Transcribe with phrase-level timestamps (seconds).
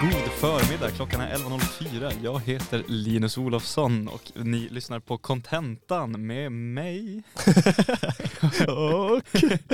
[0.00, 2.12] God förmiddag, klockan är 11.04.
[2.22, 7.22] Jag heter Linus Olofsson och ni lyssnar på Contentan med mig.
[8.68, 9.22] och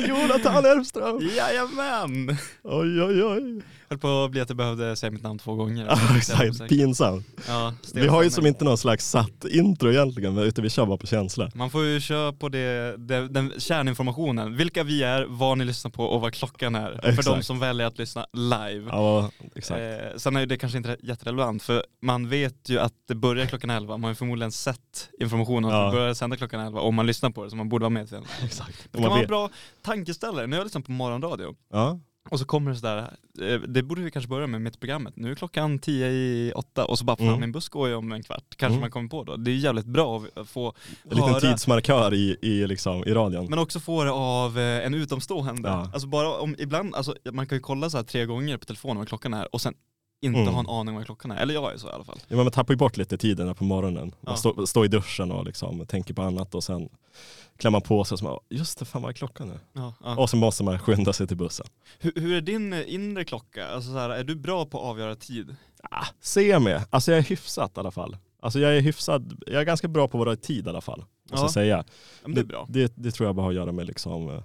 [0.09, 1.21] Jonathan Elfström.
[1.37, 2.37] Jajamän!
[2.63, 3.63] Oj, oj, oj.
[3.93, 5.87] Höll på att bli att jag behövde säga mitt namn två gånger.
[5.91, 6.69] Ja, exakt.
[6.69, 7.27] Pinsamt.
[7.49, 10.97] Ja, Vi har ju som inte någon slags satt intro egentligen, utan vi kör bara
[10.97, 11.51] på känsla.
[11.55, 14.57] Man får ju köra på det, det, den kärninformationen.
[14.57, 16.99] Vilka vi är, vad ni lyssnar på och vad klockan är.
[17.03, 17.27] För Exakt.
[17.27, 18.87] de som väljer att lyssna live.
[18.89, 19.81] Ja, exakt.
[19.81, 23.71] Eh, sen är det kanske inte jätterelevant för man vet ju att det börjar klockan
[23.71, 23.93] 11.
[23.97, 25.85] Man har ju förmodligen sett informationen att Ja.
[25.87, 28.07] det börjar sända klockan 11 om man lyssnar på det så man borde vara med
[28.07, 28.25] den.
[28.45, 28.89] exakt.
[28.93, 29.51] Det kan vara en bra
[29.83, 30.47] tankeställare.
[30.47, 34.03] Nu har jag lyssnat på morgonradio Ja, och så kommer det sådär, eh, det borde
[34.03, 35.17] vi kanske börja med mitt programmet.
[35.17, 37.41] Nu är klockan 10 i 8 och så bara fan Mm.
[37.41, 38.45] min buss går ju om en kvart.
[38.57, 38.81] Kanske Mm.
[38.81, 39.37] man kommer på då.
[39.37, 40.67] Det är jävligt bra att få
[41.03, 43.47] en liten höra tidsmarkör i, i, liksom, i radion.
[43.51, 45.69] men också få det av eh, en utomstående.
[45.69, 45.91] Ja.
[45.93, 48.97] Alltså bara om, ibland, alltså man kan ju kolla så här tre gånger på telefonen
[48.99, 49.75] vad klockan är och sen
[50.25, 50.55] inte Mm.
[50.55, 51.37] ha en aning vad klockan är.
[51.37, 52.19] Eller jag är så i alla fall.
[52.29, 54.15] Ja, men man tappar ju bort lite tiden på morgonen.
[54.21, 54.37] Ja.
[54.37, 56.89] står står i duschen och liksom tänker på annat och sen
[57.57, 59.59] klämmer man på sig och så bara, just det, fan vad är klockan nu?
[59.73, 60.17] Ja, ja.
[60.17, 61.67] Och så måste man skynda sig till bussen.
[61.99, 63.69] Hur, hur är din eh, inre klocka?
[63.69, 65.57] Alltså så här, är du bra på att avgöra tid?
[65.91, 66.79] Ah, semi.
[66.91, 68.17] Alltså jag är hyfsat i alla fall.
[68.43, 70.81] Alltså jag är hyfsad, jag är ganska bra på att vara i tid i alla
[70.81, 71.05] fall.
[71.31, 71.53] Måste Ja.
[71.53, 71.85] säga.
[72.23, 72.67] Men det är bra.
[72.69, 74.43] Det, det tror jag bara har att göra med liksom, eh,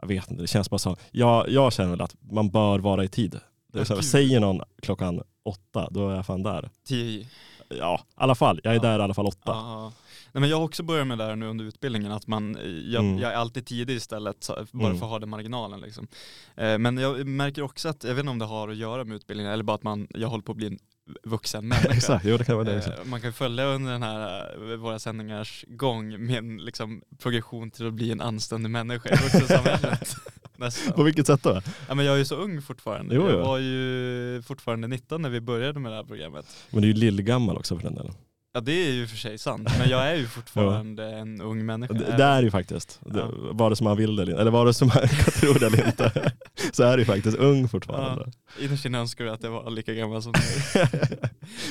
[0.00, 0.96] jag vet inte, det känns bara så.
[1.10, 3.40] Jag, jag känner väl att man bör vara i tid.
[3.72, 6.70] Det är så, säger någon klockan åtta, då är jag fan där.
[6.86, 7.26] Tio.
[7.68, 8.60] Ja, i alla fall.
[8.64, 8.82] Jag är Ja.
[8.82, 9.52] där i alla fall åtta.
[9.52, 9.92] Ja.
[10.32, 12.62] Nej, men jag har också börjat med det här nu under utbildningen, att man, eh,
[12.66, 13.18] jag, Mm.
[13.18, 14.98] jag är alltid tidig istället, bara Mm.
[14.98, 15.80] för att ha den marginalen.
[15.80, 16.08] Liksom.
[16.56, 19.16] Eh, Men jag märker också att, jag vet inte om det har att göra med
[19.16, 20.78] utbildningen, eller bara att man, jag håller på att bli en
[21.24, 21.88] vuxen människa.
[21.94, 22.76] Exakt, jo det kan vara det.
[22.78, 22.98] Exakt.
[22.98, 27.70] Eh, Man kan följa under den här, eh, våra sändningars gång med en liksom, progression
[27.70, 30.16] till att bli en anständig människa i vuxensamhället.
[30.56, 30.92] Nästan.
[30.92, 31.60] På vilket sätt då?
[31.88, 33.14] Ja, men jag är ju så ung fortfarande.
[33.14, 33.38] Jo, jag jo.
[33.46, 36.46] var ju fortfarande 19 när vi började med det här programmet.
[36.70, 38.14] Men du är ju lillgammal också för den delen.
[38.58, 41.94] Ja det är ju för sig sant, men jag är ju fortfarande en ung människa.
[41.94, 43.28] Det, det är ju faktiskt, det, Ja.
[43.52, 46.32] vare sig man vill det eller eller vare sig man kan tro det eller inte,
[46.72, 48.32] så är du faktiskt ung fortfarande.
[48.60, 50.32] Innerst inne önskar jag att jag var lika gammal som.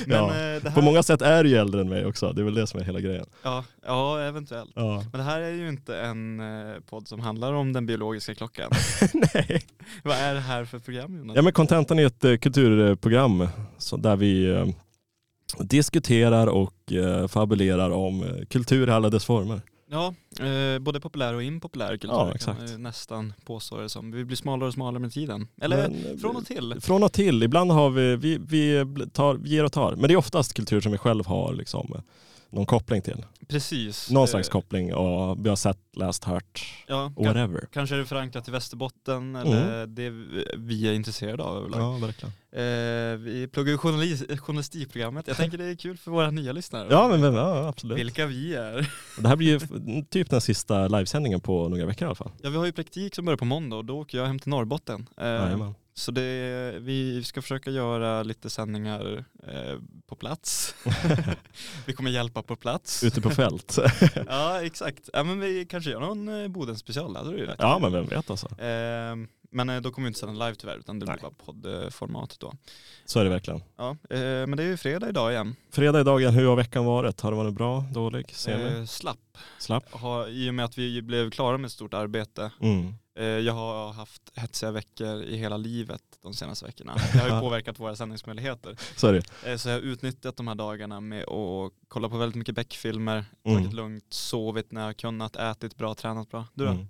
[0.06, 0.26] Men Ja.
[0.28, 2.54] eh, här, På många sätt är du ju äldre än mig också, det är väl
[2.54, 3.26] det som är hela grejen.
[3.42, 4.70] ja, ja, eventuellt.
[4.74, 5.04] Ja.
[5.12, 8.70] Men det här är ju inte en eh, podd som handlar om den biologiska klockan.
[9.34, 9.62] Nej.
[10.04, 11.36] Vad är det här för program Jonas?
[11.36, 13.48] Ja men Contentan är ett eh, kulturprogram
[13.98, 14.46] där vi
[15.58, 19.60] diskuterar och eh, fabulerar om eh, kultur i alla dess former.
[19.90, 20.14] Ja,
[20.46, 22.60] eh, både populär och impopulär kultur Ja, kan exakt.
[22.60, 24.12] man ju nästan påstå det som.
[24.12, 25.48] Vi blir smalare och smalare med tiden.
[25.60, 26.76] Eller Men, eh, från och till.
[26.80, 27.42] Från och till.
[27.42, 29.96] Ibland har vi, vi, vi, tar, ger och tar.
[29.96, 32.02] Men det är oftast kultur som vi själv har liksom,
[32.50, 33.24] någon koppling till.
[33.48, 34.10] Precis.
[34.10, 37.68] Någon Eh, slags koppling och vi har sett, läst, hört, Ja, whatever.
[37.72, 40.10] kanske är det förankrat i Västerbotten eller det
[40.56, 41.80] vi är intresserade av överlag.
[41.80, 42.32] Ja, verkligen.
[42.52, 45.26] Eh, vi pluggar ju journali- journalistikprogrammet.
[45.28, 46.88] Jag tänker det är kul för våra nya lyssnare.
[46.90, 47.98] Ja, men vem- ja, absolut.
[47.98, 48.90] Vilka vi är.
[49.22, 49.60] Det här blir ju
[50.04, 52.30] typ den sista livesändningen på några veckor i alla fall.
[52.42, 54.50] Ja, vi har ju praktik som börjar på måndag och då åker jag hem till
[54.50, 55.06] Norrbotten.
[55.20, 55.74] Eh, Jajamän.
[55.98, 60.74] Så det, vi ska försöka göra lite sändningar eh, på plats.
[61.86, 63.04] vi kommer hjälpa på plats.
[63.04, 63.78] Ute på fält.
[64.28, 65.08] ja, exakt.
[65.12, 67.12] Ja, men vi kanske gör någon eh, Boden special.
[67.12, 68.46] Det hade du ja, men vem vet alltså.
[68.46, 69.16] Eh,
[69.50, 71.22] men då kommer vi inte sända live tyvärr utan det blir Nej.
[71.22, 72.52] bara poddformat då.
[73.04, 73.62] Så är det verkligen.
[73.76, 75.56] Ja, eh, men det är ju fredag idag igen.
[75.70, 77.20] Fredag i dagen, hur har veckan varit?
[77.20, 78.78] Har det varit bra, dålig, semi?
[78.78, 79.38] Eh, slapp.
[79.58, 79.84] Slapp?
[79.90, 82.50] Har, I och med att vi blev klara med ett stort arbete.
[82.60, 82.94] Mm.
[83.18, 86.94] Eh, jag har haft hetsiga veckor i hela livet de senaste veckorna.
[87.12, 88.76] Det har ju påverkat våra sändningsmöjligheter.
[89.12, 89.50] Det.
[89.52, 93.24] Eh, så jag har utnyttjat de här dagarna med att kolla på väldigt mycket Beck-filmer,
[93.44, 93.58] Mm.
[93.58, 96.44] tagit lugnt, sovit när jag kunnat, ätit bra, tränat bra.
[96.54, 96.70] Du då?
[96.70, 96.86] Mm.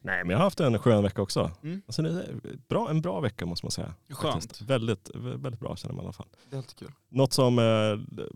[0.00, 1.50] Nej men jag har haft en skön vecka också.
[1.62, 1.82] Mm.
[1.86, 2.22] Alltså,
[2.68, 3.94] bra, en bra vecka måste man säga.
[4.10, 4.34] Skönt.
[4.44, 4.62] Faktiskt.
[4.62, 6.26] Väldigt, väldigt bra känner man i alla fall.
[6.50, 6.92] Det är kul.
[7.08, 7.64] Något som eh,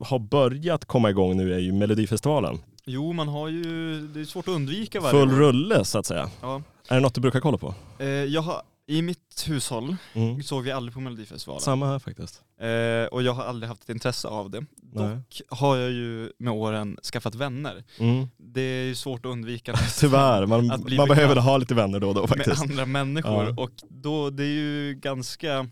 [0.07, 2.59] har börjat komma igång nu är ju Melodifestivalen.
[2.85, 5.39] Jo, man har ju, det är svårt att undvika varje Full år.
[5.39, 6.31] rulle så att säga.
[6.41, 6.63] Ja.
[6.91, 7.75] Är det något du brukar kolla på?
[7.99, 10.43] Eh, jag har, I mitt hushåll Mm.
[10.43, 11.61] såg vi aldrig på Melodifestivalen.
[11.63, 12.43] Samma här faktiskt.
[12.61, 14.65] Eh, och jag har aldrig haft ett intresse av det.
[14.93, 15.17] Nej.
[15.17, 17.85] Dock har jag ju med åren skaffat vänner.
[17.99, 18.27] Mm.
[18.37, 22.09] Det är ju svårt att undvika Tyvärr, man, Att man behöver ha lite vänner då
[22.09, 22.63] och då med faktiskt.
[22.63, 23.45] andra människor.
[23.45, 23.63] Ja.
[23.63, 25.69] Och då, det är ju ganska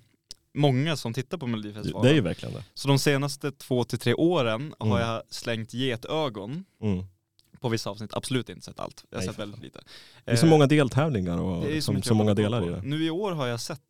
[0.54, 2.04] många som tittar på Melodifestivalen.
[2.04, 2.64] Det är ju verkligen det.
[2.74, 5.08] Så de senaste två till tre åren har Mm.
[5.08, 7.04] jag slängt getögon Mm.
[7.60, 8.14] på vissa avsnitt.
[8.14, 9.04] Absolut inte sett allt.
[9.10, 9.80] Jag har Nej, sett väldigt lite.
[10.28, 12.66] Det är så Eh, många deltävlingar och det är så, mycket så att många delar
[12.68, 12.80] i det.
[12.82, 13.80] Nu i år har jag sett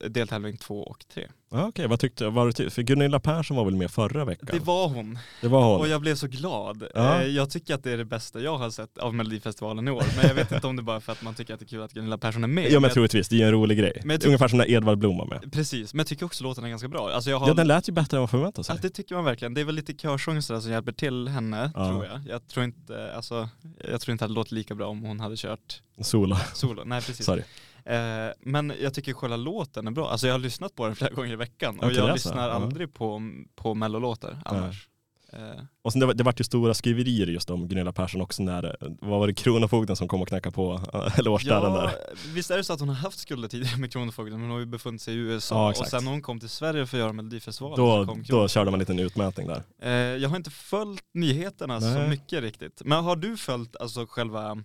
[0.00, 1.26] eh, deltävling två och tre.
[1.50, 4.48] Ja, Okej, vad tyckte var det, För Gunilla Persson var väl med förra veckan?
[4.52, 5.18] Det var hon.
[5.40, 5.80] det var hon.
[5.80, 6.84] Och jag blev så glad.
[6.94, 7.20] Ja.
[7.22, 10.02] Eh, Jag tycker att det är det bästa jag har sett av Melodifestivalen i år.
[10.16, 11.68] Men jag vet inte om det bara är för att man tycker att det är
[11.68, 12.72] kul att Gunilla Persson är med.
[12.72, 14.00] Ja men troligtvis, det är en rolig grej.
[14.04, 15.52] Men tycker- Ungefär som när Edvard Blom var med.
[15.52, 17.10] Precis, men jag tycker också låten är ganska bra.
[17.10, 17.48] Alltså har...
[17.48, 18.74] Ja den lät ju bättre än vad förväntat sig.
[18.76, 19.54] Ja, det tycker man verkligen.
[19.54, 21.88] Det är väl lite körsång sådär som hjälper till henne, Ja.
[21.90, 22.20] tror jag.
[22.28, 23.48] Jag tror inte, alltså,
[23.90, 25.65] jag tror inte att det låter lika bra om hon hade kört
[26.00, 26.82] Solo, solo.
[26.84, 27.26] Nej, precis.
[27.26, 27.42] sorry.
[27.84, 30.10] Eh, men jag tycker själva låten är bra.
[30.10, 32.16] Alltså jag har lyssnat på den flera gånger i veckan och Okej, jag det är
[32.16, 32.28] så.
[32.28, 33.22] lyssnar aldrig på,
[33.54, 34.88] på mellolåtar annars.
[35.32, 35.40] Eh,
[35.82, 39.20] Och sen det, det vart ju stora skriverier just om Gunilla Persson också när, vad
[39.20, 40.80] var det, Kronofogden som kom och knackade på,
[41.18, 41.92] eller årsdörren ja, där.
[42.34, 44.58] visst är det så att hon har haft skulder tidigare med Kronofogden men hon har
[44.58, 47.00] ju befunnit sig i USA Ja, och sen när hon kom till Sverige för att
[47.00, 49.62] göra Melodifestivalen så Då, kom då körde man en liten utmätning där.
[49.82, 52.08] Eh, jag har inte följt nyheterna så Nej.
[52.08, 52.82] mycket riktigt.
[52.84, 54.62] Men har du följt alltså själva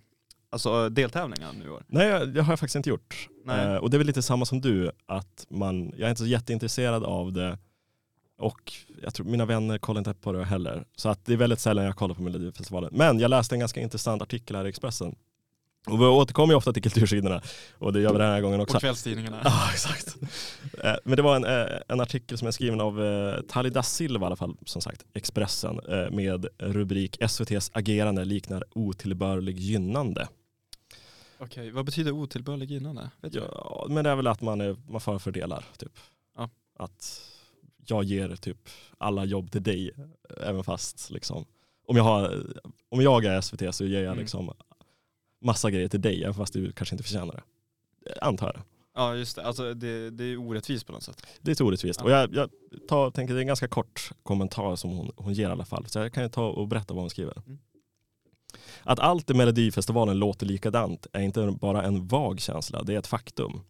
[0.52, 1.84] alltså, deltävlingarna nu i år?
[1.86, 3.28] Nej det har jag faktiskt inte gjort.
[3.48, 6.26] Eh, och det är väl lite samma som du, att man, jag är inte så
[6.26, 7.58] jätteintresserad av det
[8.38, 8.72] och
[9.02, 10.84] jag tror mina vänner kollar inte på det heller.
[10.96, 12.90] Så att det är väldigt sällan jag kollar på Melodifestivalen.
[12.92, 15.14] Men jag läste en ganska intressant artikel här i Expressen.
[15.86, 17.42] Och vi återkommer ju ofta till kultursidorna
[17.78, 18.76] och det gör vi den här gången också.
[18.76, 19.40] Och kvällstidningarna?
[19.44, 20.16] Ja, exakt.
[20.84, 23.82] Eh, Men det var en, eh, en artikel som är skriven av eh, Tali da
[23.82, 30.28] Silva i alla fall, som sagt, Expressen, eh, med rubrik SVTs agerande liknar otillbörlig gynnande.
[31.42, 33.10] Okej, vad betyder otillbörlig gynnande?
[33.20, 33.34] Vet?
[33.34, 35.98] Ja, men det är väl att man, är, man förfördelar, typ.
[36.36, 36.50] Ja.
[36.78, 37.22] Att
[37.86, 38.68] jag ger typ
[38.98, 39.90] alla jobb till dig,
[40.40, 41.44] även fast liksom,
[41.86, 42.46] om jag, har,
[42.88, 44.18] om jag är SVT så ger jag Mm.
[44.18, 44.52] liksom
[45.40, 48.10] massa grejer till dig, även fast du kanske inte förtjänar det.
[48.10, 48.62] Eh, Antar jag.
[48.94, 51.26] Ja just det, alltså det, det är orättvist på något sätt.
[51.40, 52.00] Det är lite orättvist.
[52.00, 52.04] Ja.
[52.04, 52.50] Och jag, jag
[52.88, 55.86] tar, tänker det är en ganska kort kommentar som hon, hon ger i alla fall.
[55.86, 57.42] Så jag kan ju ta och berätta vad hon skriver.
[57.46, 57.58] Mm.
[58.82, 63.06] Att allt i Melodifestivalen låter likadant är inte bara en vag känsla, det är ett
[63.06, 63.60] faktum.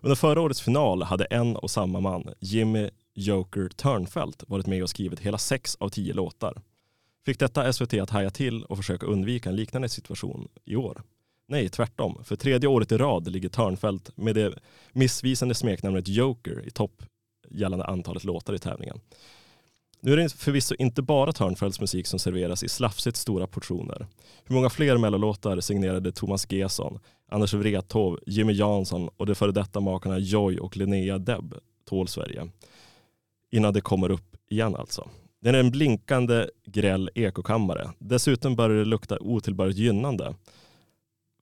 [0.00, 4.90] Under förra årets final hade en och samma man, Jimmy Joker Törnfeldt, varit med och
[4.90, 6.62] skrivit hela sex av tio låtar.
[7.26, 11.02] Fick detta SVT att haja till och försöka undvika en liknande situation i år?
[11.48, 12.24] Nej, tvärtom.
[12.24, 14.58] För tredje året i rad ligger Törnfeldt med det
[14.92, 17.02] missvisande smeknamnet Joker i topp
[17.50, 19.00] gällande antalet låtar i tävlingen.
[20.00, 24.06] Nu är det förvisso inte bara Törnfeldts musik som serveras i slafsigt stora portioner.
[24.44, 26.98] Hur många fler mellolåtar signerade Thomas Gesson,
[27.30, 31.54] Anders Wrethov, Jimmy Jansson och de före detta makarna Joy och Linnea Deb
[31.88, 32.48] tål Sverige?
[33.50, 35.08] Innan det kommer upp igen alltså.
[35.40, 37.90] Den är en blinkande gräll ekokammare.
[37.98, 40.34] Dessutom börjar det lukta otillbörligt gynnande.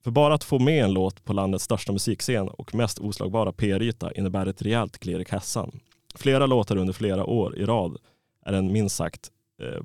[0.03, 4.11] För bara att få med en låt på landets största musikscen och mest oslagbara PR-yta
[4.11, 5.79] innebär ett rejält klirr i kassan.
[6.15, 7.97] Flera låtar under flera år i rad
[8.45, 9.31] är en minst sagt
[9.61, 9.81] eh,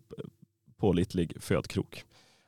[0.77, 2.05] pålitlig födkrok.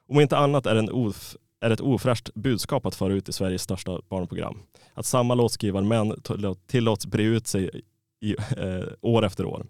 [0.08, 3.62] Om inte annat är, en of, är ett ofräscht budskap att föra ut i Sveriges
[3.62, 4.58] största barnprogram.
[4.94, 6.22] Att samma låtskrivarmän
[6.66, 7.82] tillåts bre ut sig
[8.20, 9.66] i, eh, år efter år.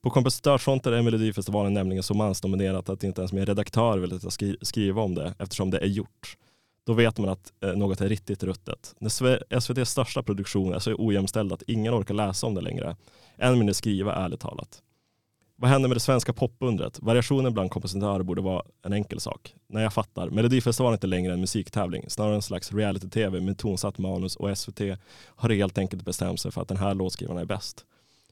[0.00, 4.32] På kompositörsfronten är Melodifestivalen nämligen så mansdominerat att inte ens min redaktör vill att jag
[4.32, 6.36] skri- skriva om det eftersom det är gjort.
[6.86, 8.94] Då vet man att eh, något är riktigt ruttet.
[8.98, 12.96] När SVTs största produktion är så ojämställd att ingen orkar läsa om det längre.
[13.36, 14.82] Än mindre skriva ärligt talat.
[15.58, 16.98] Vad händer med det svenska popundret?
[17.02, 19.54] Variationen bland kompositörer borde vara en enkel sak.
[19.66, 23.98] När jag fattar, Melodifestivalen är inte längre en musiktävling, snarare en slags reality-tv med tonsatt
[23.98, 24.80] manus och SVT
[25.24, 27.84] har helt enkelt bestämt sig för att den här låtskrivaren är bäst.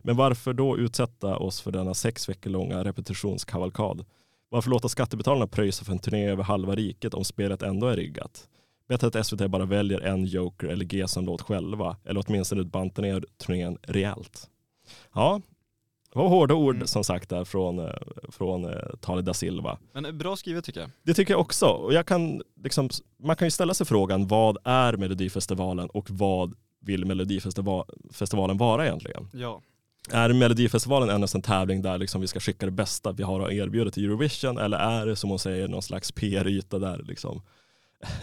[0.03, 4.05] Men varför då utsätta oss för denna sex veckor långa repetitionskavalkad?
[4.49, 8.49] Varför låta skattebetalarna pröjsa för en turné över halva riket om spelet ändå är riggat?
[8.89, 13.03] Bättre att SVT bara väljer en Joker eller G som låt själva, eller åtminstone bantar
[13.03, 14.51] ner turnén rejält.
[15.15, 15.41] Ja,
[16.15, 16.87] det var hårda ord Mm.
[16.87, 17.95] som sagt där från, eh,
[18.29, 19.79] från eh, da Silva.
[19.93, 20.91] Men eh, bra skrivet tycker jag.
[21.03, 21.67] Det tycker jag också.
[21.67, 22.89] Och jag kan, liksom,
[23.23, 29.29] man kan ju ställa sig frågan, vad är Melodifestivalen och vad vill Melodifestivalen vara egentligen?
[29.33, 29.61] Ja.
[30.11, 33.53] Är Melodifestivalen endast en tävling där liksom vi ska skicka det bästa vi har att
[33.53, 37.43] erbjuda till Eurovision eller är det som hon säger någon slags PR-yta där liksom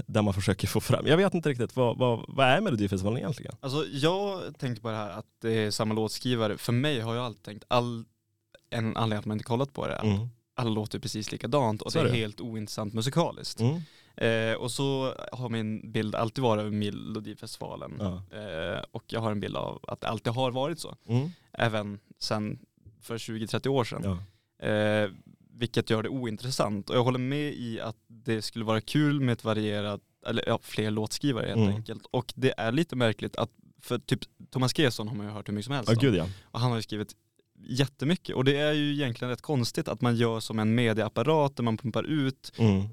[0.05, 3.55] där man försöker få fram, jag vet inte riktigt, vad, vad, vad är Melodifestivalen egentligen?
[3.59, 6.57] Alltså jag tänker på det här att det är samma låtskrivare.
[6.57, 8.05] För mig har jag alltid tänkt, all,
[8.69, 10.27] en anledning att man inte kollat på det, att Mm.
[10.55, 12.17] alla låter precis likadant och Så det är är det.
[12.17, 13.59] helt ointressant musikaliskt.
[13.59, 13.81] Mm.
[14.15, 17.93] Eh, och så har min bild alltid varit av Melodifestivalen.
[17.99, 18.37] Ja.
[18.37, 20.95] Eh, och jag har en bild av att det alltid har varit så.
[21.07, 21.29] Mm.
[21.53, 22.59] Även sen
[23.01, 24.01] för 20-30 år sedan.
[24.59, 24.67] Ja.
[24.67, 25.09] Eh,
[25.61, 26.89] vilket gör det ointressant.
[26.89, 30.59] Och jag håller med i att det skulle vara kul med ett varierat, eller ja,
[30.61, 31.75] fler låtskrivare helt Mm.
[31.75, 32.05] enkelt.
[32.11, 33.49] Och det är lite märkligt att,
[33.81, 34.19] för typ
[34.51, 35.95] Thomas Gesson har man ju hört hur mycket som helst om.
[36.01, 36.27] gud ja.
[36.43, 37.15] Och han har ju skrivit
[37.67, 38.35] jättemycket.
[38.35, 41.77] Och det är ju egentligen rätt konstigt att man gör som en medieapparat där man
[41.77, 42.51] pumpar ut.
[42.57, 42.83] Mm.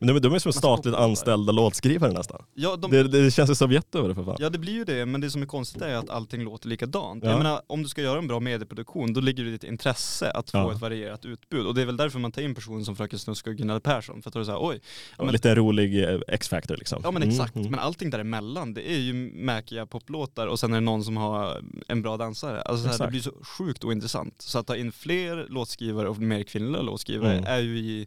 [0.00, 2.42] Men de, de är som statligt anställda låtskrivare nästan.
[2.54, 4.36] Ja, de, Det, det känns ju Sovjet över det för fan.
[4.38, 7.24] Ja det blir ju det, men det som är konstigt är att allting låter likadant.
[7.24, 7.30] Ja.
[7.30, 10.30] Jag menar, om du ska göra en bra medieproduktion, då ligger det i ditt intresse
[10.30, 10.72] att få Ja.
[10.72, 11.66] ett varierat utbud.
[11.66, 14.22] Och det är väl därför man tar in personer som Fröken Snusk och Gunnar Persson,
[14.22, 14.80] för att då är det såhär, oj,
[15.18, 17.00] ja, men, Lite rolig eh, X-factor liksom.
[17.04, 17.70] ja men Mm, exakt, mm.
[17.70, 21.62] men allting däremellan, det är ju mäkiga poplåtar och sen är det någon som har
[21.88, 22.60] en bra dansare.
[22.62, 24.34] Alltså så här, det blir så sjukt ointressant.
[24.42, 27.44] Så att ta in fler låtskrivare och mer kvinnliga låtskrivare Mm.
[27.44, 28.06] är ju i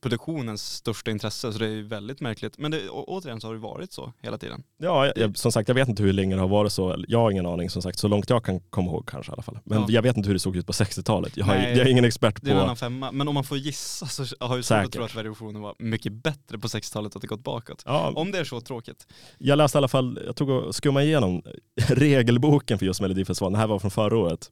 [0.00, 2.58] produktionens största intresse, så det är väldigt märkligt.
[2.58, 4.62] Men det, å, återigen så har det varit så hela tiden.
[4.78, 7.04] Ja, jag, som sagt jag vet inte hur länge det har varit så.
[7.08, 9.42] Jag har ingen aning som sagt, så långt jag kan komma ihåg kanske i alla
[9.42, 9.58] fall.
[9.64, 9.86] Men Ja.
[9.88, 11.36] jag vet inte hur det såg ut på 60-talet.
[11.36, 12.64] Jag, jag är ingen expert Det är en på...
[12.64, 15.62] annan femma, men om man får gissa så har jag svårt att tro att variationen
[15.62, 17.82] var mycket bättre på 60-talet och att det gått bakåt.
[17.86, 19.06] Ja, Om det är så tråkigt.
[19.38, 21.42] jag läste i alla fall, jag tog och skummade igenom
[21.88, 23.52] regelboken för just Melodifestivalen.
[23.52, 24.50] Det här var från förra året.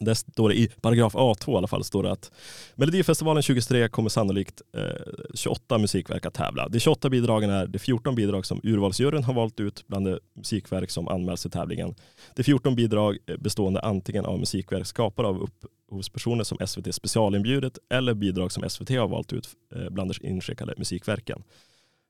[0.00, 2.32] Där står det i paragraf A2 i alla fall, står det att
[2.74, 4.82] Melodifestivalen 2023 kommer sannolikt eh,
[5.34, 6.68] 28 musikverk att tävla.
[6.68, 10.90] De 28 bidragen är de 14 bidrag som urvalsjuryn har valt ut bland de musikverk
[10.90, 11.94] som anmäls till tävlingen.
[12.36, 15.42] Är 14 bidrag eh, bestående antingen av musikverk skapade av
[15.88, 20.74] upphovspersoner som SVT specialinbjudit eller bidrag som SVT har valt ut eh, bland de inskickade
[20.76, 21.42] musikverken.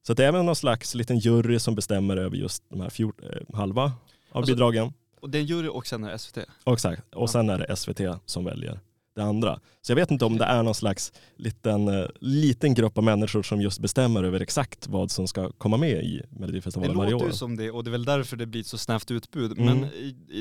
[0.06, 3.20] Så det är väl någon slags liten jury som bestämmer över just de här fjort,
[3.22, 3.92] eh, halva av
[4.32, 4.92] Alltså- bidragen.
[5.20, 6.38] Och det är en jury och sen är det SVT.
[6.66, 7.14] Exakt.
[7.14, 8.80] och sen är det SVT som väljer
[9.14, 9.60] det andra.
[9.82, 13.42] Så jag vet inte om det är någon slags liten, eh, liten grupp av människor
[13.42, 17.24] som just bestämmer över exakt vad som ska komma med i Det Melodifestivalen varje låter
[17.24, 17.30] år.
[17.30, 19.58] ju som det och det är väl därför det blir ett så snävt utbud.
[19.58, 19.78] Mm.
[19.78, 19.88] Men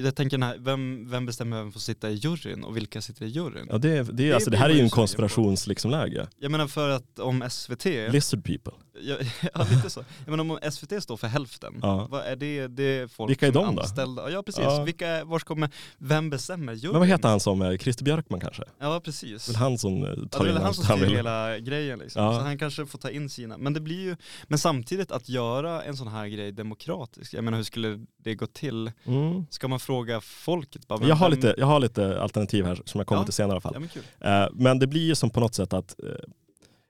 [0.03, 3.29] jag tänker, här, vem, vem bestämmer vem får sitta i juryn och vilka sitter i
[3.29, 3.67] juryn?
[3.69, 5.69] Ja, det, det, Det alltså, det här är ju en konspirationsläge.
[5.69, 6.27] Liksom, läge.
[6.39, 8.73] Jag menar för att om SVT, Lizard people.
[9.01, 9.15] Ja,
[9.53, 10.03] ja lite så.
[10.25, 12.07] Jag menar om SVT står för hälften, Ja.
[12.09, 13.81] vad är det, det är folk Vilka är de då?
[13.81, 14.31] anställda?
[14.31, 14.83] Ja precis, Ja.
[14.83, 16.91] vilka, är- vars kommer, vem bestämmer juryn?
[16.91, 18.63] Men vad heter han som, eh, Christer Björkman kanske?
[18.79, 19.49] Ja precis.
[19.49, 22.23] Väl han som eh, Ja, tar det är in han som styr hela grejen liksom.
[22.23, 22.33] Ja.
[22.33, 23.57] Så han kanske får ta in sina.
[23.57, 24.15] Men det blir ju,
[24.47, 28.45] men samtidigt att göra en sån här grej demokratisk, jag menar hur skulle det gå
[28.47, 28.91] till?
[29.05, 29.45] Mm.
[29.49, 30.87] Ska man fråga folket?
[30.87, 33.25] Bara, Jag, har vem- lite, jag har lite alternativ här som jag kommer Ja.
[33.25, 33.73] till senare i alla fall.
[33.73, 34.43] Ja men.
[34.43, 35.95] Eh, Men det blir ju som på något sätt att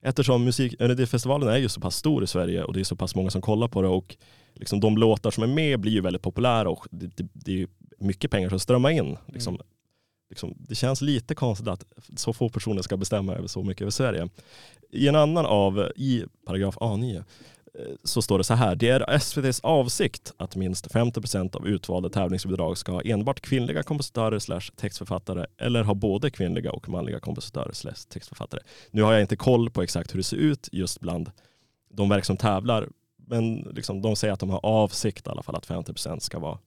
[0.01, 3.15] eftersom musik, Melodifestivalen är ju så pass stor i Sverige och det är så pass
[3.15, 4.18] många som kollar på det och
[4.53, 7.68] liksom de låtar som är med blir ju väldigt populära och det, det, det är
[8.00, 9.18] mycket pengar som strömmar in.
[9.27, 9.65] Liksom, Mm.
[10.29, 11.84] liksom, det känns lite konstigt att
[12.15, 14.29] så få personer ska bestämma över så mycket över Sverige.
[14.91, 17.24] I en annan av, i paragraf A9, eh,
[17.79, 18.75] Eh, så står det så här.
[18.75, 24.39] Det är SVTs avsikt att minst 50% av utvalda tävlingsbidrag ska ha enbart kvinnliga kompositörer
[24.39, 28.62] slash textförfattare eller ha både kvinnliga och manliga kompositörer slash textförfattare.
[28.91, 31.31] Nu har jag inte koll på exakt hur det ser ut just bland
[31.89, 32.89] de verk som tävlar
[33.27, 36.57] men liksom, de säger att de har avsikt i alla fall att 50% ska vara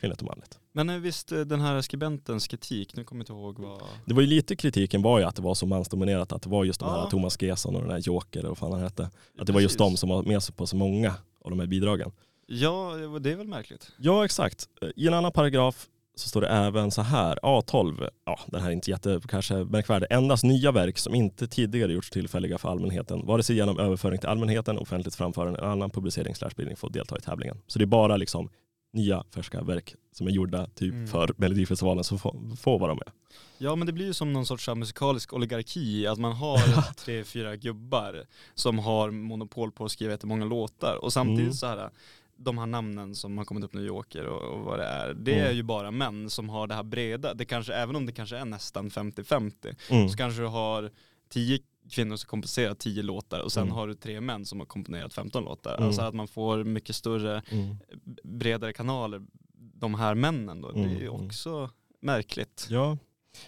[0.00, 0.58] kvinnligt och manligt.
[0.72, 3.82] Men eh, visst eh, den här skribentens kritik, nu kommer jag inte ihåg vad...
[4.04, 6.64] Det var ju lite kritiken var ju att det var så mansdominerat, att det var
[6.64, 7.10] just de här Ja.
[7.10, 9.10] Thomas Gesson och den här Joker och fan han hette.
[9.38, 11.66] Att det var just de som var med sig på så många av de här
[11.66, 12.12] bidragen.
[12.46, 13.92] Ja, det är väl märkligt.
[13.98, 14.68] Ja exakt.
[14.96, 18.72] I en annan paragraf så står det även så här, A12, ja den här är
[18.72, 23.42] inte jätte kanske märkvärdig, endast nya verk som inte tidigare gjorts tillfälliga för allmänheten, vare
[23.42, 27.60] sig genom överföring till allmänheten, offentligt framförande eller annan publicering spridning får delta i tävlingen.
[27.66, 28.50] Så det är bara liksom
[28.94, 31.06] nya färska verk som är gjorda typ Mm.
[31.06, 33.10] för Melodifestivalen som får, får vara med.
[33.58, 37.56] Ja men det blir ju som någon sorts musikalisk oligarki, att man har tre, fyra
[37.56, 38.24] gubbar
[38.54, 41.52] som har monopol på att skriva jättemånga låtar och samtidigt Mm.
[41.54, 41.90] så här
[42.36, 45.32] de här namnen som har kommit upp nu, Joker och, och vad det är, det
[45.34, 45.46] Mm.
[45.46, 48.36] är ju bara män som har det här breda, det kanske, även om det kanske
[48.36, 50.08] är nästan 50-50, Mm.
[50.08, 50.90] så kanske du har
[51.28, 51.58] tio
[51.90, 53.74] kvinnor som komponerar tio låtar och sen Mm.
[53.74, 55.74] har du tre män som har komponerat 15 låtar.
[55.76, 55.86] Mm.
[55.86, 57.76] Alltså att man får mycket större, Mm.
[58.24, 59.22] bredare kanaler,
[59.56, 60.70] de här männen då.
[60.72, 61.26] Det är ju Mm.
[61.26, 62.66] också märkligt.
[62.70, 62.98] Ja,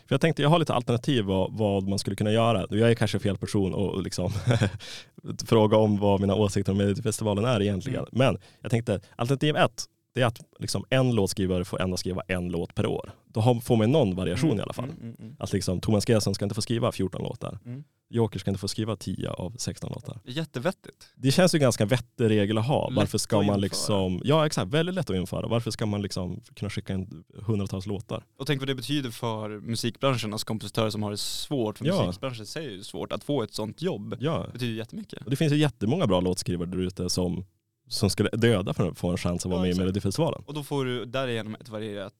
[0.06, 2.66] för jag tänkte jag har lite alternativ vad, vad man skulle kunna göra.
[2.70, 4.32] Jag är kanske fel person att liksom
[5.46, 7.98] fråga om vad mina åsikter om Melodifestivalen är egentligen.
[8.00, 8.08] Mm.
[8.12, 9.84] Men jag tänkte alternativ ett,
[10.16, 13.10] det är att liksom en låtskrivare får endast skriva en låt per år.
[13.24, 14.84] Då får man någon variation i alla fall.
[14.84, 15.36] Mm, mm, mm.
[15.38, 17.58] Att liksom, Thomas Gesson ska inte få skriva 14 låtar.
[17.64, 17.84] Mm.
[18.08, 20.20] Joker ska inte få skriva 10 av 16 låtar.
[20.24, 21.12] Jättevettigt.
[21.14, 22.88] Det känns ju ganska vettig regel att ha.
[22.88, 25.48] Lätt Varför ska man liksom, ja exakt, väldigt lätt att införa.
[25.48, 28.24] Varför ska man liksom kunna skicka in hundratals låtar?
[28.38, 32.06] Och tänk vad det betyder för musikbranschen, alltså kompositörer som har det svårt, för Ja.
[32.06, 35.22] musikbranschen säger ju svårt, att få ett sånt jobb Ja, betyder jättemycket.
[35.24, 37.44] Och det finns ju jättemånga bra låtskrivare där ute som,
[37.88, 39.80] som skulle döda för att få en chans att vara Ja, med i exakt.
[39.80, 40.42] Melodifestivalen.
[40.46, 42.12] Och då får du därigenom ett varierat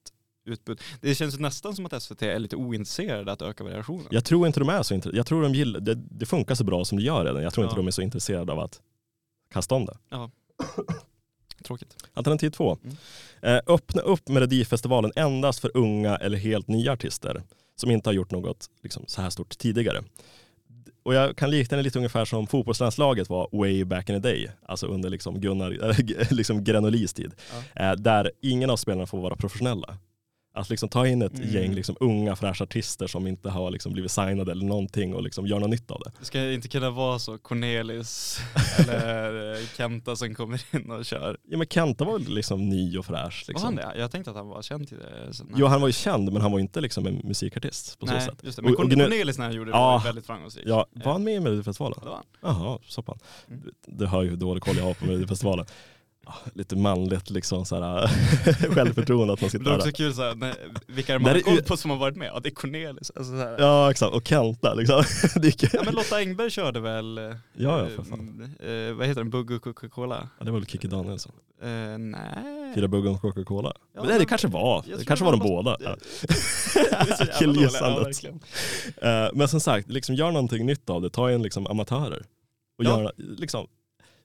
[0.45, 0.81] utbud.
[1.01, 4.07] Det känns nästan som att SVT är lite ointresserade att öka variationen.
[4.11, 5.17] Jag tror inte de är så intresserade.
[5.19, 7.43] Jag tror de gillar, det, det funkar så bra som det gör redan.
[7.43, 7.83] Jag tror inte Ja.
[7.83, 8.81] de är så intresserade av att
[9.53, 9.97] kasta om det.
[11.65, 11.97] Tråkigt.
[12.15, 12.79] Alternativ två.
[12.85, 12.97] Mm.
[13.43, 17.43] Eh, öppna upp Melodifestivalen endast för unga eller helt nya artister
[17.77, 20.05] som inte har gjort något liksom, så här stort tidigare.
[21.07, 24.51] Och jag kan likna det lite ungefär som fotbollslandslaget var way back in the day,
[24.67, 25.95] alltså under liksom Gunnar,
[26.35, 27.33] liksom Granolis tid.
[27.75, 27.83] Ja.
[27.83, 29.99] Eh, där ingen av spelarna får vara professionella.
[30.57, 31.51] Att liksom ta in ett Mm.
[31.55, 35.47] gäng liksom unga fräscha artister som inte har liksom blivit signade eller någonting och liksom
[35.47, 36.13] gör något nytt av det.
[36.19, 38.39] Det ska inte kunna vara så Cornelis
[38.79, 41.37] eller eh, Kenta som kommer in och kör.
[41.49, 43.45] Ja men Kenta var liksom ny och fräsch.
[43.49, 43.65] Var Liksom.
[43.65, 43.93] han det?
[44.01, 45.35] Jag tänkte att han var känd till det.
[45.35, 48.21] sen- Jo han var ju känd men han var inte liksom en musikartist på Nej,
[48.21, 48.39] så sätt.
[48.43, 48.63] just det.
[48.63, 49.91] Men Och- och Cornelis när han gjorde det Ja.
[49.93, 50.65] var väldigt framgångsrik.
[50.69, 51.99] Ja, var han med i Melodifestivalen?
[52.01, 52.67] ja, det var han.
[52.67, 53.19] Jaha, så fan.
[53.49, 53.61] Mm.
[53.65, 55.67] Du, du hör ju hur dålig koll jag har på Melodifestivalen.
[56.55, 58.07] Lite manligt liksom såhär
[58.75, 59.79] självförtroende att man sitter det är där.
[59.79, 60.55] också kul såhär, när,
[60.87, 62.27] vilka är man har koll på som har varit med?
[62.35, 63.13] Ja det är Cornelis.
[63.17, 63.57] Alltså, så här.
[63.59, 65.03] Ja exakt, och Kenta liksom.
[65.73, 67.35] Ja men Lotta Engberg körde väl, eh, Ja,
[67.83, 68.55] ja, för fan.
[68.61, 70.29] eh, vad heter den, Bugg och Coca-Cola?
[70.39, 71.33] Ja, det var väl Kikki Danielsson.
[71.63, 71.69] Eh,
[71.99, 72.75] nej.
[72.75, 73.73] Fyra bugg och Coca-Cola.
[73.95, 74.85] Ja, men nej, det kanske var.
[74.99, 75.77] Det kanske var de var båda.
[75.81, 75.97] Ja.
[77.19, 77.27] Så.
[77.39, 78.23] Killgissandet.
[79.01, 79.25] Ja.
[79.27, 81.11] Eh, Men som sagt, liksom gör någonting nytt av det.
[81.11, 82.23] Ta in liksom amatörer.
[82.79, 83.01] Och Ja.
[83.03, 83.67] gör, liksom,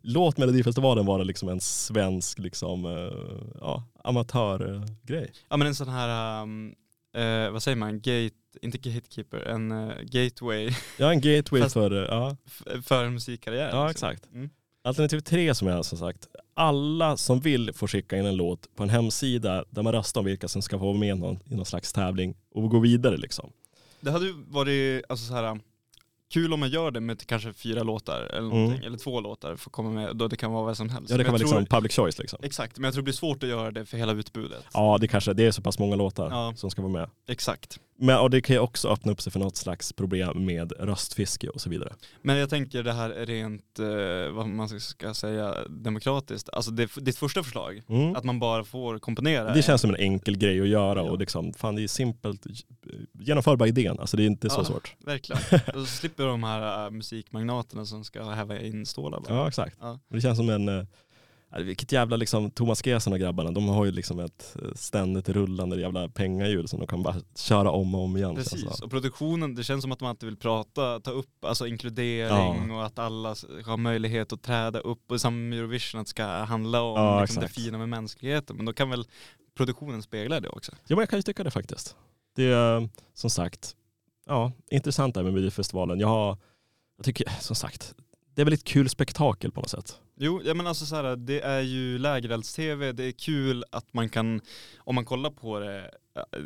[0.01, 5.31] låt Melodifestivalen vara liksom en svensk liksom, eh, ja, amatörgrej.
[5.49, 6.75] Ja men en sån här, um,
[7.15, 12.07] eh, vad säger man, gate, inte gatekeeper, en eh, gateway Ja, en gateway för, eh,
[12.09, 13.69] ja, f- för musikkarriär.
[13.69, 14.09] ja liksom.
[14.09, 14.33] exakt.
[14.33, 14.49] Mm.
[14.83, 18.83] Alternativ tre som jag som sagt, alla som vill får skicka in en låt på
[18.83, 21.65] en hemsida där man röstar om vilka som ska få vara med någon, i någon
[21.65, 23.51] slags tävling och gå vidare liksom.
[23.99, 25.59] Det hade ju varit alltså, så här,
[26.31, 28.49] kul om man gör det med kanske fyra låtar eller Mm.
[28.49, 31.09] någonting, eller två låtar för att komma med, då det kan vara vad som helst.
[31.11, 32.39] Ja det kan vara jag tror, liksom public choice liksom.
[32.43, 34.65] Exakt, men jag tror det blir svårt att göra det för hela utbudet.
[34.73, 36.53] Ja det kanske, det är så pass många låtar Ja.
[36.55, 37.09] som ska vara med.
[37.27, 37.79] Exakt.
[38.03, 41.49] Men och det kan ju också öppna upp sig för något slags problem med röstfiske
[41.49, 41.93] och så vidare.
[42.21, 46.49] Men jag tänker det här är rent, eh, vad man ska säga, demokratiskt.
[46.49, 48.15] Alltså det, ditt första förslag, Mm.
[48.15, 49.53] att man bara får komponera.
[49.53, 51.09] Det känns som en enkel grej att göra Ja.
[51.11, 52.45] och liksom, fan det är simpelt,
[53.19, 54.65] genomförbar idén, alltså det är inte så Ja.
[54.65, 54.95] svårt.
[55.05, 55.41] Verkligen.
[55.75, 59.33] Och så slipper de här äh, musikmagnaterna som ska häva in stålar bara.
[59.33, 59.77] Ja exakt.
[59.81, 59.99] Ja.
[60.09, 60.85] Det känns som en, eh,
[61.57, 66.09] vilket jävla liksom, Thomas Gesson och grabbarna, de har ju liksom ett ständigt rullande jävla
[66.09, 68.35] pengahjul som de kan bara köra om och om igen.
[68.35, 72.69] Precis, och produktionen, det känns som att de alltid vill prata, ta upp alltså inkludering
[72.69, 72.75] Ja.
[72.75, 73.35] och att alla
[73.65, 77.41] har möjlighet att träda upp och samma Eurovision att det ska handla om Ja, liksom,
[77.43, 78.55] det fina med mänskligheten.
[78.55, 79.05] Men då kan väl
[79.57, 80.71] produktionen spegla det också?
[80.71, 81.95] Ja men jag kan ju tycka det faktiskt.
[82.35, 83.75] Det är som sagt,
[84.31, 85.99] ja, intressant här med Melodifestivalen.
[85.99, 86.37] Jag har,
[86.97, 87.95] jag tycker som sagt,
[88.35, 89.99] det är väl ett kul spektakel på något sätt.
[90.15, 94.09] Jo, ja men alltså så här, det är ju lägerelds-tv, det är kul att man
[94.09, 94.41] kan,
[94.77, 95.91] om man kollar på det,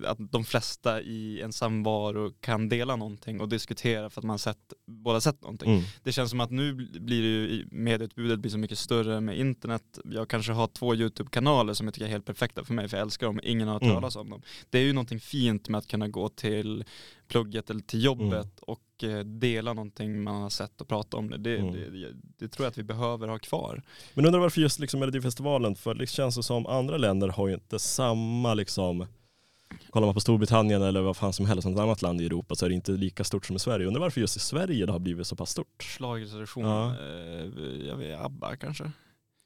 [0.06, 4.74] att de flesta i en samvaro kan dela någonting och diskutera för att man sett,
[4.88, 5.72] båda sett någonting.
[5.74, 5.84] Mm.
[6.04, 10.00] Det känns som att nu blir det ju, medieutbudet blir så mycket större med internet.
[10.06, 13.02] Jag kanske har två YouTube-kanaler som jag tycker är helt perfekta för mig, för jag
[13.02, 13.96] älskar dem, ingen har hört Mm.
[13.96, 14.42] talas om dem.
[14.70, 16.86] Det är ju någonting fint med att kunna gå till
[17.28, 18.48] plugget eller till jobbet Mm.
[18.62, 21.38] och eh, dela någonting man har sett och prata om det.
[21.38, 21.72] Det, Mm.
[21.74, 23.55] det, det, det tror jag att vi behöver ha kvar.
[24.14, 27.80] Men undrar varför just liksom Melodifestivalen, för det känns som andra länder har ju inte
[27.80, 29.06] samma liksom
[29.90, 32.66] Kollar man på Storbritannien eller vad fan som helst, något annat land i Europa så
[32.66, 33.88] är det inte lika stort som i Sverige.
[33.88, 35.84] Undrar varför just i Sverige det har blivit så pass stort?
[35.84, 36.96] Schlagertradition, Ja.
[37.00, 38.92] eh, jag vet, ABBA kanske.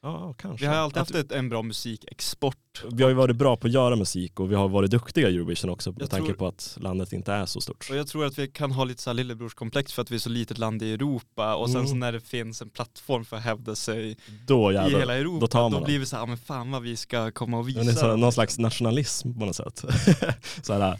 [0.01, 0.65] Ja, kanske.
[0.65, 2.55] Vi har alltid haft ett, en bra musikexport.
[2.91, 5.35] Vi har ju varit bra på att göra musik och vi har varit duktiga i
[5.35, 7.88] Eurovision också med Jag tanke tror- på att landet inte är så stort.
[7.89, 10.19] Och jag tror att vi kan ha lite så här lillebrorskomplex för att vi är
[10.19, 11.88] så litet land i Europa och sen Mm.
[11.88, 14.99] så när det finns en plattform för att hävda sig Då i jävlar.
[14.99, 16.95] hela Europa, då tar man då blir vi så här, "Ja, men fan vad vi
[16.95, 17.77] ska komma och visa.
[17.79, 19.85] Men det är så, dem." någon slags nationalism på något sätt.
[20.62, 20.99] så här,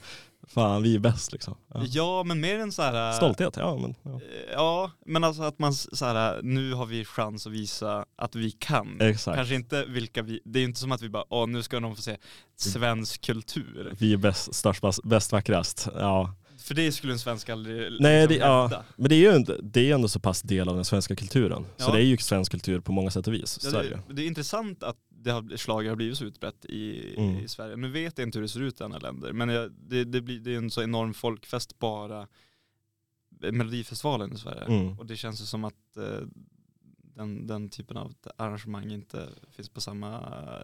[0.50, 1.58] fan vi är bäst liksom.
[1.74, 1.84] Ja.
[1.86, 3.14] Ja men mer än så här.
[3.14, 3.96] Stolthet, ja men.
[4.04, 4.22] Ja.
[4.54, 8.52] Ja, men alltså att man så här, nu har vi chans att visa att vi
[8.52, 9.02] kan.
[9.02, 9.36] Exakt.
[9.36, 11.96] Kanske inte vilka vi, det är inte som att vi bara, åh nu ska de
[11.96, 12.18] få se
[12.56, 13.94] svensk kultur.
[14.00, 15.88] Vi är bäst, störst, bäst, bäst vackrast.
[15.96, 16.36] Ja.
[16.70, 18.84] För det skulle en svensk aldrig Nej, liksom det, ja.
[18.96, 21.66] Men det är ju inte, det är ändå så pass del av den svenska kulturen.
[21.78, 21.92] Så Ja.
[21.94, 23.60] det är ju svensk kultur på många sätt och vis.
[23.64, 26.66] Ja, så det det, det är intressant att det har, schlager har blivit så utbrett
[26.66, 27.40] i, Mm.
[27.40, 27.76] i Sverige.
[27.76, 30.22] Nu vet jag inte hur det ser ut i andra länder, men jag, det, det,
[30.22, 32.28] blir, det är en så enorm folkfest bara
[33.42, 34.62] Melodifestivalen i Sverige.
[34.64, 35.00] Mm.
[35.00, 36.28] Och det känns ju som att eh,
[37.16, 40.20] den, den typen av arrangemang inte finns på samma,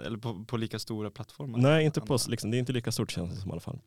[0.06, 1.60] eller på, på lika stora plattformar.
[1.60, 3.80] Nej, inte på, liksom, det är inte lika stort känns det som i alla fall.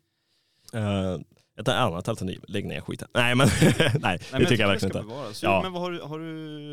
[0.75, 1.21] Uh,
[1.61, 3.09] ett annat alternativ, lägg ner skiten.
[3.15, 5.09] Nej men, nej, Nej, det men tycker jag verkligen inte.
[5.09, 5.43] bevaras.
[5.43, 5.57] Ja.
[5.57, 6.25] Jo, men vad har, du, har du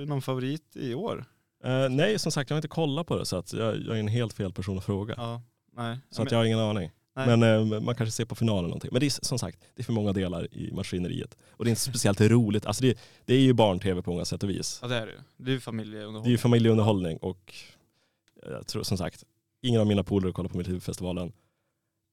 [0.05, 1.25] någon favorit i år?
[1.63, 3.99] Eh, nej, som sagt jag har inte kollat på det så att jag, jag är
[3.99, 5.13] en helt fel person att fråga.
[5.17, 5.41] Ja,
[5.77, 5.97] nej.
[6.09, 6.91] Så att jag har ingen aning.
[7.17, 7.37] Nej.
[7.37, 7.43] Men
[7.73, 8.89] eh, man kanske ser på finalen någonting.
[8.93, 11.37] Men det är som sagt, det är för många delar i maskineriet.
[11.51, 12.65] Och det är inte speciellt roligt.
[12.65, 14.79] Alltså det, det är ju barn-tv på många sätt och vis.
[14.81, 15.17] Ja det är det ju.
[15.17, 16.37] Det är ju Det är ju familjeunderhållning.
[16.37, 17.53] familjeunderhållning och
[18.49, 19.23] jag tror som sagt,
[19.61, 21.31] ingen av mina polare kollar på Melodifestivalen.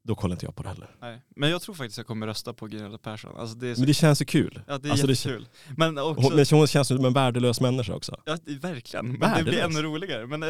[0.05, 0.91] Då kollar inte jag på det heller.
[1.01, 1.23] Nej.
[1.37, 3.37] Men jag tror faktiskt jag kommer rösta på Gunilla Persson.
[3.37, 4.61] Alltså det så, Men det känns ju kul.
[4.67, 5.49] ja, det är alltså det- jättekul.
[5.77, 8.17] Men också, Hon, men hon känns som en värdelös människa också.
[8.25, 9.07] ja, det- verkligen.
[9.07, 9.77] Men det blir Värdelös.
[9.77, 10.27] ännu roligare.
[10.27, 10.49] Men eh,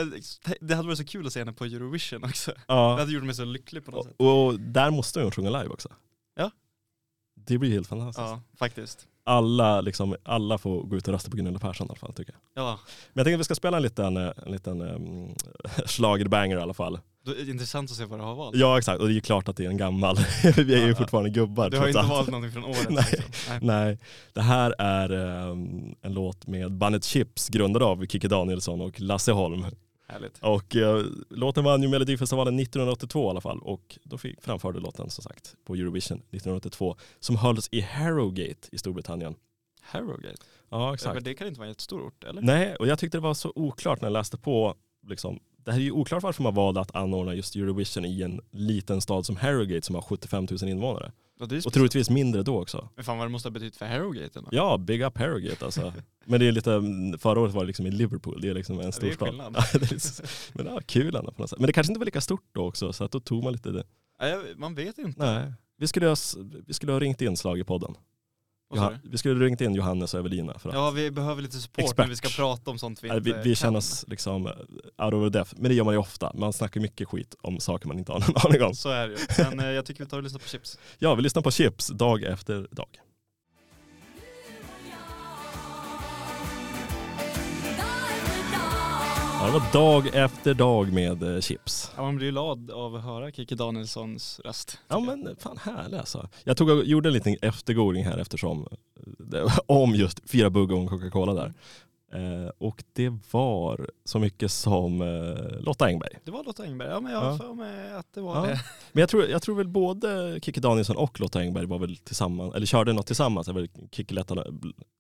[0.61, 2.51] det hade varit så kul att se henne på Eurovision också.
[2.51, 2.97] Det Ja.
[2.99, 4.15] hade gjort mig så lycklig på något sätt.
[4.19, 5.89] Och, och där måste hon sjunga live också.
[6.37, 6.51] Ja.
[7.35, 8.19] Det blir helt fantastiskt.
[8.29, 9.07] Ja, faktiskt.
[9.25, 12.33] Alla, liksom, alla får gå ut och rösta på Gunilla Persson i alla fall tycker
[12.55, 12.65] jag.
[12.65, 12.79] Ja,
[13.13, 15.35] Men jag tänkte att vi ska spela en liten, eh, en liten um,
[15.87, 16.99] schlagerbanger i alla fall.
[17.27, 18.57] Intressant att se vad du har valt.
[18.57, 20.17] Ja exakt, och det är ju klart att det är en gammal.
[20.57, 20.95] vi är ju Ja.
[20.95, 22.09] fortfarande gubbar Du har ju inte allt.
[22.11, 22.87] valt någonting från året.
[22.91, 23.05] Nej.
[23.13, 23.33] liksom.
[23.49, 23.59] Nej.
[23.63, 23.99] Nej,
[24.33, 25.11] det här är
[25.51, 29.67] ehm, en låt med bandet Chips grundad av Kikki Danielsson och Lasse Holm.
[30.09, 30.39] Härligt.
[30.41, 35.11] Och eh, låten vann ju Melodifestivalen 1982 i alla fall och då fick, framförde låten
[35.11, 39.35] som sagt på Eurovision 1982 som hölls i Harrogate i Storbritannien.
[39.81, 40.37] Harrogate.
[40.71, 41.25] Ja Men exakt.
[41.25, 42.43] det kan inte vara en jättestor ort, eller?
[42.43, 44.75] Nej, och jag tyckte det var så oklart när jag läste på
[45.09, 48.41] liksom, det här är ju oklart varför man valde att anordna just Eurovision i en
[48.51, 51.13] liten stad som Harrogate som har 75 000 invånare.
[51.39, 52.89] Ja, Och troligtvis mindre då också.
[52.95, 54.51] Men fan vad det måste ha betytt för Harrogate ändå.
[54.53, 55.93] Ja, big up Harrogate alltså.
[56.25, 56.71] Men det är lite,
[57.19, 59.35] förra året var det liksom i Liverpool, det är liksom en stor stad.
[59.39, 60.23] Ja, det är lite,
[60.53, 61.59] men ja, kul ändå på något sätt.
[61.59, 63.71] Men det kanske inte var lika stort då också, så att då tog man lite
[63.71, 63.85] det.
[64.21, 65.25] Nej, man vet inte.
[65.33, 65.53] Nej.
[65.79, 66.17] Vi skulle ha,
[66.67, 67.95] vi skulle ha ringt in slag i podden.
[68.77, 71.85] Johan, vi skulle ringt in Johannes och Evelina för att Ja, vi behöver lite support
[71.85, 71.99] Expert.
[71.99, 75.15] när vi ska prata om sånt vi inte vi, vi känner oss liksom eh, out
[75.15, 75.55] of depth.
[75.57, 76.33] Men det gör man ju ofta.
[76.35, 78.75] Man snackar mycket skit om saker man inte har någon aning om.
[78.75, 79.45] Så är det ju.
[79.57, 80.79] Men eh, jag tycker vi tar och lyssnar på Chips.
[80.99, 82.87] Ja, vi lyssnar på Chips dag efter dag.
[89.43, 91.93] Ja, det var dag efter dag med eh, Chips.
[91.97, 94.79] Ja, man blir glad av att höra Kikki Danielssons röst.
[94.89, 96.29] Ja men fan härlig alltså.
[96.45, 98.67] Jag tog och gjorde en liten eftergoogling här eftersom
[99.19, 101.53] var om just Fyra bugg och Coca-Cola där.
[102.13, 106.19] Eh, och det var så mycket som eh, Lotta Engberg.
[106.25, 106.89] Det var Lotta Engberg.
[106.89, 107.39] Ja, men jag har Ja.
[107.39, 108.43] för mig att det var Ja.
[108.43, 108.61] det.
[108.93, 112.55] Men jag tror, jag tror väl både Kikki Danielsson och Lotta Engberg var väl tillsammans,
[112.55, 113.49] eller körde något tillsammans.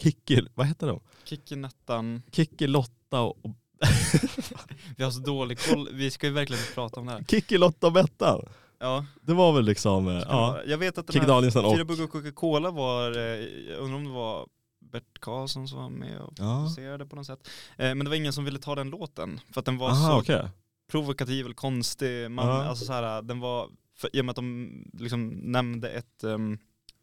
[0.02, 1.00] Kikki, vad heter de?
[1.24, 2.22] Kikki Nettan.
[2.32, 3.36] Kikki, Lotta och
[4.96, 5.88] Vi har så dålig koll.
[5.92, 7.24] Vi ska ju verkligen inte prata om det här.
[7.28, 8.40] Kikki, Lotta och Bettan.
[8.78, 11.74] Ja, Det var väl liksom, eh, ja, jag vet att den här Danielsson och...
[11.74, 13.22] Fyra Bugg och Coca-Cola var, eh,
[13.70, 14.46] jag undrar om det var
[14.92, 16.56] Bert Karlsson som var med och Ja.
[16.62, 17.48] producerade på något sätt.
[17.78, 19.40] Eh, Men det var ingen som ville ta den låten.
[19.52, 20.48] För att den var Aha, så okej.
[20.90, 22.30] provokativ eller konstig.
[22.30, 22.64] Man, Ja.
[22.64, 23.68] alltså så här, den var,
[23.98, 26.58] för, i och med att de liksom nämnde ett um,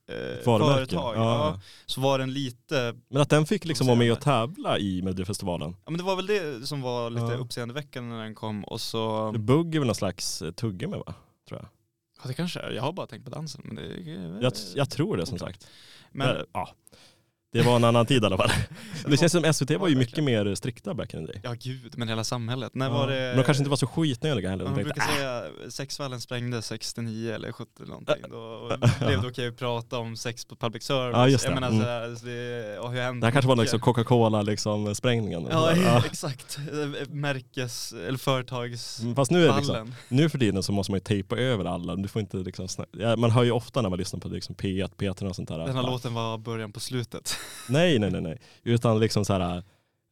[0.09, 1.15] eh, företag, Ja.
[1.15, 5.01] ja, så var den lite, Men att den fick liksom vara med och tävla i
[5.01, 5.75] Melodifestivalen.
[5.85, 7.33] ja men det var väl det som var lite Ja.
[7.33, 11.13] uppseendeväckande när den kom och så, Bugg är väl någon slags eh, tuggummi va?
[11.49, 11.69] Tror jag.
[12.23, 13.83] ja det kanske är, jag har bara tänkt på dansen men det
[14.41, 15.67] Jag, jag tror det som sagt.
[16.11, 16.69] Men, Men, ja.
[17.51, 18.49] Det var en annan tid i alla fall.
[19.07, 21.41] Det känns som SVT var ju mycket mer strikta back in the day.
[21.43, 22.75] ja gud, men hela samhället.
[22.75, 22.93] När Ja.
[22.93, 23.13] var det?
[23.19, 24.65] Men de kanske inte var så skitnödiga heller.
[24.65, 28.15] Man tänkte, brukar "Äh, säga sexvallen sprängdes 69 eller 70 eller någonting.
[28.29, 28.71] Då
[29.07, 31.13] blev det okej att prata om sex på public service.
[31.15, 31.51] Ja, just det.
[31.51, 31.81] Jag menar Mm.
[31.81, 35.47] så här, det ju hänt det här kanske var liksom Coca-Cola liksom sprängningen.
[35.51, 36.03] Ja, Ja.
[36.05, 36.57] exakt.
[37.09, 39.05] Märkes, eller företagsvallen.
[39.05, 41.65] Mm, Fast nu, är det liksom, nu för tiden så måste man ju tejpa över
[41.65, 41.95] alla.
[41.95, 42.67] Du får inte liksom
[43.17, 45.57] man hör ju ofta när man lyssnar på liksom P1, P3 och sånt där.
[45.59, 47.35] Den här låten var början på slutet.
[47.69, 48.37] Nej, nej, nej, nej.
[48.63, 49.63] Utan liksom så här,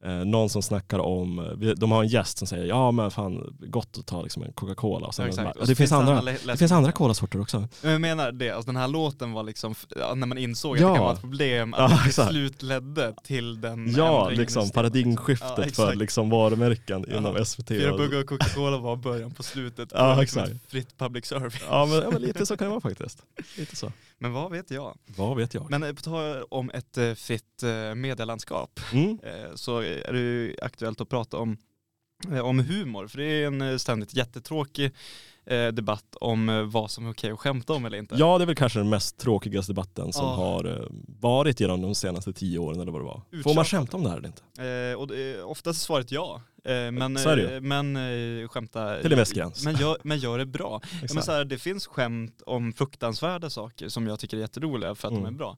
[0.04, 3.56] eh, någon som snackar om, eh, de har en gäst som säger ja men fan
[3.60, 5.06] gott att ta liksom en Coca-Cola.
[5.06, 5.44] Och sen Ja, exakt.
[5.44, 7.68] bara, Och "Ja, så det, finns andra, det finns andra kolasorter också.
[7.82, 9.74] Men jag menar det, alltså den här låten var liksom,
[10.14, 10.88] när man insåg att Ja.
[10.88, 12.30] det kan vara ett problem, att Ja, det exakt.
[12.30, 17.68] slut ledde till den Ja, liksom paradigmskiftet Ja, för liksom varumärken inom SVT.
[17.68, 20.52] Fyra buggar och Coca-Cola var början på slutet Ja, på exakt.
[20.70, 21.62] fritt public service.
[21.70, 23.22] Ja men, ja men lite så kan det vara faktiskt.
[23.58, 23.92] Lite så.
[24.20, 24.98] Men vad vet jag?
[25.16, 25.70] Vad vet jag?
[25.70, 27.62] Men eh, på tal om ett eh, fritt
[27.96, 29.18] medielandskap Mm.
[29.54, 31.56] så är det aktuellt att prata om,
[32.32, 33.06] eh, om humor.
[33.08, 34.90] För det är en eh, ständigt jättetråkig
[35.46, 38.14] eh, debatt om vad som är okej att skämta om eller inte.
[38.18, 40.34] Ja det är väl kanske den mest tråkigaste debatten som Ja.
[40.34, 40.86] har eh,
[41.20, 43.14] varit genom de senaste tio åren eller vad det var.
[43.30, 43.56] Får Uttjatat.
[43.56, 44.92] man skämta om det här eller inte?
[44.92, 46.42] Eh, och det oftast är svaret ja.
[46.68, 47.54] Eh, men, Så är det ju.
[47.56, 47.96] eh, men
[48.42, 49.00] eh, skämta...
[49.02, 49.64] Till en viss gräns.
[49.64, 50.80] Men gör, men gör det bra.
[51.14, 55.08] Men så här, det finns skämt om fruktansvärda saker som jag tycker är jätteroliga för
[55.08, 55.24] att Mm.
[55.24, 55.56] de är bra.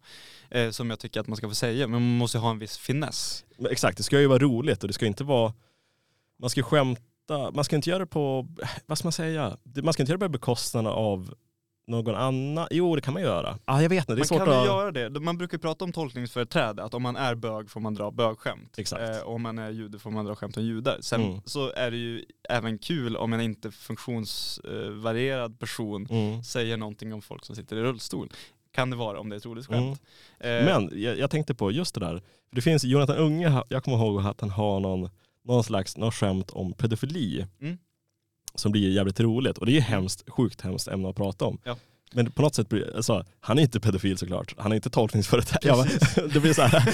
[0.73, 3.45] Som jag tycker att man ska få säga, men man måste ha en viss finess.
[3.59, 5.53] Men exakt, det ska ju vara roligt och det ska inte vara,
[6.41, 8.47] man ska skämta, man ska inte göra det på,
[8.87, 11.35] vad ska man säga, man ska inte göra det på bekostnad av
[11.91, 13.59] någon annan, jo det kan man göra.
[13.65, 14.67] Ah, jag vet inte, det är Man svårt kan att...
[14.67, 15.21] göra det.
[15.21, 18.79] Man brukar prata om tolkningsföreträde, att om man är bög får man dra bögskämt.
[18.79, 19.03] Exakt.
[19.03, 20.99] Eh, och om man är jude får man dra skämt om judar.
[21.01, 21.41] Sen Mm.
[21.45, 26.43] så är det ju även kul om en inte funktionsvarierad person Mm.
[26.43, 28.29] säger någonting om folk som sitter i rullstol.
[28.73, 30.01] Kan det vara om det är ett roligt skämt.
[30.41, 33.65] Eh, Men jag, jag tänkte på just det där, för det finns, Jonathan Unge, ha-
[33.69, 35.11] jag kommer ihåg att han har någon,
[35.45, 37.47] någon slags någon skämt om pedofili.
[38.55, 39.59] Som blir jävligt roligt.
[39.59, 41.59] Och det är ju hemskt, sjukt hemskt ämne att prata om.
[41.65, 41.77] Ja.
[42.13, 44.55] Men på något sätt, blir, alltså, han är inte pedofil såklart.
[44.59, 45.89] Han är inte tolkningsföreträdare.
[46.17, 46.85] Ja, det blir så här.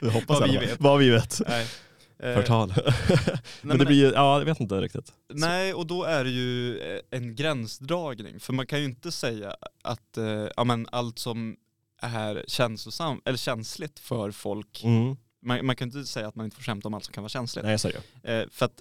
[0.00, 0.80] Vi hoppas Vad vi vet.
[0.80, 1.40] Vad vi vet.
[1.48, 1.66] Nej.
[2.22, 2.74] Eh, Förtal.
[3.08, 5.12] men, men- det blir ju, ja jag vet inte riktigt.
[5.32, 8.40] Nej, och då är det ju eh, en gränsdragning.
[8.40, 11.56] För man kan ju inte säga att eh, ja, men allt som
[12.02, 15.16] är känslosam, eller känsligt för folk, Mm.
[15.42, 17.28] man, man kan inte säga att man inte får skämta om allt som kan vara
[17.28, 17.64] känsligt.
[17.64, 18.40] Nej så är det.
[18.40, 18.80] Eh, för att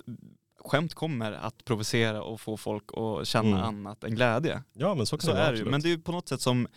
[0.60, 3.62] skämt kommer att provocera och få folk att känna Mm.
[3.62, 4.64] annat än glädje.
[4.74, 5.66] Ja men så kan Så det är det.
[5.66, 6.68] Men det är ju på något sätt som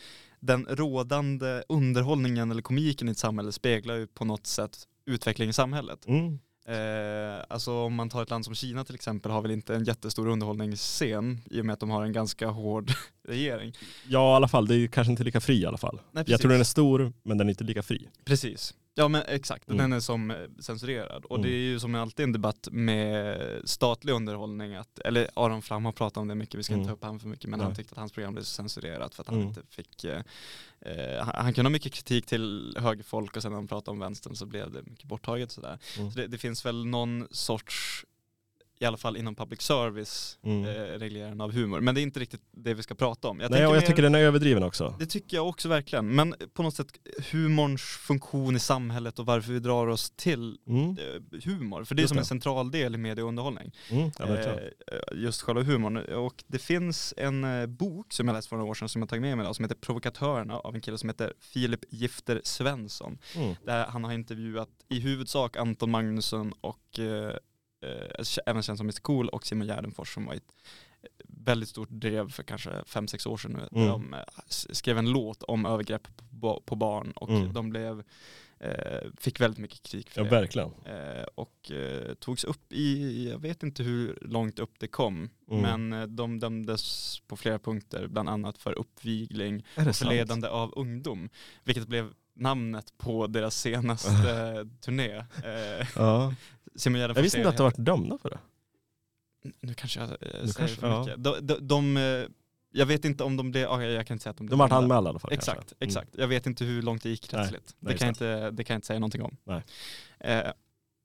[0.41, 5.53] den rådande underhållningen eller komiken i ett samhälle speglar ju på något sätt utvecklingen i
[5.53, 6.07] samhället.
[6.07, 6.39] Mm.
[6.67, 9.85] Eh, alltså om man tar ett land som Kina till exempel har väl inte en
[9.85, 12.91] jättestor underhållningsscen i och med att de har en ganska hård
[13.29, 13.73] regering.
[14.09, 16.01] Ja i alla fall, det är kanske inte lika fri i alla fall.
[16.13, 18.09] Nej, Jag tror den är stor men den är inte lika fri.
[18.25, 18.75] Precis.
[18.95, 19.79] Ja men exakt, Mm.
[19.79, 21.25] den är som eh, censurerad.
[21.25, 21.49] Och Mm.
[21.51, 25.93] det är ju som alltid en debatt med statlig underhållning, att, eller Aron Flam har
[25.93, 26.81] pratat om det mycket, vi ska Mm.
[26.83, 27.67] inte ta upp han för mycket, men Nej.
[27.67, 29.49] han tyckte att hans program blev censurerat för att han Mm.
[29.49, 30.23] inte fick, eh,
[30.81, 33.99] eh, han, han kunde ha mycket kritik till högerfolk och sen när han pratade om
[33.99, 35.79] vänstern så blev det mycket borttaget sådär.
[35.99, 36.11] Mm.
[36.11, 38.05] Så det, det finns väl någon sorts,
[38.83, 41.33] i alla fall inom public service, Mm.
[41.39, 41.81] eh, av humor.
[41.81, 43.41] Men det är inte riktigt det vi ska prata om.
[43.41, 44.97] Jag Nej och jag mer- tycker den är överdriven också.
[44.99, 46.15] det tycker jag också verkligen.
[46.15, 46.87] Men på något sätt
[47.33, 50.91] humorns funktion i samhället och varför vi drar oss till Mm.
[50.91, 51.85] eh, humor.
[51.85, 52.21] För det är Just som det.
[52.21, 53.73] en central del i media och underhållning.
[53.91, 54.11] Mm.
[54.19, 54.27] Ja.
[54.27, 54.57] Eh,
[55.15, 55.97] just själva humorn.
[55.97, 59.09] Och det finns en eh, bok som jag läste för några år sedan som jag
[59.09, 63.19] tagit med mig idag som heter Provokatörerna av en kille som heter Filip Gifter Svensson.
[63.37, 63.55] Mm.
[63.65, 67.37] Där han har intervjuat i huvudsak Anton Magnusson och eh,
[68.47, 70.53] även känd som Mr Cool och Simon Gärdenfors som var ett
[71.29, 73.81] väldigt stort drev för kanske fem sex år sedan nu.
[73.81, 73.89] Mm.
[73.89, 77.53] De eh, skrev en låt om övergrepp på, ba- på barn och Mm.
[77.53, 78.03] de blev,
[78.61, 80.31] eh, fick väldigt mycket kritik för Ja det.
[80.31, 80.71] verkligen.
[80.87, 85.63] Eh, och eh, togs upp i, jag vet inte hur långt upp det kom, Mm.
[85.89, 91.29] men eh, de dömdes på flera punkter, bland annat för uppvigling och förledande av ungdom,
[91.65, 95.17] vilket blev namnet på deras senaste turné.
[95.17, 96.35] Eh, Ja.
[96.77, 98.39] Simon Gärdenfors Jag visste inte att de varit dömda för det.
[99.61, 101.01] Nu kanske jag säger kanske- för ja.
[101.05, 101.25] mycket.
[101.25, 102.27] De, de, de, eh,
[102.71, 104.59] jag vet inte om de blev, ja, jag kan inte säga att de blev De
[104.59, 105.33] vart anmälda i alla fall.
[105.33, 105.75] Exakt, kanske.
[105.81, 105.89] Mm.
[105.89, 106.11] exakt.
[106.19, 107.75] Jag vet inte hur långt det gick rättsligt.
[107.79, 109.37] nej, det, kan inte, det kan jag inte säga någonting om.
[109.45, 109.63] Nej.
[110.19, 110.51] Eh,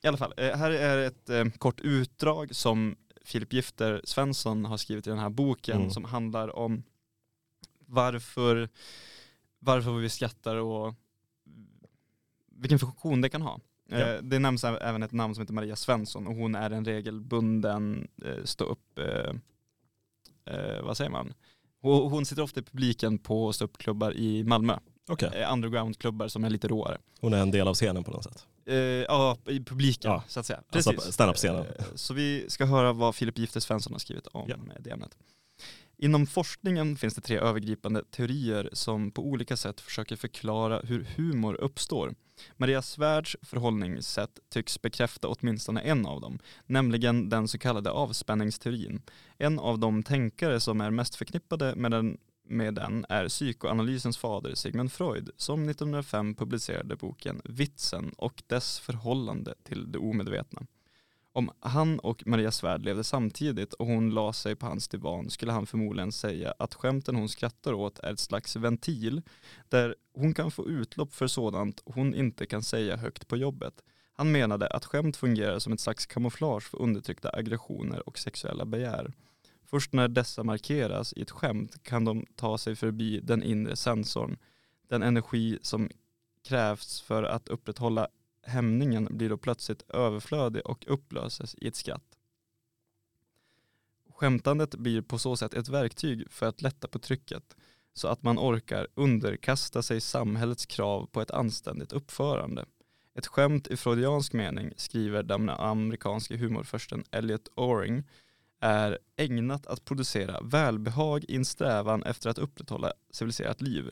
[0.04, 4.78] I alla fall, eh, här är ett eh, kort utdrag som Filip Gifter Svensson har
[4.78, 5.92] skrivit i den här boken Mm.
[5.92, 6.84] som handlar om
[7.86, 8.70] varför,
[9.60, 10.96] varför vi skrattar och
[12.52, 13.60] vilken funktion det kan ha.
[13.90, 13.98] Ja.
[13.98, 18.08] Eh, Det nämns även ett namn som heter Maria Svensson och hon är en regelbunden
[18.26, 21.34] eh, stå upp, eh, vad säger man?
[21.82, 24.78] Hon sitter ofta i publiken på ståuppklubbar i Malmö.
[25.34, 26.98] Eh, Undergroundklubbar som är lite råare.
[27.22, 28.46] hon är en del av scenen på något sätt.
[29.08, 30.24] Ja, i publiken Ja.
[30.28, 30.62] så att säga.
[30.70, 31.66] Alltså standup-scenen.
[31.96, 34.56] Så vi ska höra vad Filip Gifter Svensson har skrivit om Ja.
[34.80, 35.18] det ämnet.
[36.00, 41.54] Inom forskningen finns det tre övergripande teorier som på olika sätt försöker förklara hur humor
[41.62, 42.16] uppstår.
[42.58, 49.02] Maria Svärds förhållningssätt tycks bekräfta åtminstone en av dem, nämligen den så kallade avspänningsteorin.
[49.38, 52.18] En av de tänkare som är mest förknippade med den,
[52.50, 59.54] med den är psykoanalysens fader Sigmund Freud som 1905 publicerade boken Vitsen och dess förhållande
[59.64, 60.62] till det omedvetna.
[61.38, 65.52] Om han och Maria Svärd levde samtidigt och hon la sig på hans divan skulle
[65.52, 69.22] han förmodligen säga att skämten hon skrattar åt är ett slags ventil
[69.70, 73.74] där hon kan få utlopp för sådant hon inte kan säga högt på jobbet.
[74.14, 79.14] Han menade att skämt fungerar som ett slags kamouflage för undertryckta aggressioner och sexuella begär.
[79.66, 84.38] Först när dessa markeras i ett skämt kan de ta sig förbi den inre sensorn.
[84.90, 85.90] Den energi som
[86.48, 88.08] krävs för att upprätthålla
[88.48, 92.18] hämningen blir då plötsligt överflödig och upplöses i ett skratt.
[94.10, 97.56] Skämtandet blir på så sätt ett verktyg för att lätta på trycket
[97.94, 102.66] så att man orkar underkasta sig samhällets krav på ett anständigt uppförande.
[103.16, 108.04] Ett skämt i freudiansk mening, skriver den amerikanske humorförsten Elliot Oring,
[108.60, 113.92] är ägnat att producera välbehag i en strävan efter att upprätthålla civiliserat liv.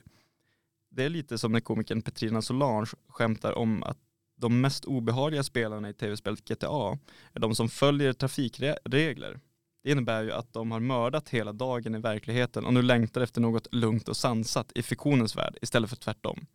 [0.90, 3.98] Det är lite som när komikern Petrina Solange skämtar om att
[4.36, 6.98] de mest obehagliga spelarna i tv-spelet GTA
[7.32, 9.40] är de som följer trafikregler.
[9.82, 13.40] Det innebär ju att de har mördat hela dagen i verkligheten och nu längtar efter
[13.40, 16.46] något lugnt och sansat i fiktionens värld istället för tvärtom.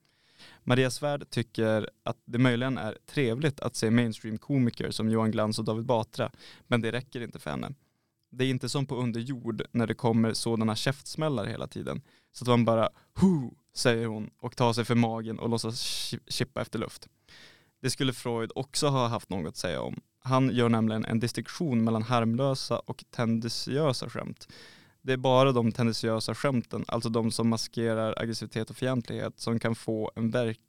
[0.64, 5.66] Maria Svärd tycker att det möjligen är trevligt att se mainstream-komiker som Johan Glans och
[5.66, 6.32] David Batra,
[6.68, 7.74] men det räcker inte för henne.
[8.30, 12.02] Det är inte som på underjord när det kommer sådana käftsmällar hela tiden.
[12.32, 12.90] Så att man bara
[13.22, 17.08] hu säger hon och tar sig för magen och låtsas chippa efter luft.
[17.82, 20.02] Det skulle Freud också ha haft något att säga om.
[20.20, 24.48] Han gör nämligen en distinktion mellan harmlösa och tendentiösa skämt.
[25.02, 29.76] Det är bara de tendentiösa skämten, alltså de som maskerar aggressivitet och fientlighet, som kan
[29.76, 30.60] få en, verk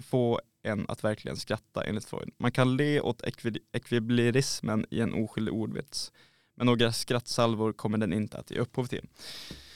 [0.00, 2.30] få en att verkligen skratta enligt Freud.
[2.38, 6.12] Man kan le åt ekvi ekvilibrismen i en oskyldig ordvits.
[6.54, 9.06] Men några skrattsalvor kommer den inte att ge upphov till.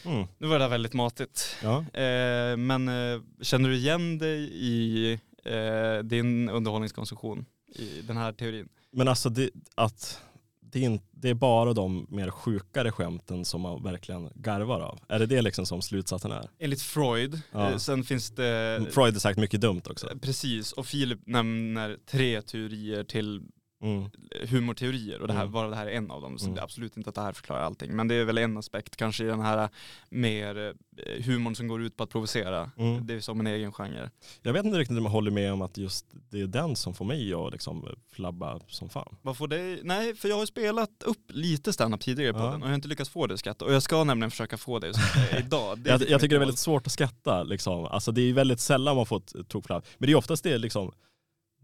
[0.05, 0.27] Mm.
[0.39, 1.57] Nu var det där väldigt matigt.
[1.63, 1.79] Ja.
[1.79, 8.69] Eh, men eh, känner du igen dig i eh, din underhållningskonsumtion i den här teorin?
[8.93, 10.21] Men alltså det, att
[10.61, 14.99] det är, det är bara de mer sjukare skämten som man verkligen garvar av.
[15.09, 16.51] Är det det liksom som slutsatsen är?
[16.59, 17.71] Enligt Freud, Ja.
[17.71, 20.09] eh, sen finns det Freud har sagt mycket dumt också.
[20.23, 23.43] Precis, och Filip nämner tre teorier till
[23.83, 24.11] Mm.
[24.49, 25.53] humorteorier och det här, Mm.
[25.53, 26.39] bara det här är en av dem.
[26.39, 26.55] Så Mm.
[26.55, 27.97] det är absolut inte att det här förklarar allting.
[27.97, 29.69] Men det är väl en aspekt kanske i den här
[30.11, 32.71] mer eh, humorn som går ut på att provocera.
[32.77, 33.07] Mm.
[33.07, 34.11] Det är som en egen genre.
[34.43, 36.95] Jag vet inte riktigt om jag håller med om att just det är den som
[36.95, 39.17] får mig att liksom flabba som fan.
[39.23, 39.81] Vad får dig?
[39.83, 42.45] Nej, för jag har spelat upp lite standup tidigare på Ja.
[42.45, 43.65] den och jag har inte lyckats få det att skratta.
[43.65, 45.79] Och jag ska nämligen försöka få det eh, idag.
[45.79, 47.43] Det Jag, jag tycker det är väldigt svårt att skratta.
[47.43, 47.85] Liksom.
[47.85, 49.85] Alltså, det är väldigt sällan man får ett tokflabb.
[49.99, 50.93] Men det är oftast det, liksom,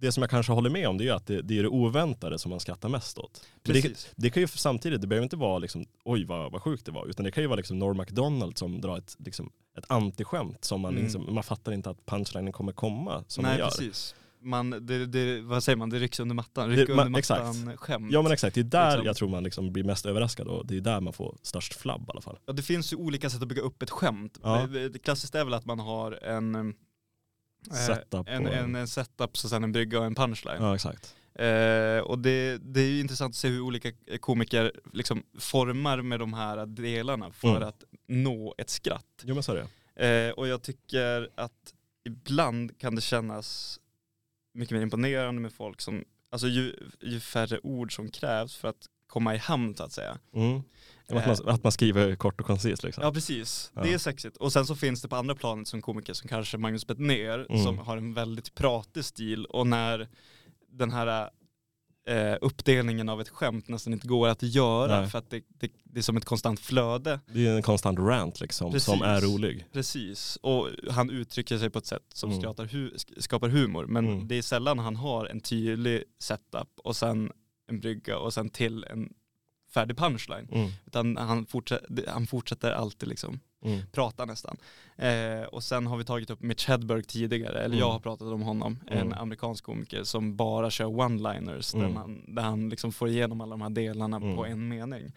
[0.00, 2.38] det som jag kanske håller med om det är att det, det är det oväntade
[2.38, 3.46] som man skrattar mest åt.
[3.62, 6.92] Det, det kan ju samtidigt, det behöver inte vara liksom, oj vad, vad sjukt det
[6.92, 10.64] var, utan det kan ju vara liksom Norm MacDonald som drar ett, liksom, ett antiskämt
[10.64, 11.02] som man, Mm.
[11.04, 13.66] liksom, man fattar inte att punchlinen kommer komma som Nej, den gör.
[13.66, 14.14] precis.
[14.40, 16.68] Man, det, det, vad säger man, det rycks under mattan.
[16.70, 17.44] Man- under exakt.
[17.44, 18.12] mattan skämt.
[18.12, 19.06] Ja men exakt, det är där Liksom.
[19.06, 22.00] jag tror man liksom blir mest överraskad och det är där man får störst flabb
[22.08, 22.38] i alla fall.
[22.46, 24.38] Ja, det finns ju olika sätt att bygga upp ett skämt.
[24.42, 24.68] Ja.
[25.04, 26.74] Klassiska är väl att man har en
[27.74, 30.56] Setup en, och- en, en setup, så sen en brygga och en punchline.
[30.60, 31.14] Ja exakt.
[31.34, 36.20] Eh, och det, det är ju intressant att se hur olika komiker liksom formar med
[36.20, 37.68] de här delarna för Mm.
[37.68, 39.22] att nå ett skratt.
[39.22, 39.56] Jo men så är
[39.94, 40.26] det.
[40.26, 41.74] Eh, och jag tycker att
[42.04, 43.78] ibland kan det kännas
[44.54, 48.86] mycket mer imponerande med folk som, alltså ju, ju färre ord som krävs för att
[49.06, 50.18] komma i hamn så att säga.
[50.34, 50.62] Mm.
[51.12, 53.04] Att, man, att man skriver kort och koncist liksom.
[53.04, 53.82] Ja precis, Ja.
[53.82, 54.36] det är sexigt.
[54.36, 57.64] Och sen så finns det på andra planet som komiker som kanske Magnus Bettner Mm.
[57.64, 60.08] som har en väldigt pratig stil och när
[60.72, 61.30] den här
[62.08, 65.10] eh, uppdelningen av ett skämt nästan inte går att göra Nej.
[65.10, 67.20] för att det, det, det är som ett konstant flöde.
[67.26, 68.86] Det är en konstant rant liksom Precis.
[68.86, 69.66] som är rolig.
[69.72, 72.42] Precis, och han uttrycker sig på ett sätt som Mm.
[72.42, 73.86] skapar, hu skapar humor.
[73.86, 74.28] Men Mm.
[74.28, 77.32] det är sällan han har en tydlig setup och sen
[77.68, 79.12] en brygga och sen till en
[79.80, 80.48] färdig punchline.
[80.52, 80.70] Mm.
[80.86, 83.80] Utan han, fortsätter, han fortsätter alltid liksom Mm.
[83.92, 84.56] prata nästan.
[84.96, 87.78] Eh, och sen har vi tagit upp Mitch Hedberg tidigare, eller Mm.
[87.78, 89.12] jag har pratat om honom, en Mm.
[89.18, 91.94] amerikansk komiker som bara kör one-liners, där, Mm.
[91.94, 94.36] man, där han liksom får igenom alla de här delarna Mm.
[94.36, 95.12] på en mening.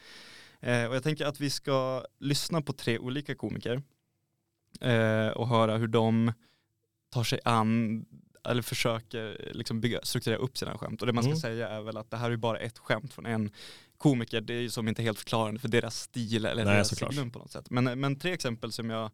[0.60, 3.82] Eh, och jag tänker att vi ska lyssna på tre olika komiker
[4.82, 6.32] eh, och höra hur de
[7.12, 8.06] tar sig an
[8.44, 11.02] eller försöker liksom bygga, strukturera upp sina skämt.
[11.02, 11.40] Och det man ska Mm.
[11.40, 13.52] säga är väl att det här är bara ett skämt från en
[14.00, 14.42] komiker.
[14.42, 17.40] Det är ju som inte helt förklarande för deras stil eller Nej, deras signum på
[17.40, 17.70] något sätt.
[17.70, 19.12] Men, men tre exempel som jag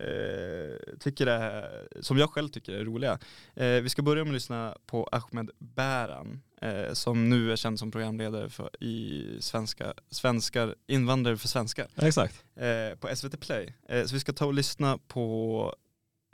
[0.00, 3.18] eh, tycker är, som jag själv tycker är roliga.
[3.54, 7.78] Eh, vi ska börja med att lyssna på Ahmed Bäran eh, som nu är känd
[7.78, 12.44] som programledare för, i svenska, svenskar, invandrare för svenskar Exakt.
[12.56, 13.74] eh, på SVT Play.
[13.88, 15.74] Eh, så vi ska ta och lyssna på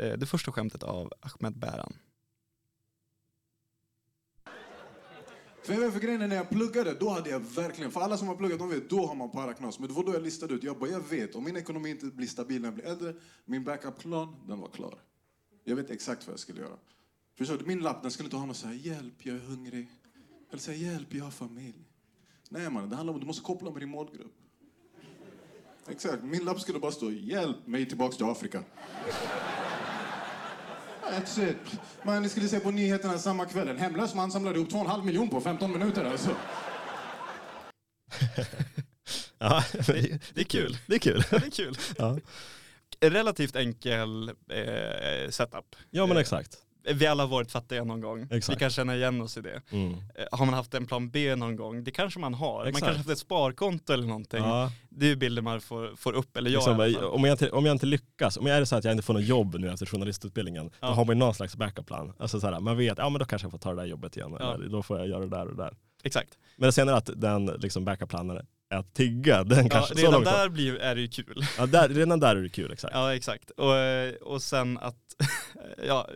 [0.03, 1.93] eh, det första skämtet av Ahmed Bäran.
[5.71, 8.17] För jag vet för grejen är, när jag pluggade, då hade jag verkligen, för alla
[8.17, 9.79] som har pluggat, de vet, då har man paraknas.
[9.79, 12.07] Men det var då jag listade ut, jag bara, jag vet, om min ekonomi inte
[12.07, 14.99] blir stabil när jag blir äldre, min backup-plan, den var klar.
[15.65, 16.77] Jag vet exakt vad jag skulle göra.
[17.39, 17.65] Förstår du?
[17.65, 19.89] Min lapp, den skulle inte ha något så här, hjälp, jag är hungrig.
[20.51, 21.89] Eller säga hjälp, jag har familj.
[22.49, 24.35] Nej man, det handlar om du måste koppla med din målgrupp.
[25.89, 28.65] Exakt, min lapp skulle bara stå, hjälp mig tillbaks till Afrika.
[31.11, 31.57] That's it.
[32.03, 33.69] Man, ni skulle se på nyheterna samma kväll.
[33.69, 36.05] En hemlös man samlade ihop 2,5 miljon på 15 minuter.
[36.05, 36.37] Alltså.
[39.39, 40.77] Ja, Det är kul.
[40.87, 41.25] Det är kul.
[41.31, 41.75] Det är kul.
[41.99, 42.19] Ja,
[43.01, 45.77] Relativt enkel eh, setup.
[45.91, 46.59] ja men Eh, exakt.
[46.95, 48.23] Vi alla har varit fattiga någon gång.
[48.31, 48.57] Exakt.
[48.57, 49.63] Vi kan känna igen oss i det.
[49.71, 49.93] Mm.
[49.93, 49.99] Eh,
[50.33, 51.85] Har man haft en plan B någon gång?
[51.85, 52.59] Det kanske man har.
[52.59, 52.85] Man Exakt.
[52.85, 54.41] kanske haft ett sparkonto eller någonting.
[54.45, 56.97] Ja, Det är ju bilder man får, får upp, eller jag liksom, fall.
[57.05, 59.03] om, jag inte, om jag inte lyckas, om jag är det så att jag inte
[59.03, 60.89] får något jobb nu efter journalistutbildningen, Ja.
[60.89, 62.13] då har man ju någon slags backup-plan.
[62.19, 64.17] Alltså så här, man vet, ja men då kanske jag får ta det där jobbet
[64.17, 64.55] igen, Ja.
[64.55, 65.75] eller då får jag göra det där och det där.
[66.03, 66.31] Exakt.
[66.57, 68.37] Men sen är det att den liksom, backup-planen
[68.71, 71.45] är att tigga, den Ja, kanske, så redan långt där blir, är det ju kul.
[71.59, 72.95] Ja, där, redan där är det kul, exakt.
[72.95, 73.51] Ja exakt.
[73.51, 74.97] Och, eh, och sen att,
[75.87, 76.09] ja,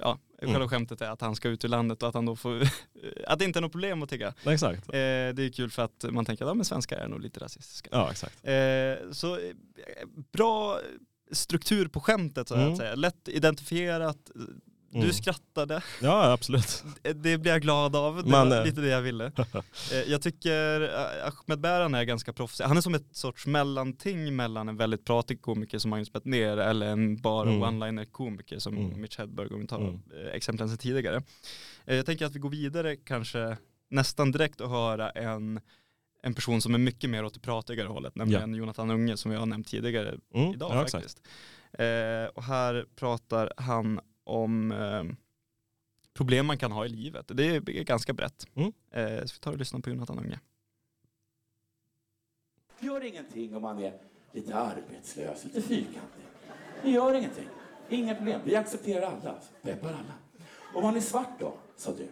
[0.00, 0.68] ja själva Mm.
[0.68, 2.62] skämtet är att han ska ut ur landet och att han då får,
[3.26, 4.34] att det inte är något problem att tigga.
[4.44, 4.88] Ja, exakt.
[4.88, 7.40] Eh, det är kul för att man tänker att ja, men svenskar är nog lite
[7.40, 7.88] rasistiska.
[7.92, 8.46] Ja, exakt.
[8.46, 9.40] Eh, så eh,
[10.32, 10.80] bra
[11.32, 12.72] struktur på skämtet så Mm.
[12.72, 12.94] att säga.
[12.94, 14.30] Lätt identifierat,
[14.94, 15.06] Mm.
[15.06, 16.84] Du skrattade, Ja, absolut.
[17.02, 18.16] det blir jag glad av.
[18.16, 19.32] Det Men, var eh, lite det jag ville.
[19.92, 22.64] Eh, Jag tycker eh, Ahmed Bäran är ganska proffsig.
[22.64, 26.86] Han är som ett sorts mellanting mellan en väldigt pratig komiker som Magnus Bettner eller
[26.86, 27.62] en bara Mm.
[27.62, 29.00] one-liner komiker som Mm.
[29.00, 30.00] Mitch Hedberg, om vi tar Mm.
[30.32, 31.22] exemplen sedan tidigare.
[31.84, 33.56] Jag tänker att vi går vidare kanske
[33.90, 35.60] nästan direkt och höra en,
[36.22, 39.36] en person som är mycket mer åt det pratigare hållet, nämligen Jonathan Unge som vi
[39.36, 40.54] har nämnt tidigare Mm.
[40.54, 41.22] idag ja, faktiskt.
[41.72, 45.04] Eh, och här pratar han om eh,
[46.14, 47.26] problem man kan ha i livet.
[47.28, 48.46] Det är ganska brett.
[48.54, 48.72] Mm.
[48.90, 50.40] Eh, så vi tar och lyssnar på Jonathan Unge.
[52.78, 53.98] Gör ingenting om man är
[54.32, 56.24] lite arbetslös, lite fyrkantig.
[56.82, 57.48] Det gör ingenting.
[57.88, 58.40] Inga problem.
[58.44, 59.34] Vi accepterar alla.
[59.62, 60.14] Peppar alla.
[60.74, 62.08] Om man är svart då, sa du.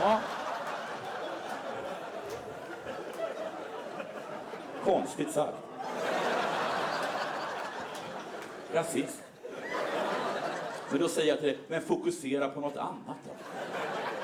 [0.00, 0.20] Ja.
[4.84, 5.56] Konstigt sagt.
[8.72, 9.23] Rasist.
[10.94, 13.30] Men då säger jag till dig, men fokusera på något annat då.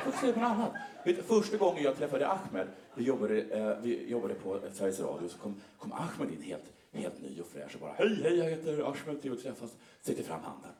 [0.04, 0.72] Fokusera på något annat.
[1.04, 5.38] Vet, första gången jag träffade Ahmed, vi jobbade, eh, vi jobbade på Sveriges Radio, så
[5.38, 8.72] kom, kom Ahmed in helt, helt ny och fräsch och bara Hej, hej, jag heter
[8.72, 9.70] Ahmed, trevligt att träffas.
[10.00, 10.70] Sträckte fram handen.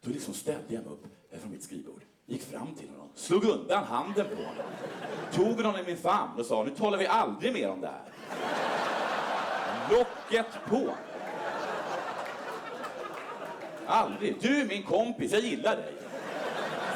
[0.00, 3.44] Då liksom ställde jag mig upp eh, från mitt skrivbord, gick fram till honom, slog
[3.44, 4.64] undan handen på honom,
[5.32, 8.02] tog honom i min famn och sa nu talar vi aldrig mer om det här.
[9.90, 10.94] Locket på.
[13.88, 14.34] Aldrig.
[14.40, 15.92] Du är min kompis, jag gillar dig.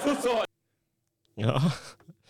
[0.04, 0.46] Så sa jag.
[1.34, 1.72] Ja.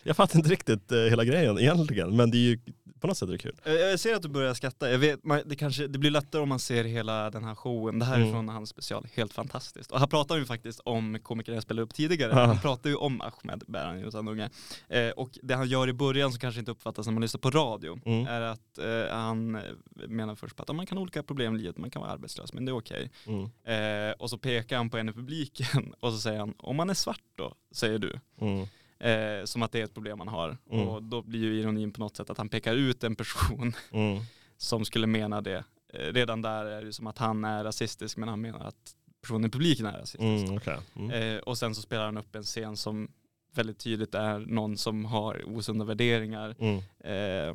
[0.02, 2.58] Jag fattar inte riktigt eh, hela grejen egentligen, men det är ju
[3.02, 3.56] på något sätt är det kul.
[3.64, 4.90] Eh, Jag ser att du börjar skratta.
[4.90, 7.98] Jag vet, man, det, kanske, det blir lättare om man ser hela den här showen.
[7.98, 8.32] Det här är Mm.
[8.32, 9.90] från hans special, helt fantastiskt.
[9.92, 12.32] Och här pratar vi faktiskt om komiker jag spelade upp tidigare.
[12.32, 12.46] Ja.
[12.46, 14.50] Han pratar ju om Ahmed Bäran Jonathan Unge.
[14.88, 17.50] Eh, och det han gör i början som kanske inte uppfattas när man lyssnar på
[17.50, 18.26] radio Mm.
[18.26, 19.60] är att eh, han
[20.08, 22.52] menar först på att man kan ha olika problem i livet, man kan vara arbetslös,
[22.52, 23.10] men det är okej.
[23.26, 23.44] Mm.
[23.64, 26.90] Eh, och så pekar han på en i publiken och så säger han, om man
[26.90, 28.20] är svart då, säger du.
[28.40, 28.66] Mm.
[29.10, 30.58] Eh, som att det är ett problem man har.
[30.70, 30.88] Mm.
[30.88, 34.22] Och då blir ju ironin på något sätt att han pekar ut en person Mm.
[34.56, 35.64] som skulle mena det.
[35.92, 39.44] Eh, redan där är det som att han är rasistisk men han menar att personen
[39.44, 40.22] i publiken är rasistisk.
[40.44, 40.56] Mm.
[40.56, 40.78] okej.
[40.96, 41.10] Mm.
[41.10, 43.12] Eh, och sen så spelar han upp en scen som
[43.54, 46.54] väldigt tydligt är någon som har osunda värderingar.
[46.58, 46.76] Mm.
[47.00, 47.54] Eh,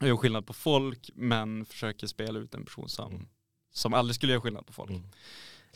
[0.00, 3.26] och gör skillnad på folk men försöker spela ut en person som, Mm.
[3.72, 4.90] som aldrig skulle göra skillnad på folk.
[4.90, 5.02] Mm.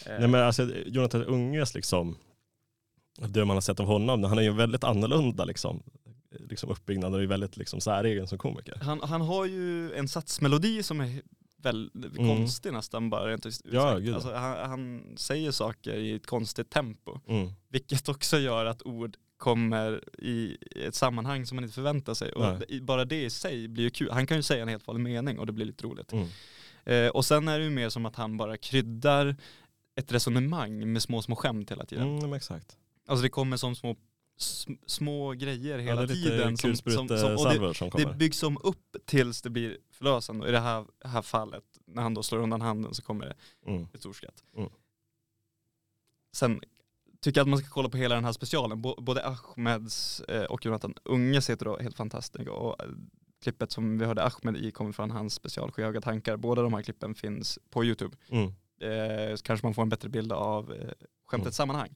[0.06, 2.16] Eh, Nej men alltså Jonathan Unges liksom,
[3.28, 5.82] det man har sett av honom, han är ju väldigt annorlunda liksom,
[6.38, 8.78] liksom uppbyggnad och är väldigt liksom säregen som komiker.
[8.82, 11.22] han, han har ju en satsmelodi som är
[11.56, 12.36] väldigt Mm.
[12.36, 14.14] konstig nästan bara rent ut Ja, gud.
[14.14, 17.18] alltså, han, han säger saker i ett konstigt tempo.
[17.28, 17.52] Mm.
[17.68, 20.56] Vilket också gör att ord kommer i
[20.86, 22.32] ett sammanhang som man inte förväntar sig.
[22.32, 22.80] Och Nej.
[22.80, 24.10] bara det i sig blir ju kul.
[24.10, 26.12] Han kan ju säga en helt vanlig mening och det blir lite roligt.
[26.12, 26.28] Mm.
[26.84, 29.36] Eh, och sen är det ju mer som att han bara kryddar
[29.96, 32.18] ett resonemang med små, små skämt hela tiden.
[32.18, 32.76] Mm, exakt.
[33.10, 33.96] Alltså det kommer som små,
[34.38, 36.56] sm, små grejer Ja, hela lite tiden.
[36.56, 40.42] Som, som, som, och det, som det byggs som upp tills det blir förlösande.
[40.42, 43.34] Och i det här, här fallet, när han då slår undan handen så kommer det
[43.66, 43.86] Mm.
[43.94, 44.44] ett stort skratt.
[44.56, 44.70] Mm.
[46.32, 46.60] Sen
[47.20, 48.82] tycker jag att man ska kolla på hela den här specialen.
[48.82, 52.48] Både Ahmeds eh, och Jonathan Unges heter då helt fantastiskt.
[52.48, 52.90] Och eh,
[53.42, 56.36] klippet som vi hörde Ahmed i kommer från hans special Skyhöga tankar.
[56.36, 58.16] Båda de här klippen finns på YouTube.
[58.28, 58.52] Mm.
[58.80, 60.78] Eh, så kanske man får en bättre bild av eh,
[61.26, 61.68] skämtets Mm.
[61.68, 61.88] sammanhang.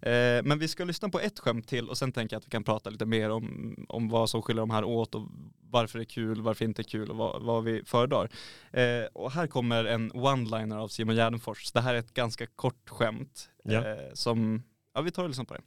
[0.00, 2.50] Eh, men vi ska lyssna på ett skämt till och sen tänker jag att vi
[2.50, 5.28] kan prata lite mer om, om vad som skiljer de här åt och
[5.72, 8.30] varför det är kul, varför inte är kul och vad, vad vi föredrar.
[8.72, 11.72] Eh, och här kommer en one-liner av Simon Gärdenfors.
[11.72, 13.86] Det här är ett ganska kort skämt Ja.
[13.88, 14.62] eh, som,
[14.94, 15.60] ja vi tar och lyssnar på det.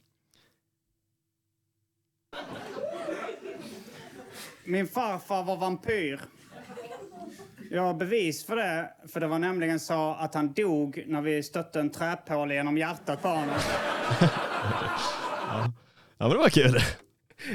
[4.64, 6.20] Min farfar var vampyr.
[7.70, 11.42] Jag har bevis för det, för det var nämligen så att han dog när vi
[11.42, 13.54] stötte en träpål genom hjärtat på honom.
[15.48, 15.72] Ja
[16.18, 16.78] men det var kul.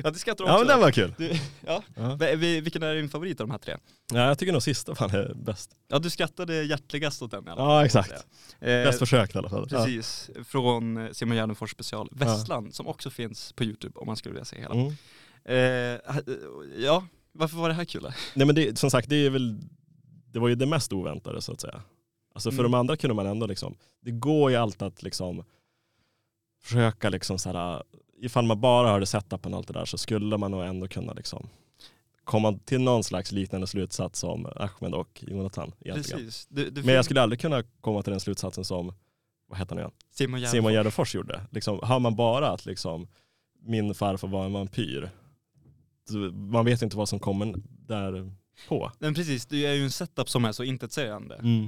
[0.03, 0.67] Ja det skrattar Ja men också.
[0.67, 1.13] den var kul.
[1.17, 1.31] du,
[1.65, 1.83] ja.
[1.95, 2.15] Ja.
[2.19, 3.77] Vi- vi- Vilken är din favorit av de här tre?
[4.13, 5.71] Ja, jag tycker nog sista fan är bäst.
[5.87, 7.69] Ja du skrattade hjärtligast åt den i alla fall.
[7.69, 8.11] Ja exakt.
[8.11, 9.67] Eh, Bäst försökt i alla fall.
[9.71, 9.77] Ja.
[9.85, 14.33] Precis, från eh, Simon Gärdenfors special Vesslan som också finns på YouTube om man skulle
[14.33, 14.73] vilja se hela.
[14.75, 14.93] Mm.
[15.45, 15.99] Eh,
[16.77, 18.07] ja, varför var det här kul?
[18.33, 19.59] Nej men det, som sagt det är väl,
[20.31, 21.81] det var ju det mest oväntade så att säga.
[22.33, 22.71] Alltså för Mm.
[22.71, 25.43] de andra kunde man ändå liksom, det går ju alltid att liksom
[26.61, 27.83] försöka liksom såhär,
[28.21, 31.13] ifall man bara hörde setupen och allt det där så skulle man nog ändå kunna
[31.13, 31.49] liksom
[32.23, 35.71] komma till någon slags liknande slutsats som Ahmed och Jonathan.
[35.83, 36.47] Precis.
[36.49, 38.93] Du, du Men jag skulle aldrig kunna komma till den slutsatsen som,
[39.47, 39.91] vad heter han igen?
[40.11, 40.51] Simon Gärdenfors.
[40.51, 41.41] Simon Gärdenfors gjorde.
[41.51, 43.07] Liksom, har man bara att liksom,
[43.61, 45.09] min farfar var en vampyr,
[46.09, 48.31] så man vet inte vad som kommer där
[48.67, 48.91] på.
[48.99, 51.35] Men precis, det är ju en setup som är så intetsägande.
[51.35, 51.65] Mm.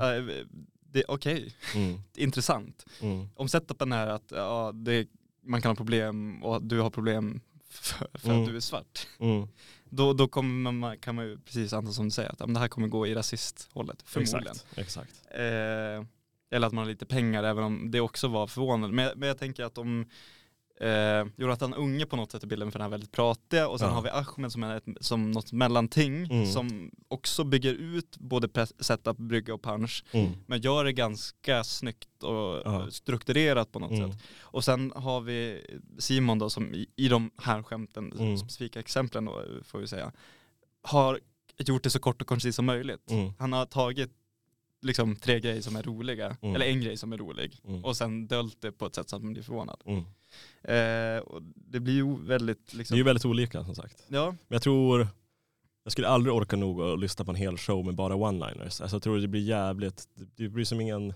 [0.94, 2.00] Det är okej, Mm.
[2.16, 2.86] intressant.
[3.02, 3.28] Mm.
[3.36, 5.08] Om setupen är att ja, det,
[5.44, 8.42] man kan ha problem och du har problem för, för Mm.
[8.42, 9.08] att du är svart.
[9.20, 9.48] Mm.
[9.94, 12.60] Då, då kommer man, kan man ju precis anta som du säger att ja, det
[12.60, 14.48] här kommer gå i rasisthållet, förmodligen.
[14.76, 14.78] Exakt.
[14.78, 15.22] Exakt.
[15.32, 16.06] Eh,
[16.54, 18.96] eller att man har lite pengar även om det också var förvånande.
[18.96, 20.06] Men, men jag tänker att om
[20.80, 23.88] eh, Jonathan Unge på något sätt är bilden för den här väldigt pratiga och sen
[23.88, 23.94] Ja.
[23.94, 26.46] har vi Ahmed som är ett, som något mellanting Mm.
[26.46, 30.32] som också bygger ut både setup, brygga och punch Mm.
[30.46, 32.88] men gör det ganska snyggt och Ja.
[32.92, 34.12] strukturerat på något Mm.
[34.12, 34.22] sätt.
[34.42, 35.62] Och sen har vi
[36.00, 38.38] Simon då som i, i de här skämten, Mm.
[38.38, 40.12] specifika exemplen då får vi säga,
[40.82, 41.20] har
[41.58, 43.12] gjort det så kort och koncist som möjligt.
[43.12, 43.34] Mm.
[43.40, 44.12] Han har tagit
[44.82, 46.56] liksom tre grejer som är roliga, Mm.
[46.56, 49.24] eller en grej som är rolig och sen dölt det på ett sätt så att
[49.24, 49.82] man blir förvånad.
[50.64, 54.04] Eh, och det blir ju väldigt Det är liksom, ju väldigt olika som sagt.
[54.08, 55.08] ja, Men jag tror,
[55.84, 58.82] jag skulle aldrig orka nog att lyssna på en hel show med bara one-liners.
[58.82, 61.16] Alltså jag tror det blir jävligt, det blir som ingen, röd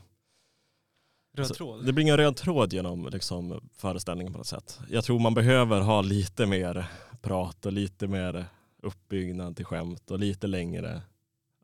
[1.37, 1.85] alltså, tråd.
[1.85, 4.79] det blir ingen röd tråd genom liksom, föreställningen på något sätt.
[4.89, 6.85] Jag tror man behöver ha lite mer
[7.21, 8.45] prat och lite mer
[8.83, 11.01] uppbyggnad till skämt och lite längre,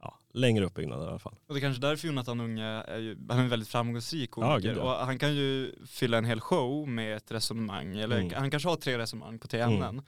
[0.01, 1.35] ja, längre uppbyggnad i alla fall.
[1.47, 4.51] Och det är kanske därför Jonathan Unge är, ju, han är en väldigt framgångsrik komiker.
[4.51, 4.81] Ja, gud, ja.
[4.99, 7.97] Och han kan ju fylla en hel show med ett resonemang.
[7.97, 8.33] Eller Mm.
[8.35, 10.01] han kanske har tre resonemang på tre Mm.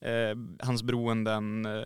[0.00, 1.82] Eh, hans beroenden, eh,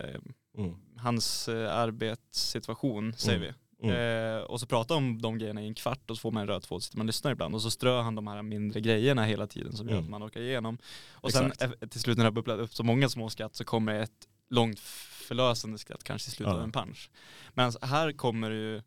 [0.57, 0.75] Mm.
[0.97, 3.47] hans eh, arbetssituation säger Mm.
[3.49, 3.87] vi.
[3.89, 3.95] Mm.
[4.37, 6.47] Eh, och så pratar om de grejerna i en kvart och så får man en
[6.47, 7.55] röd tråd sitter man och lyssnar ibland.
[7.55, 10.05] Och så strör han de här mindre grejerna hela tiden som gör Mm.
[10.05, 10.77] att man orkar igenom.
[11.11, 11.59] Och Exakt.
[11.59, 14.27] sen till slut när det har bubblat upp så många små skratt så kommer ett
[14.49, 14.79] långt
[15.31, 16.57] förlösande skratt kanske i slutet Ja.
[16.57, 17.09] av en punch.
[17.53, 18.81] Men här kommer det ju,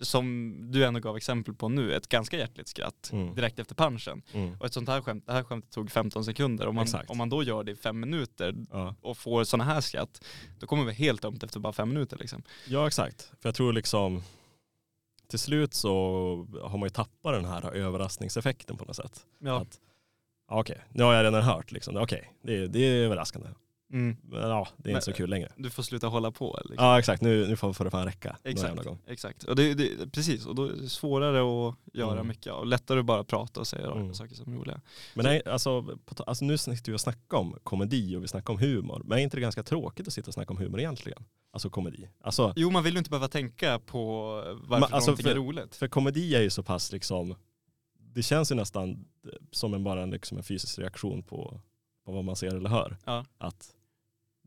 [0.00, 3.34] som du ändå gav exempel på nu, ett ganska hjärtligt skratt Mm.
[3.34, 4.22] direkt efter punchen.
[4.32, 4.56] Mm.
[4.60, 6.66] Och ett sånt här skämt, det här skämtet tog 15 sekunder.
[6.66, 7.10] Om man, Exakt.
[7.10, 8.94] om man då gör det i fem minuter Ja.
[9.00, 10.24] och får sådana här skratt,
[10.60, 12.42] då kommer vi helt tömt efter bara fem minuter liksom.
[12.66, 14.22] ja exakt, för jag tror liksom
[15.28, 15.90] till slut så
[16.62, 19.26] har man ju tappat den här överraskningseffekten på något sätt.
[19.38, 19.60] Ja.
[19.60, 19.80] Att,
[20.48, 21.96] ja, okej, nu har jag redan hört liksom.
[21.96, 23.48] Okej, det, det är överraskande.
[23.92, 24.16] Mm.
[24.22, 25.52] Men ja, det är inte så kul längre.
[25.56, 26.60] Du får sluta hålla på.
[26.64, 26.84] Liksom.
[26.86, 28.36] Ja exakt, nu, nu får får det fan räcka.
[28.44, 29.44] Exakt, exakt.
[29.44, 32.26] Och det, det, precis, och då är det svårare att göra Mm.
[32.28, 34.14] mycket och lättare att bara prata och säga Mm.
[34.14, 34.80] saker som är roliga.
[35.14, 38.52] Men nej, alltså, på alltså nu sitter vi och snackar om komedi och vi snackar
[38.54, 39.02] om humor.
[39.04, 41.24] Men är inte det ganska tråkigt att sitta och snacka om humor egentligen?
[41.52, 42.08] Alltså komedi.
[42.20, 45.34] Alltså, Jo, man vill ju inte behöva tänka på varför Men, alltså, någonting för- är
[45.34, 45.76] roligt.
[45.76, 47.34] för komedi är ju så pass liksom,
[47.98, 49.04] det känns ju nästan
[49.50, 51.60] som en, bara en, liksom en fysisk reaktion på,
[52.06, 52.96] på vad man ser eller hör.
[53.04, 53.24] Ja.
[53.38, 53.74] Att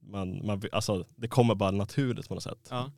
[0.07, 2.67] man, man, alltså, det kommer bara naturligt på något sätt.
[2.69, 2.91] Ja.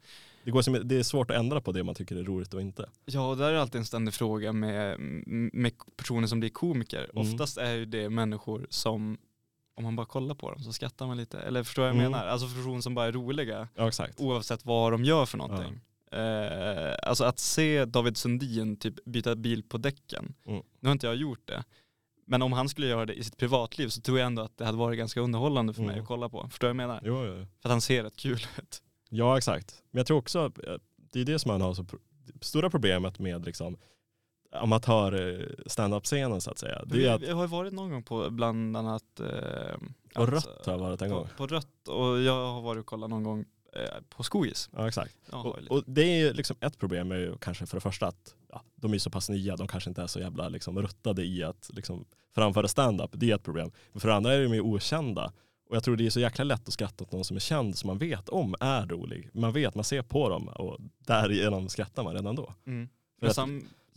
[0.44, 2.62] Det, går som, det är svårt att ändra på det man tycker är roligt och
[2.62, 2.90] inte.
[3.06, 5.00] ja, och där är alltid en ständig fråga med,
[5.54, 7.10] med personer som blir komiker.
[7.14, 7.34] Mm.
[7.34, 9.18] Oftast är det människor som,
[9.76, 11.40] om man bara kollar på dem så skrattar man lite.
[11.40, 12.12] Eller förstår vad jag Mm.
[12.12, 12.26] menar?
[12.28, 14.20] Alltså personer som bara är roliga Ja exakt.
[14.20, 15.80] oavsett vad de gör för någonting.
[16.12, 20.34] Eh, alltså att se David Sundin typ byta bil på däcken.
[20.46, 20.62] Mm.
[20.80, 21.64] Nu har inte jag gjort det.
[22.30, 24.66] Men om han skulle göra det i sitt privatliv så tror jag ändå att det
[24.66, 26.02] hade varit ganska underhållande för mig Mm.
[26.02, 26.48] att kolla på.
[26.50, 27.02] Förstår du vad jag menar?
[27.06, 27.46] Jo, jo.
[27.62, 28.82] För att han ser rätt kul ut.
[29.10, 29.84] Ja exakt.
[29.92, 31.86] Men jag tror också att eh, det är det som man har så
[32.42, 33.78] stora problemet med liksom
[34.52, 36.86] amatör eh, stand-up-scenen så att säga.
[36.86, 39.78] Det Vi, att, vi har ju varit någon gång på bland annat eh,
[40.16, 41.28] på att- rött har jag varit en på, gång.
[41.38, 44.70] på rött och jag har varit och kollat någon gång eh, på Skogis.
[44.74, 45.16] Ja exakt.
[45.32, 48.08] Ja, Och, och det är ju liksom ett problem är ju kanske för det första
[48.08, 51.24] att ja, de är så pass nya, de kanske inte är så jävla liksom ruttade
[51.26, 52.06] i att liksom
[52.38, 53.12] framföra stand-up.
[53.14, 53.72] Det är ett problem.
[53.92, 55.32] Men för det andra är de ju okända.
[55.70, 57.78] Och jag tror det är så jäkla lätt att skratta åt någon som är känd
[57.78, 59.30] som man vet om är rolig.
[59.34, 60.78] Man vet, man ser på dem och
[61.08, 62.54] därigenom skrattar man redan då.
[62.68, 62.90] mm.
[63.20, 63.36] För att-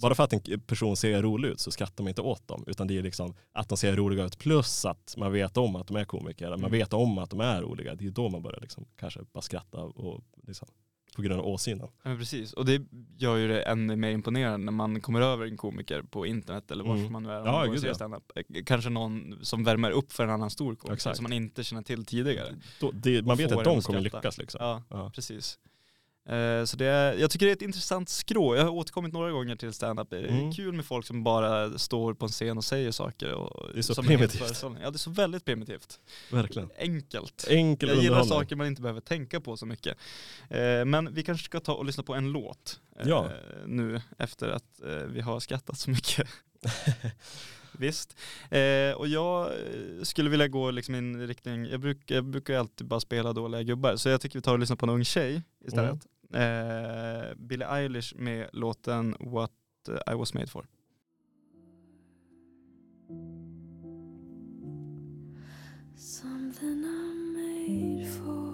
[0.03, 2.65] Bara för att en person ser rolig ut så skrattar man inte åt dem.
[2.67, 5.87] Utan det är liksom att de ser roliga ut plus att man vet om att
[5.87, 6.51] de är komiker.
[6.51, 6.71] Man Mm.
[6.73, 7.95] vet om att de är roliga.
[7.95, 10.69] Det är då man börjar liksom kanske bara skratta och liksom,
[11.17, 11.81] på grund av åsynen.
[11.81, 12.83] Ja, men precis, och det
[13.19, 16.85] gör ju det ännu mer imponerande när man kommer över en komiker på internet eller
[16.85, 17.13] varför Mm.
[17.13, 17.45] man nu är.
[17.47, 18.21] Ja, gud, ja.
[18.35, 21.17] Eh, Kanske någon som värmer upp för en annan stor komiker Exakt.
[21.17, 22.55] som man inte känner till tidigare.
[22.81, 24.59] Då, det, man vet att de kommer lyckas liksom.
[24.63, 25.11] Ja, Ja.
[25.15, 25.59] precis.
[26.37, 28.57] Eh, Så det är, jag tycker det är ett intressant skrå.
[28.57, 30.11] Jag har återkommit några gånger till stand-up.
[30.11, 30.53] Det är Mm.
[30.53, 33.33] kul med folk som bara står på en scen och säger saker.
[33.35, 34.33] Och, Det är så primitivt.
[34.43, 34.83] föreställning.
[34.83, 36.01] Ja, det är så väldigt primitivt.
[36.33, 36.71] Verkligen.
[36.79, 37.47] Enkelt.
[37.51, 39.99] Enkel Jag gillar saker man inte behöver tänka på så mycket.
[40.51, 43.29] Eh, men vi kanske ska ta och lyssna på en låt eh, Ja.
[43.67, 46.29] nu efter att vi har skrattat så mycket.
[47.73, 48.17] Visst.
[48.51, 49.51] Eh, och jag
[50.03, 53.63] skulle vilja gå liksom i en riktning, jag, bruk, jag brukar alltid bara spela dåliga
[53.63, 56.07] gubbar, så jag tycker vi tar och lyssnar på en ung tjej istället.
[56.35, 59.51] Eh, Billie Eilish med låten What
[60.11, 60.67] I was made for.
[65.97, 68.51] Something I'm made for.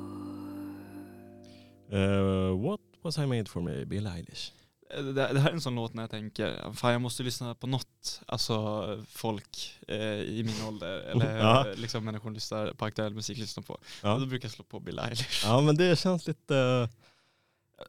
[1.97, 3.85] Eh, what was I made for me?
[3.85, 4.53] Bill Eilish.
[4.97, 7.67] det, det här är en sån låt när jag tänker, fan jag måste lyssna på
[7.67, 11.67] något, alltså folk eh, i min ålder, eller Ja.
[11.77, 13.79] liksom människor lyssnar på aktuell musik lyssnar på.
[14.03, 14.19] Ja.
[14.19, 15.45] Då brukar jag slå på Bill Eilish.
[15.45, 16.89] Ja men det känns lite,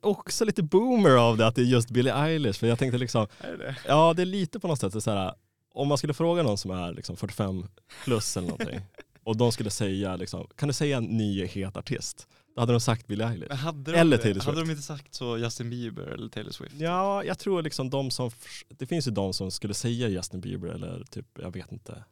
[0.02, 2.60] också lite boomer av det att det är just Billie Eilish.
[2.60, 5.34] För jag tänkte liksom, det ja det är lite på något sätt så här,
[5.74, 7.68] om man skulle fråga någon som är liksom 45
[8.04, 8.80] plus eller någonting
[9.24, 12.28] och de skulle säga liksom, kan du säga en ny het artist?
[12.56, 13.52] Då hade de sagt Billie Eilish.
[13.54, 14.24] Hade de, Eller det?
[14.24, 14.68] Taylor Hade Swift.
[14.68, 16.76] de inte sagt så Justin Bieber eller Taylor Swift?
[16.78, 18.32] Ja, jag tror liksom de som,
[18.70, 22.04] det finns ju de som skulle säga Justin Bieber eller typ, jag vet inte,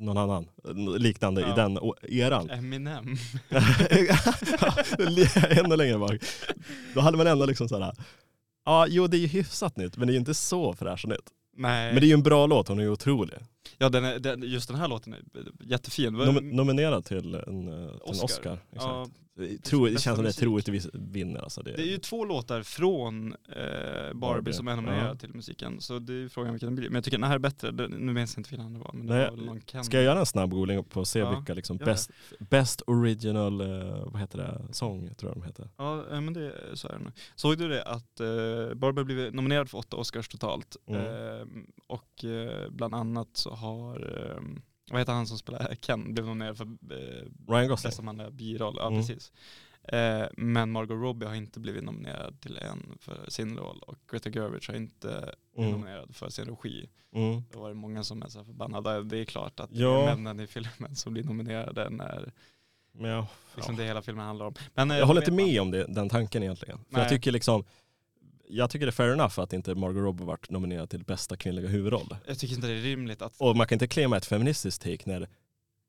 [0.00, 0.46] någon annan
[0.98, 1.52] liknande Ja.
[1.52, 2.50] i den eran.
[2.58, 3.16] Eminem.
[5.50, 6.20] Ännu längre bak.
[6.94, 7.92] Då hade man ändå liksom såhär,
[8.64, 11.30] ja jo det är ju hyfsat nytt men det är ju inte så fräscht nytt.
[11.56, 11.92] Nej.
[11.92, 13.36] Men det är ju en bra låt, hon är ju otrolig.
[13.78, 15.20] Ja den är, den, just den här låten är
[15.60, 16.12] jättefin.
[16.12, 18.24] Nom nominerad till en, eh, till en Oscar.
[18.24, 18.58] Oscar.
[18.70, 19.06] ja,
[19.62, 20.40] Tror, det känns som det musik.
[20.40, 21.40] troligtvis vinner.
[21.40, 25.14] Alltså det, det är ju två låtar från eh, Barbie, Barbie, som är nominerade ja.
[25.14, 25.80] till musiken.
[25.80, 26.88] Så det är ju frågan vilken den blir.
[26.88, 27.72] Men jag tycker den här är bättre.
[27.88, 28.90] Nu minns jag inte vilken andra var.
[28.94, 29.84] Men det Nej, var Ken.
[29.84, 31.84] Ska jag göra en snabb googling på att se Ja, vilka liksom det.
[31.84, 35.68] best, best original, eh, vad heter det, sång tror jag de heter.
[35.76, 37.12] Ja eh, men det så är det nog.
[37.34, 40.76] Såg du det att eh, Barbie blivit nominerad för åtta Oscars totalt.
[40.86, 41.00] Mm.
[41.00, 41.46] Eh,
[41.86, 44.42] och eh, bland annat så har, eh,
[44.90, 47.88] vad heter han som spelar Ken, blev nominerad för eh, Ryan Gosling.
[47.88, 48.74] bästa manliga biroll.
[48.78, 49.00] Ja Mm.
[49.00, 49.32] precis.
[49.82, 54.30] Eh, men Margot Robbie har inte blivit nominerad till en för sin roll och Greta
[54.30, 55.70] Gerwig har inte Mm.
[55.70, 56.88] nominerad för sin regi.
[57.14, 57.42] Mm.
[57.52, 59.02] Då var det många som är så förbannade.
[59.04, 59.88] Det är klart att Ja.
[59.88, 62.32] det är männen i filmen som blir nominerade när
[62.92, 63.26] Men jag,
[63.56, 63.80] liksom ja.
[63.80, 64.54] det hela filmen handlar om.
[64.74, 65.36] Men, eh, jag håller inte man.
[65.44, 66.78] med om det, den tanken egentligen.
[66.78, 67.02] För Nej.
[67.02, 67.64] jag tycker liksom,
[68.50, 71.68] jag tycker det är fair enough att inte Margot Robbie varit nominerad till bästa kvinnliga
[71.68, 72.16] huvudroll.
[72.26, 74.98] Jag tycker inte det är rimligt att Och man kan inte claima ett feministiskt take
[75.06, 75.28] när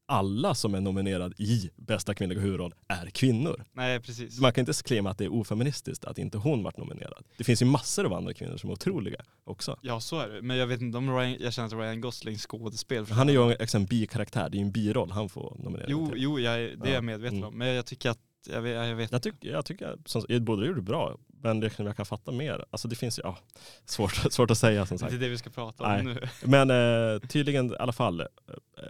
[0.08, 3.64] alla som är nominerad i bästa kvinnliga huvudroll är kvinnor.
[3.74, 4.40] Nej precis.
[4.40, 7.24] Man kan inte claima att det är ofeministiskt att inte hon varit nominerad.
[7.38, 9.80] Det finns ju massor av andra kvinnor som är otroliga också.
[9.82, 10.42] Ja så är det.
[10.42, 13.06] Men jag vet inte om Ryan, jag känner att Ryan Goslings skådespel.
[13.12, 16.10] Han är ju också en bikaraktär, det är ju en biroll han får nominering Jo,
[16.10, 16.22] till.
[16.22, 16.90] jo jag, det är Ja.
[16.94, 17.48] jag medveten Mm.
[17.50, 17.58] om.
[17.58, 20.82] Men jag tycker att, jag vet, jag vet Jag, tyck, jag tycker som, båda gjorde
[20.82, 22.66] bra, men det, jag kan fatta mer.
[22.70, 23.38] Alltså det finns ju, ja,
[23.86, 25.20] svårt, svårt att säga som det är sagt.
[25.20, 26.04] det vi ska prata om Nej.
[26.04, 26.28] nu.
[26.44, 28.28] Men eh, tydligen i alla fall, eh,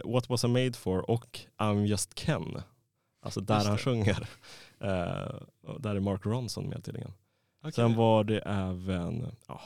[0.04, 2.62] What was I made for och I'm just Ken.
[3.22, 3.82] Alltså där Just han det.
[3.82, 4.28] sjunger.
[4.80, 5.34] Eh,
[5.78, 7.12] där är Mark Ronson med tydligen.
[7.60, 7.72] Okej.
[7.72, 9.60] Sen var det även ja,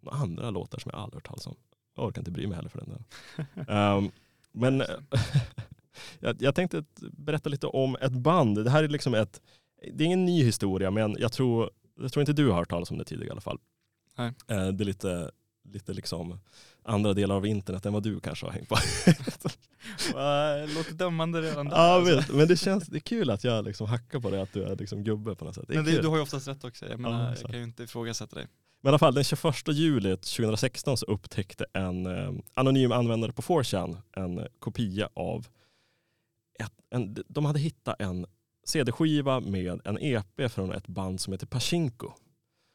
[0.00, 1.56] några andra låtar som jag aldrig hört talas om.
[1.96, 3.64] Jag orkar inte bry mig heller för den där.
[3.96, 4.10] Ehm,
[4.52, 4.86] men eh,
[6.20, 8.64] jag, jag tänkte berätta lite om ett band.
[8.64, 9.40] Det här är liksom ett,
[9.92, 11.70] det är ingen ny historia men jag tror,
[12.00, 13.58] jag tror inte du har hört talas om det tidigare i alla fall.
[14.18, 14.32] Nej.
[14.48, 15.30] Eh, det är lite,
[15.72, 16.38] lite liksom
[16.82, 18.76] andra delar av internet än vad du kanske har hängt på.
[20.74, 21.76] Låter dömande redan där.
[21.76, 22.16] ja, alltså.
[22.16, 24.62] vet, men det känns det är kul att jag liksom hackar på det, att du
[24.62, 25.64] är liksom gubbe på något sätt.
[25.68, 26.86] Det Men det, du har ju oftast rätt också.
[26.86, 28.48] Jag menar, Ja, jag kan ju inte ifrågasätta dig.
[28.80, 33.42] Men i alla fall den 21 juli 2016 så upptäckte en eh, anonym användare på
[33.42, 35.46] 4chan en kopia av
[36.58, 38.26] ett, en, de hade hittat en
[38.68, 42.12] CD-skiva med en EP från ett band som heter Pachinko.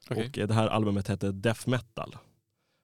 [0.10, 0.26] Okej.
[0.30, 2.16] Och eh, det här albumet hette Death Metal.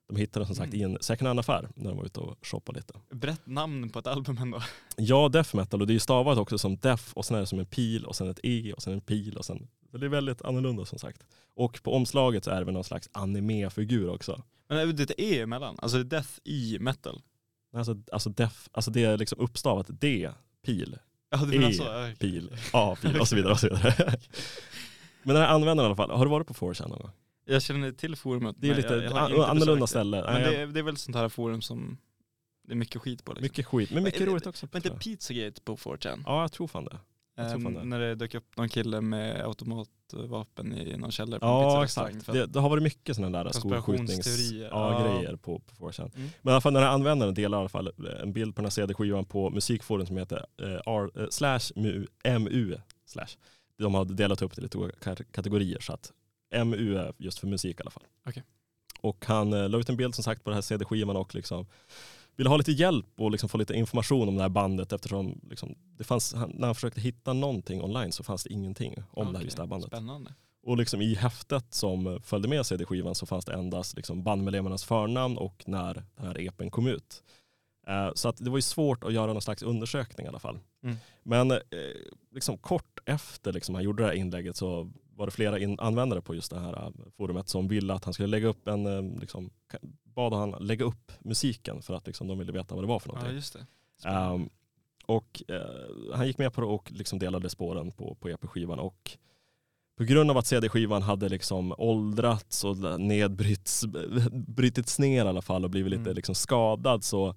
[0.10, 0.92] De hittade den som sagt Mm.
[0.92, 2.94] i en second hand-affär när de var ute och shoppade lite.
[3.10, 4.62] Berätt namn på ett album ändå.
[4.98, 7.48] Ja, Death Metal och det är ju stavat också som Death och sen är det
[7.48, 10.10] som en pil och sen ett E och sen en pil och sen det är
[10.10, 11.24] väldigt annorlunda som sagt.
[11.56, 14.44] Och på omslaget så är det väl någon slags anime-figur också.
[14.70, 15.76] Men det är ett E emellan.
[15.80, 17.22] Alltså det är Death i metal.
[17.74, 20.30] Alltså, alltså, def, alltså det är liksom uppstavat D,
[20.66, 20.98] pil,
[21.30, 21.84] Ja du menar E, så?
[21.84, 23.52] Ja, pil, A, pil och så vidare.
[23.52, 23.94] Och så vidare.
[25.24, 27.12] Men den här användaren i alla fall, har du varit på 4chan någon gång?
[27.46, 28.56] Jag känner till forumet.
[28.60, 29.88] Det är lite jag, jag an- annorlunda det.
[29.88, 30.22] ställe.
[30.24, 31.98] Men det, är- det är väl sånt här forum som
[32.68, 33.44] det är mycket skit på liksom.
[33.44, 34.68] Mycket skit, men mycket Men är det- roligt också.
[34.72, 35.00] Men inte jag.
[35.00, 36.24] Pizzagate på 4chan?
[36.26, 36.98] Ja, jag tror fan det.
[37.38, 37.84] Det.
[37.84, 42.26] när det dök upp någon kille med automatvapen i någon källare på Ja, exakt.
[42.26, 44.22] Det, det har varit mycket sådana där Konspirationsteorier.
[44.22, 45.18] skolskjutnings ja, Ja.
[45.20, 46.12] grejer på, på 4chan.
[46.16, 46.30] Mm.
[46.42, 48.66] Men i alla fall den här användaren delar i alla fall en bild på den
[48.66, 52.06] här CD-skivan på musikforum som heter eh, R, eh, slash mu,
[52.40, 52.78] MU.
[53.06, 53.28] Slash.
[53.78, 56.12] De har delat upp det i lite olika kate- kategorier så att
[56.66, 58.04] MU är just för musik i alla fall.
[58.30, 58.44] Okej.
[59.02, 61.66] Och han eh, la ut en bild som sagt på den här CD-skivan och liksom
[62.38, 65.76] ville ha lite hjälp och liksom få lite information om det här bandet eftersom liksom,
[65.98, 69.46] det fanns, när han försökte hitta någonting online så fanns det ingenting om det här,
[69.46, 69.88] just det här bandet.
[69.88, 70.34] Spännande.
[70.64, 75.38] Och liksom i häftet som följde med CD-skivan så fanns det endast liksom bandmedlemmarnas förnamn
[75.38, 77.24] och när den här EPen kom ut.
[77.88, 80.60] Eh, Så att det var ju svårt att göra någon slags undersökning i alla fall.
[80.84, 80.96] Mm.
[81.24, 81.58] Men eh,
[82.32, 86.22] liksom kort efter liksom han gjorde det här inlägget så var det flera in- användare
[86.22, 89.20] på just det här eh, forumet som ville att han skulle lägga upp en, eh,
[89.20, 89.50] liksom,
[90.04, 93.08] bad han lägga upp musiken för att liksom, de ville veta vad det var för
[93.08, 93.30] någonting.
[93.32, 93.54] Ja just
[94.04, 94.10] det.
[94.10, 94.50] Um,
[95.06, 99.18] och eh, han gick med på det och liksom delade spåren på, på EP-skivan och
[99.98, 103.86] på grund av att CD-skivan hade liksom åldrats och nedbrytts,
[104.32, 106.16] brutits ner i alla fall och blivit lite Mm.
[106.16, 107.28] liksom skadad så,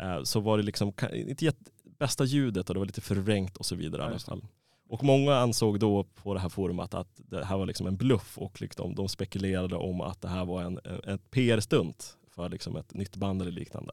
[0.00, 1.52] eh, så var det liksom inte
[1.98, 4.44] bästa ljudet och det var lite förvrängt och så vidare i alla fall.
[4.88, 8.38] Och många ansåg då på det här forumet att det här var liksom en bluff
[8.38, 12.94] och liksom de spekulerade om att det här var en, en, PR-stunt för liksom ett
[12.94, 13.92] nytt band eller liknande.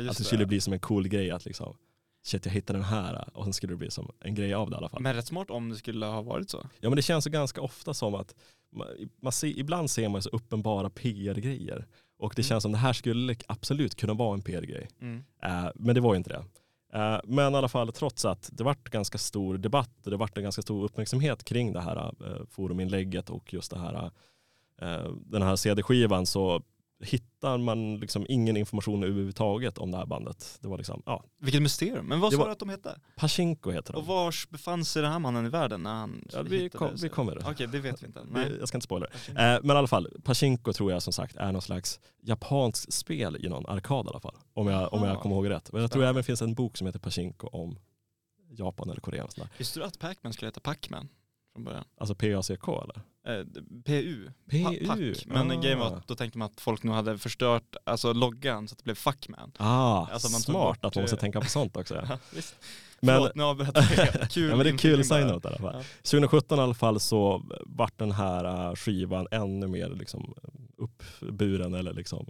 [0.00, 1.76] Just att det skulle bli som en cool grej att liksom
[2.22, 4.74] shit jag hittade den här och sen skulle det bli som en grej av det
[4.74, 5.02] i alla fall.
[5.02, 6.66] Men rätt smart om det skulle ha varit så.
[6.80, 8.34] Ja men det känns ju ganska ofta som att
[9.22, 11.86] man, ser, ibland ser man så uppenbara PR-grejer
[12.18, 12.48] och det Mm.
[12.48, 14.88] känns som det här skulle absolut kunna vara en PR-grej.
[15.00, 15.24] Mm.
[15.42, 16.44] Eh, men det var ju inte det.
[16.94, 20.36] Eh, men i alla fall trots att det vart ganska stor debatt och det vart
[20.36, 24.10] en ganska stor uppmärksamhet kring det här eh, foruminlägget och just det här,
[24.80, 26.62] eh, den här CD-skivan så
[27.04, 30.58] hittar man liksom ingen information överhuvudtaget om det här bandet.
[30.60, 32.06] Det var liksom, ja, Vilket mysterium.
[32.06, 33.00] Men vad Det sa var- du att de hette?
[33.16, 33.98] Pachinko heter de.
[33.98, 37.02] Och vars befann sig den här mannen i världen när han Ja, vi, kom, det?
[37.02, 38.20] vi kommer Okej, det vet vi inte.
[38.30, 38.52] Nej.
[38.58, 39.30] Jag ska inte spoila det.
[39.30, 43.36] Eh, men i alla fall, Pachinko tror jag som sagt är någon slags japanskt spel
[43.44, 44.36] i någon arkad i alla fall.
[44.54, 45.72] Om jag, om jag kommer ihåg rätt.
[45.72, 46.10] Men jag tror Spännande.
[46.10, 47.78] även finns en bok som heter Pachinko om
[48.50, 49.24] Japan eller Korea.
[49.24, 49.48] och sådär.
[49.58, 51.08] Visste du att Pac-Man skulle heta Pac-Man
[51.54, 51.84] från början?
[51.98, 53.00] Alltså PACK eller?
[53.26, 53.44] Eh,
[53.84, 54.30] PU.
[54.50, 55.26] PU, Pa- Pac.
[55.26, 55.60] Men ah.
[55.60, 58.78] grejen var att då tänkte man att folk nog hade förstört alltså loggan så att
[58.78, 59.52] det blev Fuckman.
[59.56, 61.94] Ah, Alltså, man smart bort, att man måste eh, tänka på sånt också.
[62.08, 62.56] Ja, visst.
[63.00, 64.30] men, Förlåt, nu avbröt jag.
[64.30, 65.74] Kul ja, men det är kul sign-out i alla fall.
[65.74, 65.82] Ja.
[66.02, 70.34] 2017 i alla fall så vart den här äh, skivan ännu mer liksom
[70.76, 72.26] uppburen eller liksom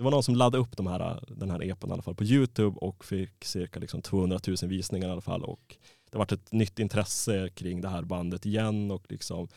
[0.00, 2.14] det var någon som laddade upp de här, äh, den här epen i alla fall
[2.14, 5.76] på Youtube och fick cirka liksom 200 000 visningar i alla fall och
[6.10, 9.48] det vart ett nytt intresse kring det här bandet igen och liksom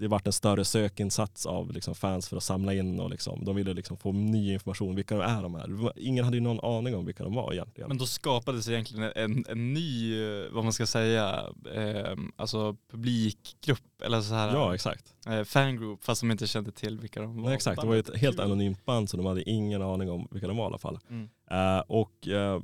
[0.00, 3.56] det vart en större sökinsats av liksom fans för att samla in och liksom, de
[3.56, 4.94] ville liksom få ny information.
[4.94, 5.92] Vilka är de här?
[5.96, 7.88] Ingen hade ju någon aning om vilka de var egentligen.
[7.88, 10.14] Men då skapades egentligen en, en ny,
[10.50, 11.44] vad man ska säga,
[11.74, 15.14] eh, alltså publikgrupp eller så här ja, exakt.
[15.26, 17.44] eh, fangroup fast de inte kände till vilka de var.
[17.44, 20.28] Nej, exakt, det var ju ett helt anonymt band så de hade ingen aning om
[20.30, 20.98] vilka de var i alla fall.
[21.10, 21.28] Mm.
[21.50, 22.60] Eh, och eh,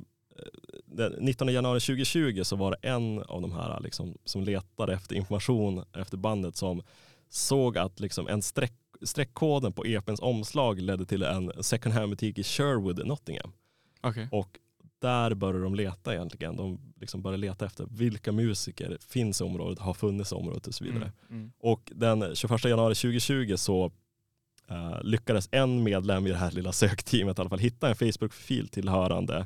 [0.85, 5.15] den 19 januari 2020 så var det en av de här liksom, som letade efter
[5.15, 6.81] information efter bandet som
[7.29, 12.37] såg att liksom, en streck, streckkoden på EPns omslag ledde till en second hand butik
[12.37, 13.51] i Sherwood, Nottingham.
[14.01, 14.27] Okej.
[14.31, 14.59] Och
[14.99, 16.55] där började de leta egentligen.
[16.55, 20.73] De liksom började leta efter vilka musiker finns i området, har funnits i området och
[20.73, 21.11] så vidare.
[21.29, 21.41] Mm.
[21.41, 21.51] Mm.
[21.59, 23.91] Och den 21 januari 2020 så
[24.69, 28.67] eh, lyckades en medlem i det här lilla sökteamet i alla fall hitta en Facebook-profil
[28.67, 29.45] tillhörande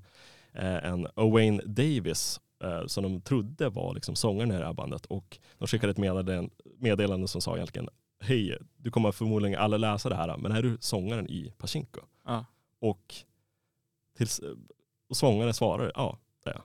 [0.59, 5.05] en Owain Davis eh, som de trodde var liksom sångaren i det här bandet.
[5.05, 6.49] Och de skickade ett meddelande,
[6.79, 7.89] meddelande som sa egentligen
[8.23, 12.01] Hej, du kommer förmodligen alla läsa det här, men är du sångaren i Pachinko?
[12.25, 12.45] Ja.
[12.79, 13.15] Och,
[14.17, 14.41] tills,
[15.09, 16.63] och sångaren svarade ja, det är jag.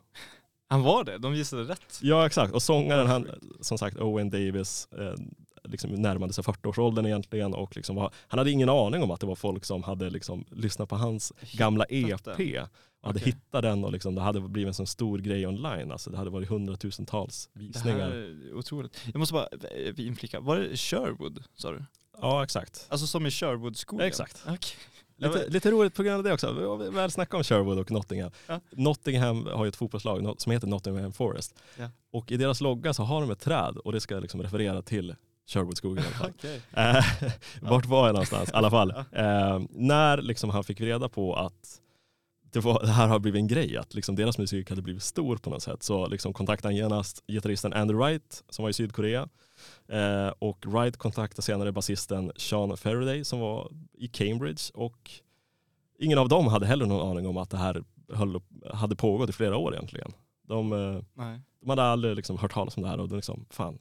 [0.69, 1.99] Han var det, de gissade rätt.
[2.03, 3.29] Ja exakt, och sångaren han,
[3.61, 5.15] som sagt Owen Davis, eh,
[5.69, 9.27] liksom närmade sig 40-årsåldern egentligen och liksom var, han hade ingen aning om att det
[9.27, 13.33] var folk som hade liksom lyssnat på hans gamla EP Hittat och hade Okej.
[13.33, 15.93] hittat den och liksom det hade blivit en sån stor grej online.
[15.93, 18.11] Alltså det hade varit hundratusentals Det här visningar.
[18.11, 18.99] är otroligt.
[19.13, 21.85] Jag måste bara eh, inflika, var det Sherwood sa du?
[22.21, 22.87] Ja exakt.
[22.89, 24.07] Alltså som i Sherwoodskogen?
[24.07, 24.43] Exakt.
[24.47, 24.77] Okej.
[25.19, 26.53] Lite, lite roligt på grund av det också.
[26.53, 28.31] Vi har väl snackat om Sherwood och Nottingham.
[28.47, 28.61] Ja.
[28.71, 31.55] Nottingham har ju ett fotbollslag som heter Nottingham Forest.
[31.79, 31.91] Ja.
[32.13, 35.15] Och i deras logga så har de ett träd och det ska liksom referera till
[35.47, 36.33] Sherwoodskogen i alla fall.
[36.73, 37.31] Eh,
[37.61, 38.49] Vart var jag någonstans?
[38.49, 38.91] I alla fall.
[39.13, 41.81] Eh, när liksom han fick reda på att
[42.53, 45.37] det, var, det här har blivit en grej, att liksom deras musik hade blivit stor
[45.37, 49.29] på något sätt, så liksom kontaktade han genast gitarristen Andy Wright som var i Sydkorea.
[49.89, 55.11] Eh, och Wright kontaktade senare basisten Sean Faraday som var i Cambridge och
[55.99, 57.83] ingen av dem hade heller någon aning om att det här
[58.13, 58.41] höll,
[58.73, 60.13] hade pågått i flera år egentligen.
[60.49, 61.01] De, eh,
[61.61, 63.79] de hade aldrig liksom hört talas om det här och de liksom, fan,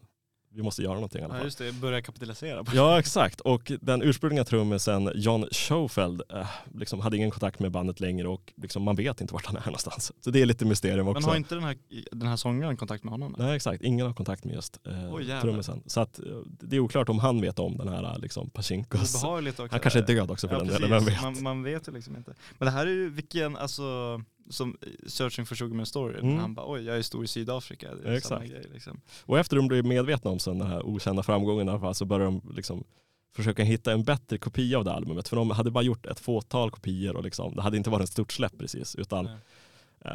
[0.56, 1.46] vi måste göra någonting i alla Ja fall.
[1.46, 2.64] just det, börja kapitalisera.
[2.74, 8.00] Ja exakt och den ursprungliga trummisen John Schofeld eh, liksom hade ingen kontakt med bandet
[8.00, 10.12] längre och liksom, man vet inte vart han är någonstans.
[10.22, 11.22] Så det är lite mysterium också.
[11.22, 11.78] Men har inte den här,
[12.12, 13.36] den här sångaren kontakt med honom?
[13.38, 15.42] Nej exakt, ingen har kontakt med just eh, jävlar.
[15.42, 15.84] trummisen.
[15.86, 19.68] Så att, eh, det är oklart om han vet om den här eh, liksom, också.
[19.72, 21.22] Han kanske är död också för Ja, den delen, vem vet?
[21.22, 22.34] Man, man vet ju liksom inte.
[22.58, 24.78] Men det här är ju vilken, alltså, som
[25.08, 26.38] Searching for Sugar Man Story, Mm.
[26.38, 27.96] han bara oj jag är stor i Sydafrika.
[27.96, 28.50] Det är Ja, exakt.
[28.50, 29.02] grej liksom.
[29.26, 32.06] Och efter de blev medvetna om sen den här okända framgången i alla fall, så
[32.06, 32.84] började de liksom
[33.36, 35.28] försöka hitta en bättre kopia av det albumet.
[35.28, 38.10] För de hade bara gjort ett fåtal kopior och liksom, det hade inte varit ett
[38.12, 38.96] stort släpp precis.
[38.96, 39.26] Utan,
[40.06, 40.12] eh,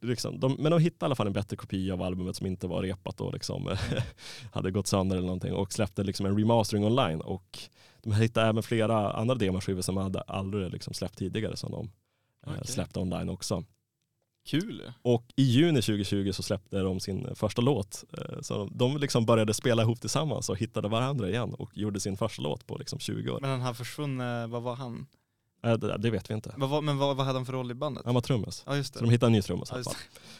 [0.00, 2.66] liksom, de, men de hittade i alla fall en bättre kopia av albumet som inte
[2.66, 3.76] var repat och liksom,
[4.52, 7.20] hade gått sönder eller någonting och släppte liksom en remastering online.
[7.20, 7.58] Och
[8.02, 11.90] de hittade även flera andra demoskivor som hade aldrig liksom släppt tidigare som de
[12.46, 12.66] eh, Okej.
[12.66, 13.64] släppte online också.
[14.46, 14.92] Kul.
[15.02, 18.04] Och i juni 2020 så släppte de sin första låt.
[18.18, 22.16] Eh, Så de liksom började spela ihop tillsammans och hittade varandra igen och gjorde sin
[22.16, 23.38] första låt på liksom 20 år.
[23.40, 25.06] Men den här försvunne, vad var han?
[25.64, 26.54] Eh, Det, det vet vi inte.
[26.56, 28.04] Vad var, men vad, vad hade han för roll i bandet?
[28.04, 28.62] Han var trummis.
[28.66, 29.06] Ja just Så det.
[29.06, 29.92] de hittade en ny trummis Ja.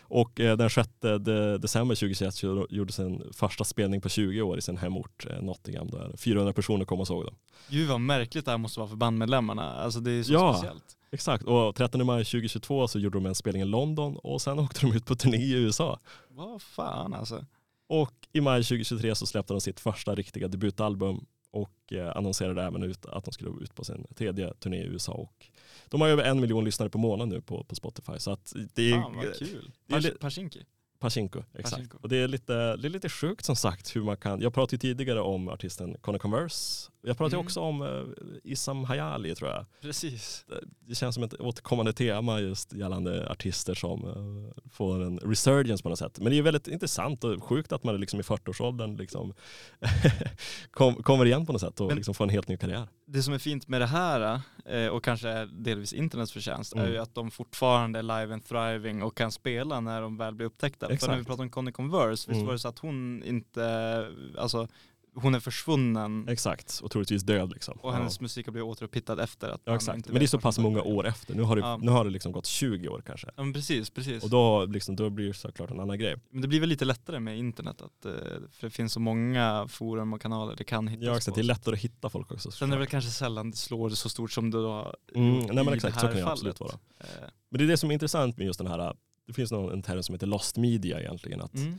[0.03, 1.18] Och eh, den 6 de,
[1.59, 5.90] december 2021 så gjorde sin första spelning på 20 år i sin hemort eh, Nottingham
[5.90, 7.34] där 400 personer kom och såg dem.
[7.68, 9.72] Gud vad märkligt det här måste vara för bandmedlemmarna.
[9.74, 10.55] Alltså det är så Ja.
[10.55, 10.96] speciellt.
[11.12, 14.80] Exakt, och 13 maj 2022 så gjorde de en spelning i London och sen åkte
[14.80, 16.00] de ut på turné i USA.
[16.28, 17.46] Vad fan alltså.
[17.86, 22.82] Och i maj 2023 så släppte de sitt första riktiga debutalbum och eh, annonserade även
[22.82, 25.12] ut att de skulle ut på sin tredje turné i USA.
[25.12, 25.46] Och
[25.88, 28.18] de har över en miljon lyssnare på månad nu på, på Spotify.
[28.18, 29.70] Så att det är, Fan vad kul.
[29.86, 30.62] det är li- Persinki.
[31.03, 31.70] Pachinko, exakt.
[31.74, 31.98] Pachinko.
[32.03, 34.74] Och det är, lite, det är lite sjukt som sagt hur man kan, jag pratade
[34.86, 36.88] ju tidigare om artisten Conor Converse.
[37.05, 37.46] Jag pratade Mm.
[37.46, 38.03] också om eh,
[38.44, 39.66] Issam Hayali tror jag.
[39.80, 40.44] Precis.
[40.80, 45.88] Det känns som ett återkommande tema just gällande artister som eh, får en resurgence på
[45.88, 46.18] något sätt.
[46.20, 49.34] Men det är väldigt intressant och sjukt att man liksom i 40-årsåldern liksom
[50.70, 52.88] kom, kommer igen på något sätt och Men- liksom får en helt ny karriär.
[53.07, 56.78] Det som är fint med det här eh, och kanske är delvis internets förtjänst är
[56.78, 56.92] Mm.
[56.92, 60.46] ju att de fortfarande är live and thriving och kan spela när de väl blir
[60.46, 60.91] upptäckta.
[61.01, 61.26] För när vi Exakt.
[61.28, 62.47] pratar om Conny Converse, visst Mm.
[62.47, 64.07] var det så att hon inte,
[64.38, 64.68] alltså
[65.14, 67.78] hon är försvunnen Exakt, och troligtvis död liksom.
[67.80, 70.07] och hennes musik har blivit återupphittad efter att ja, exakt.
[70.09, 71.34] Men det är så pass många år efter.
[71.34, 71.76] Nu har det, Ja.
[71.76, 73.26] nu har det liksom gått 20 år kanske.
[73.36, 74.24] Ja men precis, precis.
[74.24, 76.16] Och då, liksom, då blir det såklart en annan grej.
[76.30, 78.12] Men det blir väl lite lättare med internet att, eh,
[78.51, 81.34] för det finns så många forum och kanaler det kan hittas Ja, exakt.
[81.34, 81.34] på.
[81.34, 82.51] Det är lättare att hitta folk också.
[82.51, 85.53] Sen är det väl kanske sällan det slår så stort som det då Mm, gjort
[85.53, 86.72] nej men i exakt, så kan det absolut vara.
[87.01, 87.07] Eh,
[87.51, 88.95] Men det är det som är intressant med just den här,
[89.26, 91.40] det finns någon, en term som heter lost media egentligen.
[91.40, 91.78] Att Mm.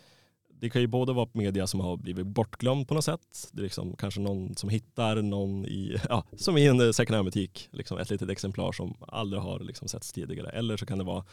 [0.64, 3.50] Det kan ju både vara media som har blivit bortglömd på något sätt.
[3.52, 7.16] Det är liksom kanske någon som hittar någon i, ja, som i en eh, second
[7.16, 10.50] hand butik, liksom ett litet exemplar som aldrig har liksom setts tidigare.
[10.50, 11.26] Eller så kan det vara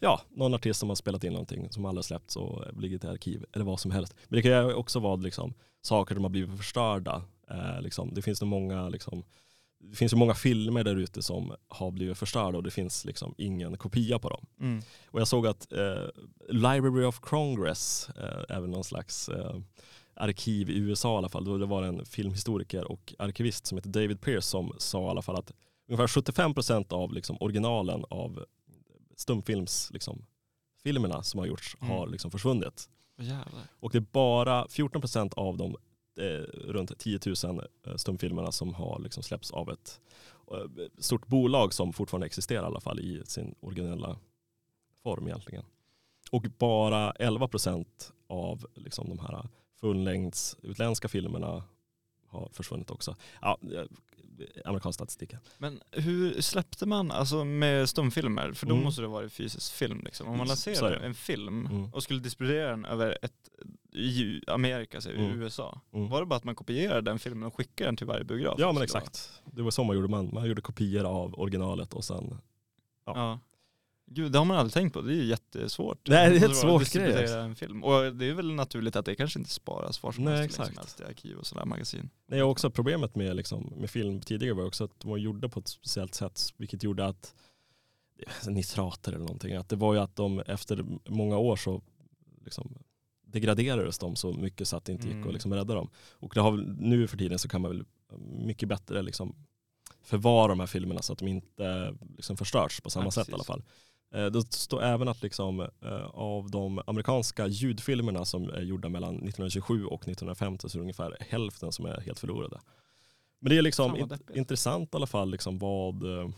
[0.00, 3.44] ja, någon artist som har spelat in någonting som aldrig släppts och ligger i arkiv
[3.52, 4.14] eller vad som helst.
[4.28, 7.22] Men det kan ju också vara liksom, saker som har blivit förstörda.
[7.50, 8.14] Eh, liksom.
[8.14, 9.22] Det finns nog många liksom,
[9.90, 13.34] det finns ju många filmer där ute som har blivit förstörda och det finns liksom
[13.38, 14.46] ingen kopia på dem.
[14.60, 14.82] Mm.
[15.06, 16.08] Och jag såg att eh,
[16.48, 18.08] Library of Congress
[18.48, 19.56] eh, väl någon slags eh,
[20.14, 21.44] arkiv i USA i alla fall.
[21.44, 25.22] Då det var en filmhistoriker och arkivist som heter David Pierce som sa i alla
[25.22, 25.52] fall att
[25.88, 28.44] ungefär 75% av liksom, originalen av
[29.16, 30.26] stumfilms liksom,
[30.82, 31.96] filmerna som har gjorts Mm.
[31.96, 32.88] har liksom, försvunnit.
[33.18, 33.62] Jävlar.
[33.80, 35.76] Och det är bara 14% av de
[36.16, 40.00] Eh, runt 10 000 eh, stumfilmerna som har liksom släppts av ett
[40.52, 44.18] eh, stort bolag som fortfarande existerar i alla fall i sin originella
[45.02, 45.64] form egentligen.
[46.30, 49.48] Och bara 11 procent av liksom de här
[49.80, 51.62] fullängds utländska filmerna
[52.34, 53.16] har försvunnit också.
[53.40, 53.82] Ja, eh,
[54.64, 55.32] amerikansk statistik.
[55.58, 58.84] Men hur släppte man, alltså med stumfilmer, för då Mm.
[58.84, 60.28] måste det vara fysisk film liksom.
[60.28, 61.92] Om man lanserar en film Mm.
[61.94, 63.32] och skulle distribuera den över ett,
[63.92, 65.42] i Amerika, vi, Mm.
[65.42, 65.80] USA.
[65.92, 66.08] Mm.
[66.08, 68.54] Var det bara att man kopierade den filmen och skickade den till varje biograf?
[68.58, 69.32] Ja men exakt.
[69.44, 70.08] Det var så man gjorde.
[70.08, 72.38] Man, man gjorde kopior av originalet och sen
[73.06, 73.12] Ja.
[73.16, 73.38] Ja.
[74.14, 75.00] Gud, det har man aldrig tänkt på.
[75.00, 76.08] Det är ju jättesvårt.
[76.08, 77.32] Nej, det är vara svårt grej.
[77.32, 77.84] en film.
[77.84, 80.78] Och det är väl naturligt att det kanske inte sparas var som helst, som exakt.
[80.78, 82.10] helst i arkiv och sådär magasin.
[82.26, 85.48] Nej, och också problemet med, liksom, med film tidigare var också att de var gjorda
[85.48, 87.34] på ett speciellt sätt vilket gjorde att
[88.48, 91.82] nitrater eller någonting, att det var ju att de efter många år så
[92.44, 92.74] liksom,
[93.26, 95.26] degraderades de så mycket så att det inte gick Mm.
[95.28, 95.90] att liksom rädda dem.
[96.12, 97.84] Och det har, nu för tiden så kan man väl
[98.46, 99.34] mycket bättre liksom,
[100.02, 103.32] förvara de här filmerna så att de inte liksom, förstörs på samma Ja, sätt i
[103.32, 103.46] alla precis.
[103.46, 103.62] fall.
[104.14, 109.14] Eh, Det står även att liksom, eh, av de amerikanska ljudfilmerna som är gjorda mellan
[109.14, 112.60] 1927 och 1950 så är det ungefär hälften som är helt förlorade.
[113.40, 116.28] Men det är liksom int- intressant i alla fall liksom vad, eh,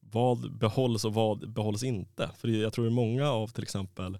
[0.00, 2.30] vad behålls och vad behålls inte.
[2.36, 4.18] För jag tror det är många av till exempel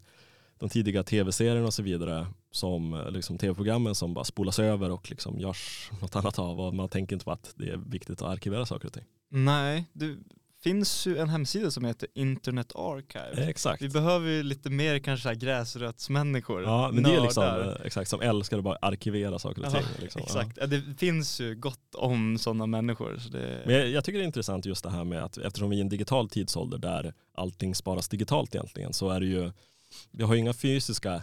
[0.58, 5.38] de tidiga tv-serierna och så vidare som liksom tv-programmen som bara spolas över och liksom
[5.38, 8.66] görs något annat av och man tänker inte på att det är viktigt att arkivera
[8.66, 9.04] saker och ting.
[9.28, 10.16] Nej, det
[10.62, 13.48] finns ju en hemsida som heter Internet Archive.
[13.50, 13.82] Exakt.
[13.82, 16.62] Vi behöver ju lite mer kanske så gräsrötsmänniskor.
[16.62, 17.80] Ja, men det är liksom nördar.
[17.80, 19.82] eh, exakt som älskar att bara arkivera saker och Ja, ting.
[19.98, 20.20] Liksom.
[20.20, 20.24] Ja.
[20.26, 20.66] Exakt, ja.
[20.66, 23.18] det finns ju gott om sådana människor.
[23.18, 23.62] Så det...
[23.66, 25.78] Men jag, jag tycker det är intressant just det här med att eftersom vi är
[25.78, 29.52] i en digital tidsålder där allting sparas digitalt egentligen så är det ju,
[30.10, 31.22] vi har ju inga fysiska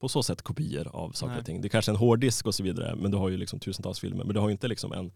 [0.00, 1.40] på så sätt kopior av saker Nej.
[1.40, 1.60] och ting.
[1.60, 4.24] Det är kanske en hårddisk och så vidare men du har ju liksom tusentals filmer
[4.24, 5.12] men du har ju inte liksom en,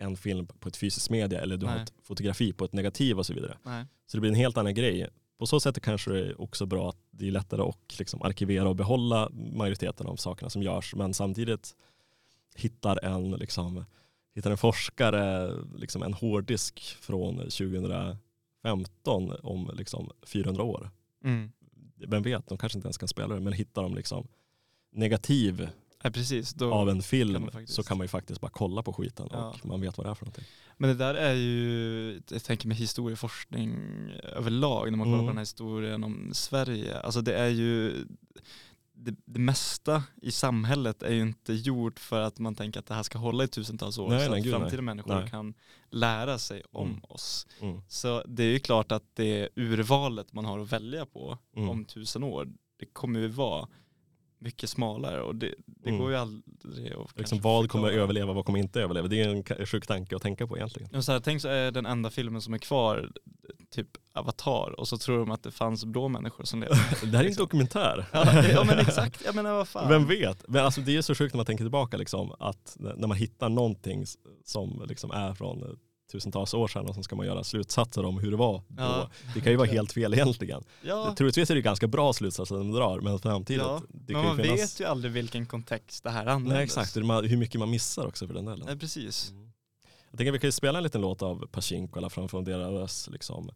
[0.00, 1.82] en film på ett fysiskt media eller du har Nej.
[1.82, 3.58] ett fotografi på ett negativ och så vidare.
[3.62, 3.84] Nej.
[4.06, 5.08] Så det blir en helt annan grej.
[5.38, 8.68] På så sätt kanske det är också bra att det är lättare att liksom arkivera
[8.68, 11.76] och behålla majoriteten av sakerna som görs men samtidigt
[12.54, 13.84] hittar en, liksom,
[14.34, 18.18] hittar en forskare liksom en hårddisk från 2015
[19.42, 20.90] om liksom 400 år.
[21.24, 21.52] Mm.
[21.96, 24.28] Vem vet, de kanske inte ens kan spela det, men hittar de liksom
[24.92, 25.68] negativ
[26.02, 26.52] Ja, precis.
[26.54, 28.92] Då, av en kan film man faktiskt- så kan man ju faktiskt bara kolla på
[28.92, 29.48] skiten Ja.
[29.62, 30.44] och man vet vad det är för någonting.
[30.76, 33.74] Men det där är ju, jag tänker med historieforskning
[34.22, 35.26] överlag när man kollar Mm.
[35.26, 37.00] på den här historien om Sverige.
[37.00, 38.04] Alltså det är ju,
[38.92, 42.94] det, det mesta i samhället är ju inte gjort för att man tänker att det
[42.94, 44.60] här ska hålla i tusentals år Nej, så nej, att gud, nej.
[44.60, 45.30] framtida människor Nej.
[45.30, 45.54] kan
[45.90, 47.00] lära sig om Mm.
[47.08, 47.46] oss.
[47.60, 47.80] Mm.
[47.88, 51.68] Så det är ju klart att det urvalet man har att välja på Mm.
[51.68, 52.48] om tusen år,
[52.78, 53.68] det kommer ju vara
[54.42, 56.00] mycket smalare och det, det Mm.
[56.00, 58.02] går ju aldrig att Liksom, vad kommer förklara.
[58.04, 59.08] överleva, vad kommer inte överleva?
[59.08, 59.28] Det är
[59.60, 60.88] en sjuk tanke att tänka på egentligen.
[60.92, 63.10] Ja, så här, tänk så är den enda filmen som är kvar
[63.70, 66.76] typ Avatar och så tror de att det fanns blå människor som levde.
[67.10, 68.06] Det här är en dokumentär.
[68.12, 69.88] ja, ja men exakt, jag menar vad fan.
[69.88, 70.48] Vem vet?
[70.48, 73.48] Men alltså det är så sjukt när man tänker tillbaka liksom, att när man hittar
[73.48, 74.04] någonting
[74.44, 75.78] som liksom är från
[76.12, 78.62] tusentals år sedan och så ska man göra slutsatser om hur det var då.
[78.76, 79.10] Ja.
[79.34, 80.64] Det kan ju vara helt fel egentligen.
[80.82, 83.82] Ja, Troligtvis är det ganska bra slutsatser de drar men framtiden, ja.
[83.88, 84.60] det men kan man ju finnas...
[84.74, 86.52] vet ju aldrig vilken kontext det här användes.
[86.54, 88.66] Nej exakt, man- hur mycket man missar också för den delen.
[88.66, 89.30] Nej, precis.
[89.30, 89.52] Mm.
[90.10, 93.50] Jag tänker vi kan ju spela en liten låt av Pachinko från deras liksom,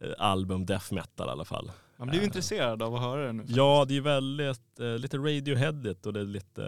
[0.00, 1.70] eh, album Death Metal i alla fall.
[1.96, 2.26] Man blir ju Eh.
[2.26, 3.44] intresserad av att höra det nu.
[3.48, 6.66] Ja, det är väldigt, eh, lite radioheadigt och det är lite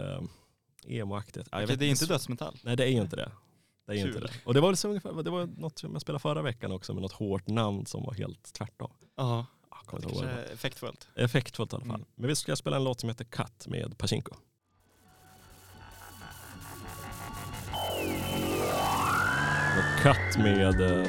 [0.87, 1.47] eh, emo-aktigt.
[1.53, 2.55] Vet det är inte dödsmetall.
[2.63, 3.31] Nej det är ju inte det.
[3.91, 4.31] Det är inte det.
[4.45, 7.01] Och det var, liksom ungefär, det var något som jag spelade förra veckan också med
[7.01, 8.91] något hårt namn som var helt tvärtom.
[9.15, 9.45] Ja,
[9.85, 11.07] kommer det kanske är effektfullt.
[11.15, 11.95] Effektfullt i alla fall.
[11.95, 12.07] Mm.
[12.15, 14.35] Men vi ska spela en låt som heter Cut med Pachinko.
[20.03, 21.07] Cut med eh,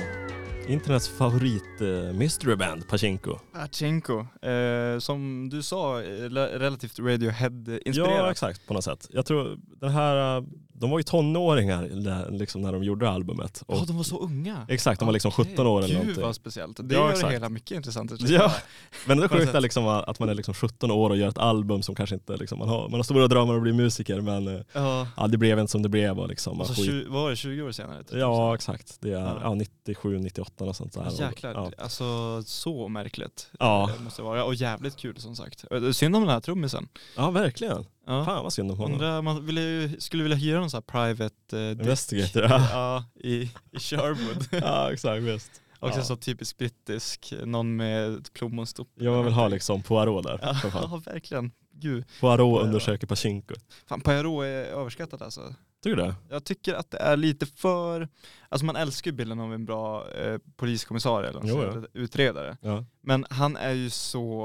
[0.69, 3.39] internets favorit eh, mystery band Pachinko.
[3.53, 8.31] Pachinko, eh, som du sa, eh, relativt Ja Radiohead-inspirerat.
[8.31, 9.09] exakt på något sätt.
[9.13, 10.45] Jag tror den här, eh,
[10.83, 13.63] de var ju tonåringar liksom, när de gjorde albumet.
[13.67, 14.67] Och, Ja, de var så unga.
[14.69, 15.45] Exakt, de var liksom Okej.
[15.53, 16.23] 17 år eller Gud någonting.
[16.25, 16.89] vad speciellt.
[16.89, 17.29] Det Ja, gör exakt.
[17.29, 18.13] det hela mycket intressant.
[18.21, 18.53] Ja,
[19.07, 19.63] men det sjukt är sätt.
[19.63, 22.59] liksom att man är liksom 17 år och gör ett album som kanske inte, liksom,
[22.59, 25.07] man, har, man har stora drömmar att bli musiker men eh, Ja.
[25.17, 26.19] ja, det blev inte som det blev.
[26.21, 28.05] Och liksom, man Alltså, skit- 20, vad var det, 20 år senare?
[28.05, 28.19] typ?
[28.19, 29.39] ja exakt, det är Ja.
[29.43, 29.55] ja.
[29.55, 31.03] 97, 98 och sånt där.
[31.03, 31.71] Ja, Och- jäklar, Ja.
[31.79, 32.05] alltså
[32.43, 33.51] så märkligt.
[33.59, 33.91] Ja.
[33.99, 34.45] Det måste vara.
[34.45, 35.65] Och jävligt kul som sagt.
[35.93, 36.89] Synd om den här trummisen.
[37.17, 37.85] ja, verkligen.
[38.07, 38.25] Ja.
[38.25, 38.93] Fan vad synd om honom.
[38.93, 41.71] Undrar, man ville, skulle vilja hyra någon sån här private eh.
[41.71, 42.69] Investigator, ja.
[42.71, 43.43] ja, i,
[43.73, 44.49] i Sherwood.
[44.63, 45.51] ja exakt, visst.
[45.81, 46.05] Också Ja.
[46.05, 48.89] så typiskt brittisk, någon med ett plommonstop.
[48.95, 50.39] Jag vill ha liksom Poirot där.
[50.43, 51.53] Ja, ja, verkligen.
[51.75, 52.05] Gud.
[52.21, 53.55] Poirot undersöker Pachinko.
[53.87, 55.55] Fan, Poirot är överskattat alltså.
[55.83, 56.15] Tycker du det?
[56.31, 58.09] Jag tycker att det är lite för,
[58.49, 61.83] alltså man älskar ju bilden av en bra eh, poliskommissarie eller, Jo, ja.
[61.93, 62.57] utredare.
[62.61, 62.85] Ja.
[63.01, 64.45] Men han är ju så,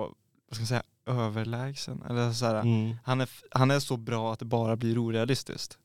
[0.49, 2.03] vad ska man säga, överlägsen.
[2.09, 2.95] Eller så här, Mm.
[3.03, 5.77] han, är, han är så bra att det bara blir orealistiskt.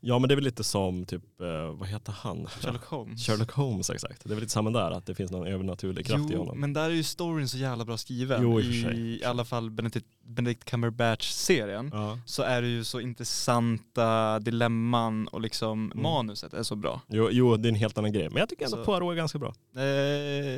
[0.00, 2.46] ja men det är väl lite som typ, eh, vad heter han?
[2.46, 3.26] Sherlock Holmes.
[3.26, 4.24] Sherlock Holmes exakt.
[4.24, 6.60] Det är väl lite samma där, att det finns någon övernaturlig kraft i Jo, honom.
[6.60, 8.42] men där är ju storyn så jävla bra skriven.
[8.42, 11.90] Jo, i I, i alla fall Benedict, Benedict Cumberbatch-serien.
[11.92, 12.18] Ja.
[12.26, 16.02] Så är det ju så intressanta dilemman och liksom Mm.
[16.02, 17.00] manuset är så bra.
[17.08, 18.28] Jo, jo, det är en helt annan grej.
[18.30, 19.54] Men jag tycker ändå Poirot är ganska bra.
[19.76, 19.82] Eh,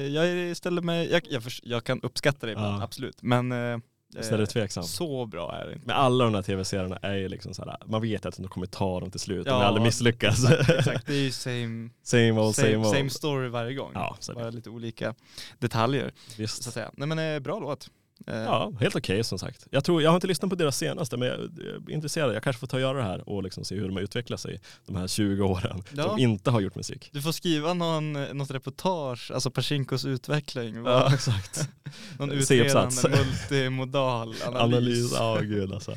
[0.07, 2.85] jag ställer mig, jag, jag, jag kan uppskatta det ibland, Ja.
[2.85, 3.23] absolut.
[3.23, 3.79] Men eh,
[4.17, 4.87] Visst är det tveksamt?
[4.87, 5.87] så bra är det inte.
[5.87, 8.67] Men alla de här tv-serierna är ju liksom så här, man vet att de kommer
[8.67, 10.51] ta dem till slut, de Ja, kommer aldrig misslyckas.
[10.51, 12.97] Exakt, det är ju same, same old, same, same, old.
[12.97, 13.91] same story varje gång.
[13.95, 14.35] Ja, så.
[14.35, 15.15] Bara lite olika
[15.59, 16.63] detaljer Visst.
[16.63, 16.91] så att säga.
[16.95, 17.91] Nej men eh, bra låt.
[18.27, 19.67] Eh, Ja, helt okej som sagt.
[19.71, 22.35] Jag, tror, jag har inte lyssnat på deras senaste men jag är intresserad.
[22.35, 24.41] Jag kanske får ta och göra det här och liksom se hur de har utvecklat
[24.41, 26.03] sig de här 20 åren Ja.
[26.09, 27.11] som inte har gjort musik.
[27.13, 30.75] Du får skriva någon, något reportage, alltså Pachinkos utveckling.
[30.85, 31.69] Ja, exakt.
[32.19, 34.63] någon utredande multimodal analys.
[34.63, 35.95] Analys, ja gud alltså.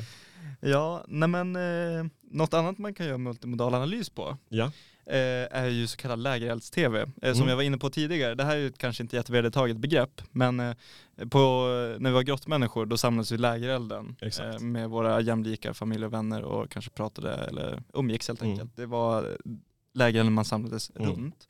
[0.60, 4.72] Ja, nej men eh, något annat man kan göra multimodal analys på Ja.
[5.06, 7.00] Eh, är ju så kallad lägerelds-tv.
[7.22, 7.48] Eh, som Mm.
[7.48, 10.74] jag var inne på tidigare, det här är ju kanske inte jättevedertaget begrepp, men eh,
[11.30, 11.38] på,
[11.98, 14.60] när vi var grottmänniskor då samlades vi lägerelden Exakt.
[14.60, 18.52] med våra jämlikar, familj och vänner och kanske pratade eller umgicks helt Mm.
[18.52, 18.76] enkelt.
[18.76, 19.38] Det var
[19.94, 21.10] lägerelden man samlades Mm.
[21.10, 21.48] runt.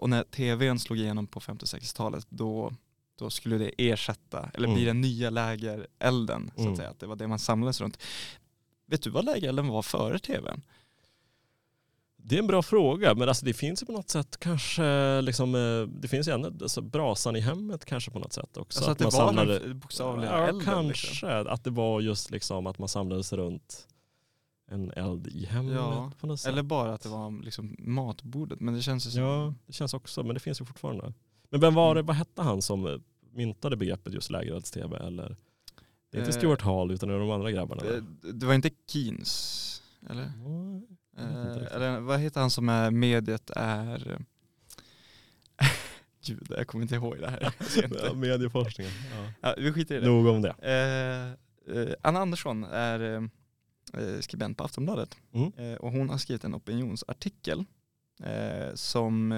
[0.00, 2.72] Och när tvn slog igenom på 50 60-talet då
[3.18, 4.86] då skulle det ersätta, eller bli Mm.
[4.86, 6.72] den nya lägerelden så Mm.
[6.72, 6.90] att säga.
[6.90, 7.98] Att det var det man samlades runt.
[8.86, 10.62] Vet du vad lägerelden var före tvn?
[12.24, 15.54] Det är en bra fråga men alltså det finns ju på något sätt kanske liksom,
[15.54, 18.78] eh, det finns ju ändå alltså, brasan i hemmet kanske på något sätt också.
[18.78, 20.64] Alltså att det man var samlade- den bokstavliga ja, elden.
[20.64, 21.08] kanske.
[21.08, 21.46] Liksom.
[21.52, 23.88] Att det var just liksom att man samlades runt
[24.70, 26.52] en eld i hemmet Ja, på något sätt.
[26.52, 28.60] Eller bara att det var liksom matbordet.
[28.60, 29.22] Men det känns ju som...
[29.22, 31.12] Ja, det känns också, men det finns ju fortfarande.
[31.50, 32.06] Men vem var det, Mm.
[32.06, 32.96] vad hette han som eh,
[33.32, 34.96] myntade begreppet just lägerelds-tv?
[34.96, 35.36] Eller?
[36.10, 37.82] Det är inte Eh, Stuart Hall utan det är de andra grabbarna.
[37.82, 40.22] Det, det var inte Keynes, eller?
[40.24, 40.86] Mm.
[41.22, 44.18] Eh, eller vad heter han som är mediet är...
[46.26, 47.52] Gud, jag kommer inte ihåg det här.
[48.04, 48.92] Ja, medieforskningen.
[49.12, 49.32] Ja.
[49.40, 50.06] Ja, vi skiter i det.
[50.06, 50.54] Nog om det.
[50.62, 53.14] Eh, eh, Anna Andersson är
[53.94, 55.52] eh, skribent på Aftonbladet Mm.
[55.56, 57.64] eh, och hon har skrivit en opinionsartikel
[58.74, 59.30] som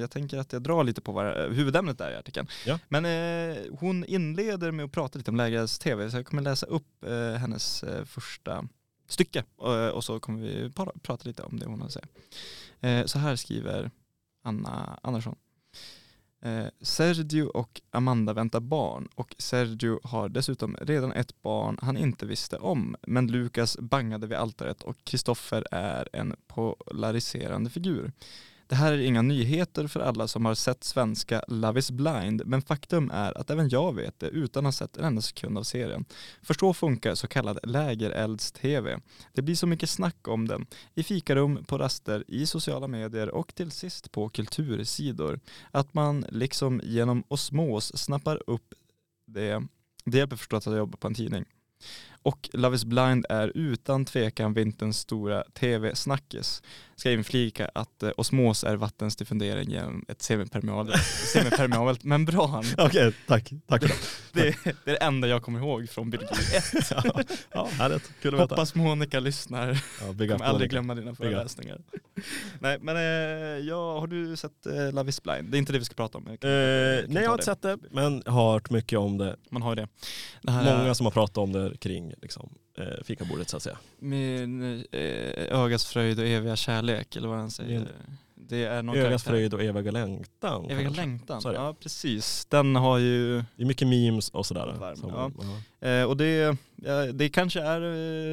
[0.00, 2.46] jag tänker att jag drar lite på vad huvudämnet är i artikeln.
[2.66, 2.78] Ja.
[2.88, 3.04] Men
[3.80, 7.04] hon inleder med att prata lite om lägerelds-tv så jag kommer läsa upp
[7.38, 8.64] hennes första
[9.10, 10.70] stycke eh, och, så kommer vi
[11.02, 12.06] prata lite om det hon har att säga.
[12.80, 13.90] Eh, så här skriver
[14.42, 15.36] Anna Andersson.
[16.42, 22.26] Eh, Sergio och Amanda väntar barn och Sergio har dessutom redan ett barn han inte
[22.26, 22.96] visste om.
[23.02, 28.12] Men Lukas bangade vid altaret och Kristoffer är en polariserande figur.
[28.70, 32.62] Det här är inga nyheter för alla som har sett svenska Love is blind, men
[32.62, 35.62] faktum är att även jag vet det utan att ha sett en enda sekund av
[35.62, 36.04] serien.
[36.42, 39.00] För så funkar så kallad lägerelds-tv.
[39.32, 43.54] Det blir så mycket snack om den, i fikarum, på raster, i sociala medier och
[43.54, 45.40] till sist på kultursidor.
[45.70, 48.74] Att man liksom genom osmos snappar upp
[49.26, 49.62] det,
[50.04, 51.44] det hjälper förstås att jag jobbar på en tidning.
[52.22, 56.62] Och Love is blind är utan tvekan vinterns stora tv-snackis.
[57.00, 62.64] Ska inflika att eh, osmos är vattens diffundering genom ett semipermeabelt, semipermeabelt membran.
[62.78, 63.50] Okej, tack.
[63.66, 63.94] Tack för det.
[64.42, 66.90] Det, det är det enda jag kommer ihåg från biologi 1.
[66.90, 67.22] ja,
[67.52, 68.10] ja, härligt.
[68.22, 68.54] Kul att veta.
[68.54, 69.82] Hoppas Monica lyssnar.
[70.06, 71.80] Ja, big kommer aldrig glömma dina föreläsningar.
[72.58, 73.02] Nej men eh,
[73.68, 75.48] ja, har du sett eh, Love is blind?
[75.50, 76.26] Det är inte det vi ska prata om.
[76.28, 79.18] Jag kan- Eh, jag nej, jag har inte sett det, men har hört mycket om
[79.18, 79.36] det.
[79.50, 79.88] Man har ju det.
[80.42, 83.78] det Många är som har pratat om det kring liksom, eh, fikabordet så att säga.
[83.98, 87.88] Min eh, ögas fröjd och eviga kärlek eller vad han säger.
[88.34, 90.64] Det är någon Ögas fröjd och eviga längtan.
[90.64, 91.00] Eviga kanske.
[91.02, 91.42] längtan.
[91.42, 91.52] Det.
[91.54, 92.44] Ja precis.
[92.50, 94.74] Den har ju, Det är mycket memes och sådär.
[94.80, 95.30] Varm, Som- ja.
[95.80, 95.88] ja.
[95.88, 97.80] eh, och det, ja, det kanske är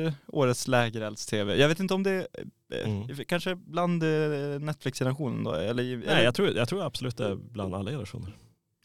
[0.08, 1.56] eh, årets lägerelds-tv.
[1.56, 2.28] Jag vet inte om det är,
[2.74, 3.08] eh, Mm.
[3.28, 4.10] kanske bland eh,
[4.60, 5.54] Netflix-generationen då?
[5.54, 8.32] Eller, i- eller, Nej, jag tror, jag tror absolut det är bland alla generationer.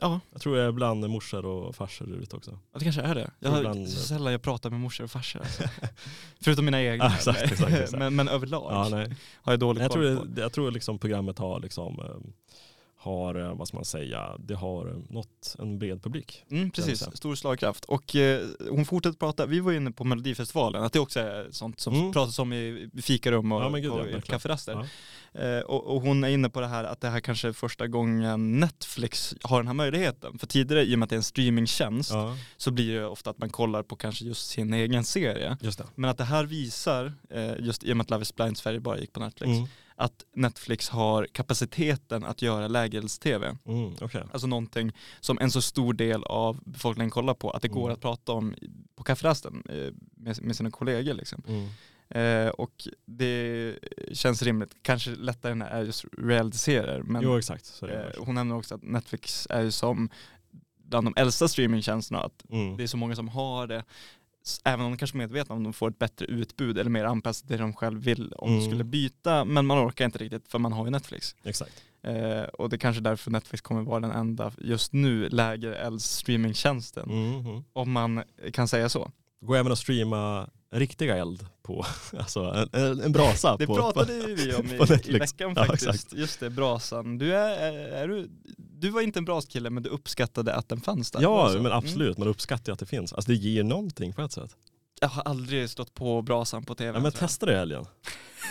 [0.03, 2.59] Ja, Jag tror det är bland morsor och farsor ute också.
[2.73, 3.31] Ja, det kanske är det.
[3.39, 5.41] Jag ibland- så sällan jag pratar med morsor och farsor.
[5.41, 5.63] Alltså.
[6.41, 7.05] Förutom mina egna.
[7.05, 7.93] Ja, exakt, exakt, exakt.
[7.99, 9.07] men, men överlag Ja,
[9.43, 10.41] har jag dålig Jag koll tror, på.
[10.41, 12.31] jag tror liksom programmet har, liksom, eh,
[13.03, 16.45] har, eh, vad ska man säga, det har eh, nått en bred publik.
[16.51, 17.85] Mm, precis, stor slagkraft.
[17.85, 21.81] Och eh, hon fortsätter prata, vi var inne på Melodifestivalen, att det också är sånt
[21.81, 22.13] som Mm.
[22.13, 24.73] pratas om i fikarum och Ja, gud, på ja, kafferaster.
[25.33, 25.41] Ja.
[25.41, 27.87] Eh, och, och hon är inne på det här att det här kanske är första
[27.87, 30.39] gången Netflix har den här möjligheten.
[30.39, 32.13] För tidigare, i och med att det är en streamingtjänst,
[32.57, 35.57] så blir det ofta att man kollar på kanske just sin egen serie.
[35.61, 35.81] just.
[35.95, 38.81] Men att det här visar, eh, just i och med att Love is blind Sverige
[38.81, 39.69] bara gick på Netflix, Mm.
[39.97, 43.57] Att Netflix har kapaciteten att göra lägerelds-tv.
[43.65, 44.23] Mm, okej.
[44.33, 47.93] Alltså någonting som en så stor del av befolkningen kollar på, att det går Mm.
[47.95, 48.55] att prata om
[48.97, 51.15] på kafferasten eh, med, med sina kollegor.
[51.15, 51.43] Liksom.
[51.49, 51.69] Mm.
[52.09, 53.75] Eh, och det
[54.13, 54.77] känns rimligt.
[54.83, 57.03] Kanske lättare när det är just reality-serier.
[57.03, 60.09] Men Jo exakt, eh, hon nämner också att Netflix är ju som
[60.85, 62.77] bland de äldsta streamingtjänsterna, att Mm.
[62.77, 63.85] det är så många som har det.
[64.65, 67.49] Även om de kanske är medvetna om de får ett bättre utbud eller mer anpassat
[67.49, 68.71] till det de själv vill om de Mm.
[68.71, 69.45] skulle byta.
[69.45, 71.35] Men man orkar inte riktigt för man har ju Netflix.
[71.45, 71.73] Exakt.
[72.03, 77.11] Eh, och det är kanske därför Netflix kommer vara den enda just nu lägerelds streamingtjänsten.
[77.11, 77.47] Mm.
[77.47, 77.65] Mm.
[77.73, 78.23] Om man
[78.53, 79.11] kan säga så.
[79.41, 81.85] Går även att streama riktiga eld på,
[82.19, 85.65] alltså en, en, brasa Det på, pratade ju vi om på i, i veckan Ja,
[85.65, 85.89] faktiskt.
[85.95, 86.13] exakt.
[86.13, 87.19] Just det, brasan.
[87.19, 88.31] Du, är, är, är du,
[88.83, 91.23] du var inte en braskille men du uppskattade att den fanns där.
[91.23, 91.57] Ja, Var det så?
[91.63, 91.79] men Mm.
[91.79, 92.19] absolut.
[92.19, 93.13] Man uppskattar ju att det finns.
[93.13, 94.57] Alltså det ger någonting på ett sätt.
[95.01, 96.99] Jag har aldrig stått på brasan på tv.
[96.99, 97.85] Ja, men testa det i helgen.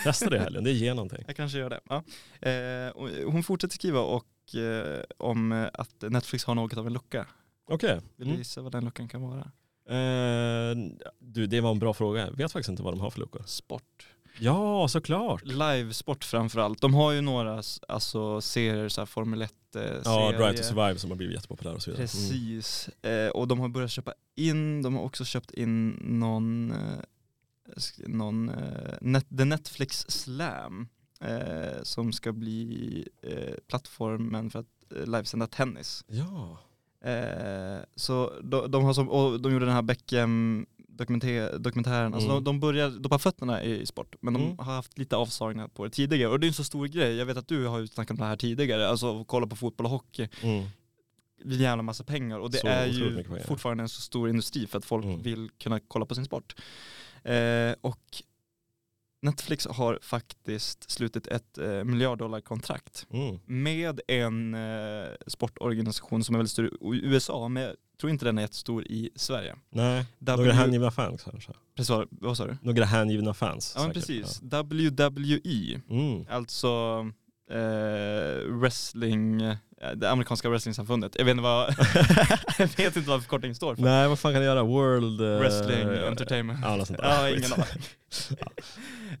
[0.04, 1.24] Testa det i helgen, det ger någonting.
[1.26, 1.80] Jag kanske gör det.
[1.88, 2.04] Ja.
[2.48, 7.26] Eh, hon fortsätter skriva och, eh, om eh, att Netflix har något av en lucka.
[7.68, 7.94] Okej.
[7.94, 8.38] Vill du Mm.
[8.38, 9.50] gissa vad den luckan kan vara?
[9.88, 10.76] Eh,
[11.18, 12.26] du, det var en bra fråga.
[12.26, 13.42] Jag vet faktiskt inte vad de har för luckor.
[13.46, 14.06] Sport.
[14.38, 15.44] Ja, såklart.
[15.44, 16.80] Livesport framförallt.
[16.80, 20.32] De har ju några alltså, serier, så här Formel 1 eh, Ja.
[20.32, 22.02] Drive to Survive som har blivit jättepopulär och så vidare.
[22.02, 22.30] Mm.
[22.30, 22.88] Precis.
[23.02, 26.98] Eh, och de har börjat köpa in, de har också köpt in någon, eh,
[28.06, 30.88] någon eh, net, The Netflix Slam
[31.20, 34.66] eh, som ska bli eh, plattformen för att
[35.06, 36.04] livesända tennis.
[36.08, 36.58] Ja.
[37.96, 42.44] Så de, de har som, och de gjorde den här Beckham dokumenter, dokumentären, alltså Mm.
[42.44, 44.58] de, de börjar, de har fötterna i sport men de Mm.
[44.58, 47.26] har haft lite avsagningar på det tidigare och det är en så stor grej, jag
[47.26, 49.84] vet att du har ju snackat om det här tidigare, alltså att kolla på fotboll
[49.84, 50.64] och hockey, Mm.
[51.44, 54.78] en jävla massa pengar och det Så är ju fortfarande en så stor industri för
[54.78, 55.22] att folk Mm.
[55.22, 56.54] vill kunna kolla på sin sport.
[57.24, 58.22] Eh, och
[59.22, 63.38] Netflix har faktiskt slutit ett eh, miljarddollarkontrakt Mm.
[63.46, 68.42] med en eh, sportorganisation som är väldigt stor i USA, jag tror inte den är
[68.42, 69.54] jättestor i Sverige.
[69.70, 71.52] Nej, W- några hängivna fans kanske.
[71.76, 72.56] Precis, vad- sa du?
[72.62, 73.72] Några hängivna fans.
[73.76, 75.80] Ja men precis, WWE.
[75.90, 76.26] Mm.
[76.30, 76.68] alltså
[77.50, 79.40] eh, wrestling,
[79.94, 81.14] det amerikanska wrestlingsamfundet.
[81.18, 81.68] Jag vet inte vad,
[82.58, 83.82] jag vet inte vad förkortningen står för.
[83.82, 84.62] Nej vad fan kan det göra?
[84.62, 85.20] World...
[85.20, 86.58] eh, Wrestling ja, Entertainment.
[86.62, 87.08] Ja, något sånt där.
[87.08, 87.82] Ja, ingen aning.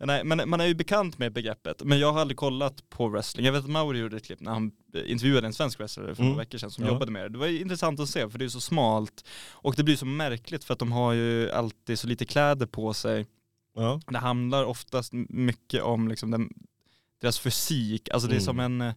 [0.00, 3.46] Nej, men man är ju bekant med begreppet, men jag har aldrig kollat på wrestling.
[3.46, 6.22] Jag vet att Mauri gjorde ett klipp när han eh, intervjuade en svensk wrestlare för
[6.22, 6.32] Mm.
[6.32, 6.90] några veckor sedan som Ja.
[6.92, 7.28] jobbade med det.
[7.28, 10.64] Det var intressant att se för det är så smalt och det blir så märkligt
[10.64, 13.26] för att de har ju alltid så lite kläder på sig.
[13.76, 14.00] Ja.
[14.06, 16.48] Det handlar oftast mycket om liksom den,
[17.20, 18.44] deras fysik, alltså det är Mm.
[18.44, 18.94] som en eh,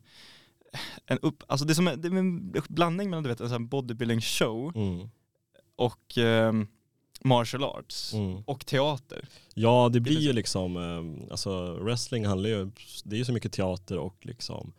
[1.05, 3.49] en upp, alltså det är som en, det är en blandning mellan du vet, en
[3.49, 5.09] sån bodybuilding show Mm.
[5.75, 6.53] och eh,
[7.23, 8.43] martial arts Mm.
[8.47, 9.27] och teater.
[9.53, 12.71] Ja det blir ju liksom, eh, alltså wrestling handlar ju,
[13.03, 14.73] det är ju så mycket teater och liksom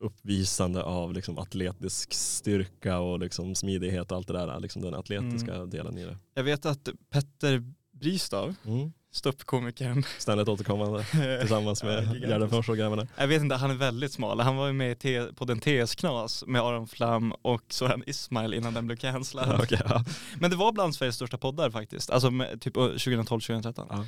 [0.00, 5.54] uppvisande av liksom atletisk styrka och liksom smidighet och allt det där, liksom den atletiska
[5.54, 5.70] Mm.
[5.70, 6.18] delen i det.
[6.34, 8.92] Jag vet att Petter Bristav, Mm.
[9.12, 11.04] Ståuppkomikern, Ständigt återkommande
[11.40, 12.20] tillsammans med.
[12.20, 13.06] Gärdenfors och grabbarna.
[13.16, 14.40] jag vet inte, han är väldigt smal.
[14.40, 14.98] Han var ju med
[15.36, 19.60] på den TS Knas med Aron Flam och Soran Ismail innan den blev cancellad.
[19.62, 20.04] Okej, ja.
[20.38, 23.86] Men det var bland Sveriges största poddar faktiskt, alltså med, typ 2012-2013.
[23.90, 24.04] Ja.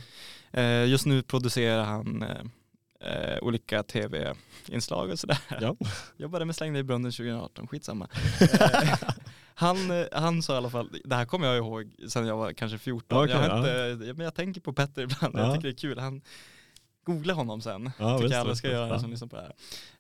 [0.61, 2.25] Eh, just nu producerar han
[3.03, 5.39] eh, olika tv-inslag och sådär.
[5.61, 5.77] Ja.
[6.17, 8.09] Jobbade med Släng dig i brunnen 2018, skitsamma.
[9.55, 12.37] Eh, han, eh, han sa i alla fall, det här kommer jag ihåg sen jag
[12.37, 13.19] var kanske 14.
[13.25, 13.91] Okej, jag, ja.
[13.93, 15.41] inte, men jag tänker på Petter ibland, Ja.
[15.41, 15.99] jag tycker det är kul.
[15.99, 16.23] Han,
[17.05, 18.75] googla honom sen, Ja, tycker visst, alla ska visst.
[18.75, 18.99] göra Ja.
[18.99, 19.43] som lyssnar på det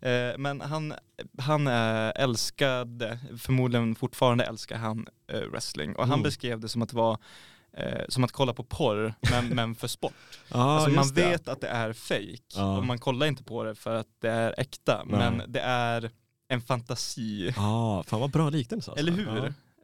[0.00, 0.30] här.
[0.30, 0.94] Eh, men han,
[1.38, 5.96] han älskade, förmodligen fortfarande älskar han eh, wrestling.
[5.96, 6.22] Och han Mm.
[6.22, 7.18] beskrev det som att det var
[7.76, 10.12] eh, som att kolla på porr, men, men för sport.
[10.48, 11.26] Ja, alltså man just det.
[11.30, 12.76] vet att det är fake Ja.
[12.76, 15.18] och man kollar inte på det för att det är äkta, Nej.
[15.18, 16.10] men det är
[16.48, 17.52] en fantasi.
[17.56, 19.00] Ja, fan vad bra liknelse alltså.
[19.06, 19.26] Eller hur?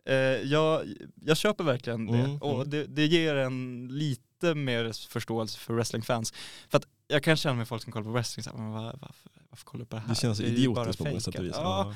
[0.05, 0.12] Ja.
[0.12, 0.82] Eh, jag,
[1.24, 2.70] jag köper verkligen det Mm, och mm.
[2.70, 6.32] det, det ger en lite mer förståelse för wrestlingfans.
[6.69, 8.82] För att jag kan känna med folk som kollar på wrestling, så här, men var,
[8.82, 10.09] varför, varför kollar du på det här?
[10.09, 11.52] Det känns bara idiotiskt på många sätt och vis.
[11.56, 11.94] Ja, Ja.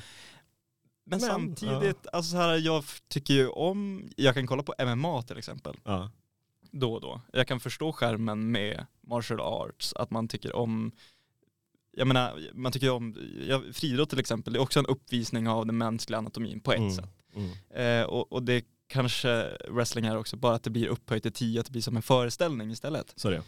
[1.05, 5.21] Men, Men, samtidigt, alltså så här, jag tycker ju om, jag kan kolla på MMA
[5.21, 6.11] till exempel, Ja.
[6.71, 7.21] då och då.
[7.33, 10.91] Jag kan förstå skärmen med martial arts, att man tycker om
[11.97, 13.15] jag menar, man tycker om,
[13.47, 16.79] jag, friidrott till exempel, det är också en uppvisning av den mänskliga anatomin på ett
[16.79, 16.91] Mm.
[16.91, 17.09] sätt.
[17.35, 17.51] Mm.
[18.01, 21.59] Eh, och, och det kanske wrestling är också, bara att det blir upphöjt till tio,
[21.59, 23.13] att det blir som en föreställning istället.
[23.15, 23.43] Så det.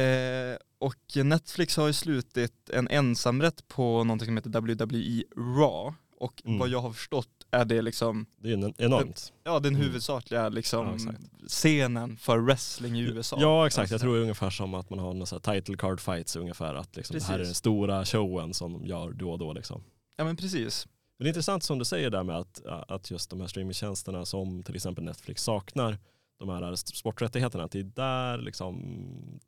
[0.00, 5.94] Eh, och Netflix har ju slutit en ensamrätt på någonting som heter WWE Raw.
[6.22, 6.58] Och Mm.
[6.58, 9.32] vad jag har förstått är det liksom, Det är en- enormt.
[9.44, 9.86] ja den Mm.
[9.86, 11.12] huvudsakliga liksom Ja,
[11.48, 13.36] scenen för wrestling i USA.
[13.40, 16.00] Ja exakt, Alltså, jag tror det är ungefär som att man har några title card
[16.00, 16.74] fights ungefär.
[16.74, 19.52] Att liksom, det här är den stora showen som de gör då och då.
[19.52, 19.82] Liksom.
[20.16, 20.86] Ja men precis.
[21.18, 24.24] Men det är intressant som du säger där med att, att just de här streamingtjänsterna
[24.24, 25.98] som till exempel Netflix saknar
[26.38, 27.64] de här sporträttigheterna.
[27.64, 28.82] Att det är där liksom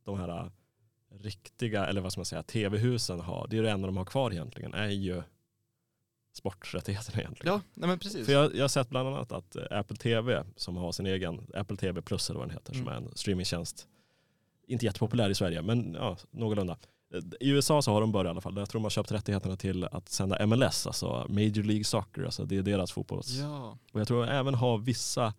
[0.05, 0.51] de här
[1.21, 3.47] riktiga, eller vad ska man säga, tv-husen har.
[3.51, 5.23] Det är det enda de har kvar egentligen, är ju
[6.36, 7.55] sporträttigheterna egentligen.
[7.55, 8.27] Ja, nej men precis.
[8.27, 11.77] För jag, jag har sett bland annat att Apple TV som har sin egen, Apple
[11.77, 12.93] TV Plus eller vad den heter, som Mm.
[12.93, 13.89] är en streamingtjänst.
[14.66, 16.77] Inte jättepopulär i Sverige, men ja, någorlunda.
[17.40, 18.56] I USA så har de börjat i alla fall.
[18.56, 22.44] Jag tror de har köpt rättigheterna till att sända MLS, alltså Major League Soccer, alltså
[22.44, 23.31] det är deras fotbolls.
[23.31, 23.78] Ja.
[23.93, 25.35] Och jag tror även har vissa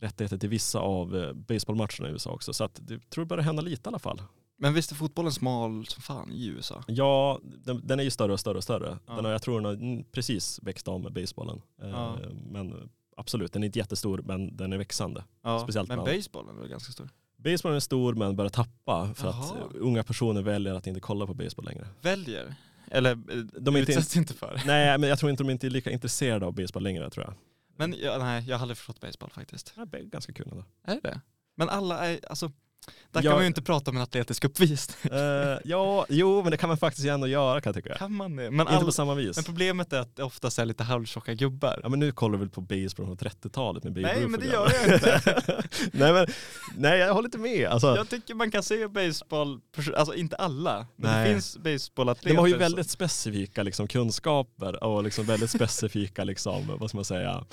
[0.00, 2.52] rättigheter till vissa av eh, baseballmatcherna i USA också.
[2.52, 4.22] Så att det tror jag börjar hända lite i alla fall.
[4.64, 6.84] Men visst är fotbollen smal som fan i USA?
[6.86, 8.98] Ja, den, den är ju större och större och större.
[9.06, 9.14] Ja.
[9.14, 11.62] Den har, jag tror den har mm, precis växt av med basebollen.
[11.82, 12.16] Eh, Ja.
[12.50, 15.24] Men absolut, den är inte jättestor men den är växande.
[15.42, 17.08] Ja, Speciellt men basebollen är ganska stor?
[17.36, 19.56] Basebollen är stor men börjar tappa för att Jaha.
[19.58, 21.86] eh, unga personer väljer att inte kolla på baseball längre.
[22.02, 22.54] Väljer?
[22.90, 23.16] Eller eh,
[23.60, 24.62] De är inte- utsätts inte för?
[24.66, 27.34] Nej, men jag tror inte de inte är lika intresserade av baseball längre tror jag.
[27.76, 29.72] Men ja, nej, jag har aldrig förstått baseball faktiskt.
[29.90, 30.64] Det är ganska kul ändå.
[30.84, 31.20] Är det det?
[31.56, 32.52] Men alla är, alltså,
[33.12, 33.30] där Ja.
[33.30, 35.12] kan man ju inte prata om en atletisk uppvisning.
[35.12, 37.96] Eh, ja, jo men det kan man faktiskt ändå göra kan jag tycka.
[37.98, 38.50] Kan man det?
[38.50, 39.36] Men, Inte all, på samma vis.
[39.36, 41.80] men problemet är att det oftast är lite halvtjocka gubbar.
[41.82, 44.46] Ja men nu kollar vi väl på baseball från 30-talet med Babe Nej, men det
[44.46, 45.22] gör jag inte.
[45.92, 46.26] nej men,
[46.76, 47.68] nej jag håller inte med.
[47.68, 49.60] Alltså, Jag tycker man kan se baseball,
[49.96, 51.28] alltså inte alla, men Nej.
[51.28, 52.34] det finns baseballatleter.
[52.36, 57.04] de har ju väldigt specifika liksom, kunskaper och liksom väldigt specifika liksom, vad ska man
[57.04, 57.44] säga,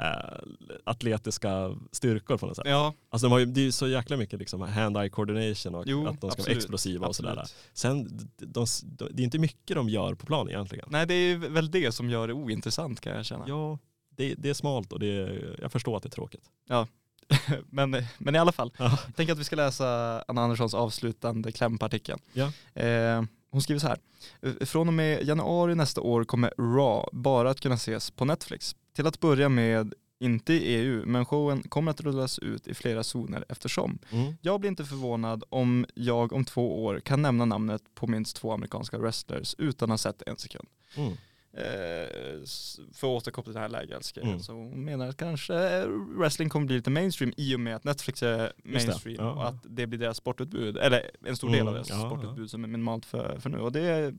[0.00, 0.38] eh,
[0.84, 2.66] atletiska styrkor på något sätt.
[2.68, 5.84] Ja, Alltså de har ju, det är ju så jäkla mycket liksom hand-eye coordination och
[5.86, 7.30] jo, att de ska vara absolut, explosiva och sådär.
[7.30, 7.54] absolut.
[7.72, 8.04] Sen,
[8.36, 10.88] de, de, de, det är inte mycket de gör på plan egentligen.
[10.90, 13.44] Nej, det är väl det som gör det ointressant kan jag känna.
[13.48, 13.78] Ja,
[14.16, 16.44] det, det är smalt och det är, jag förstår att det är tråkigt.
[17.70, 18.98] men, men i alla fall, Ja.
[19.06, 22.20] jag tänker att vi ska läsa Anna Anderssons avslutande kläm på artikeln.
[22.32, 22.52] Ja.
[22.82, 23.22] Eh,
[23.54, 23.98] hon skriver så här.
[24.42, 28.76] "Eh, Från och med januari nästa år kommer Raw bara att kunna ses på Netflix.
[28.96, 33.02] Till att börja med inte i EU, men showen kommer att rullas ut i flera
[33.04, 33.98] zoner eftersom.
[34.10, 34.34] Mm.
[34.40, 38.52] Jag blir inte förvånad om jag om två år kan nämna namnet på minst två
[38.52, 40.68] amerikanska wrestlers utan att ha sett en sekund.
[40.96, 41.12] Mm.
[41.56, 42.44] Eh,
[42.92, 44.30] för att återkoppla till den här lägereldsgrejen.
[44.30, 44.42] Mm.
[44.42, 45.86] Så hon menar att kanske
[46.18, 49.32] wrestling kommer bli lite mainstream i och med att Netflix är mainstream ja.
[49.32, 52.06] och att det blir deras sportutbud, eller en stor del av Mm, deras ja, ja.
[52.06, 53.58] sportutbud som är minimalt för, för nu.
[53.58, 54.14] Och det,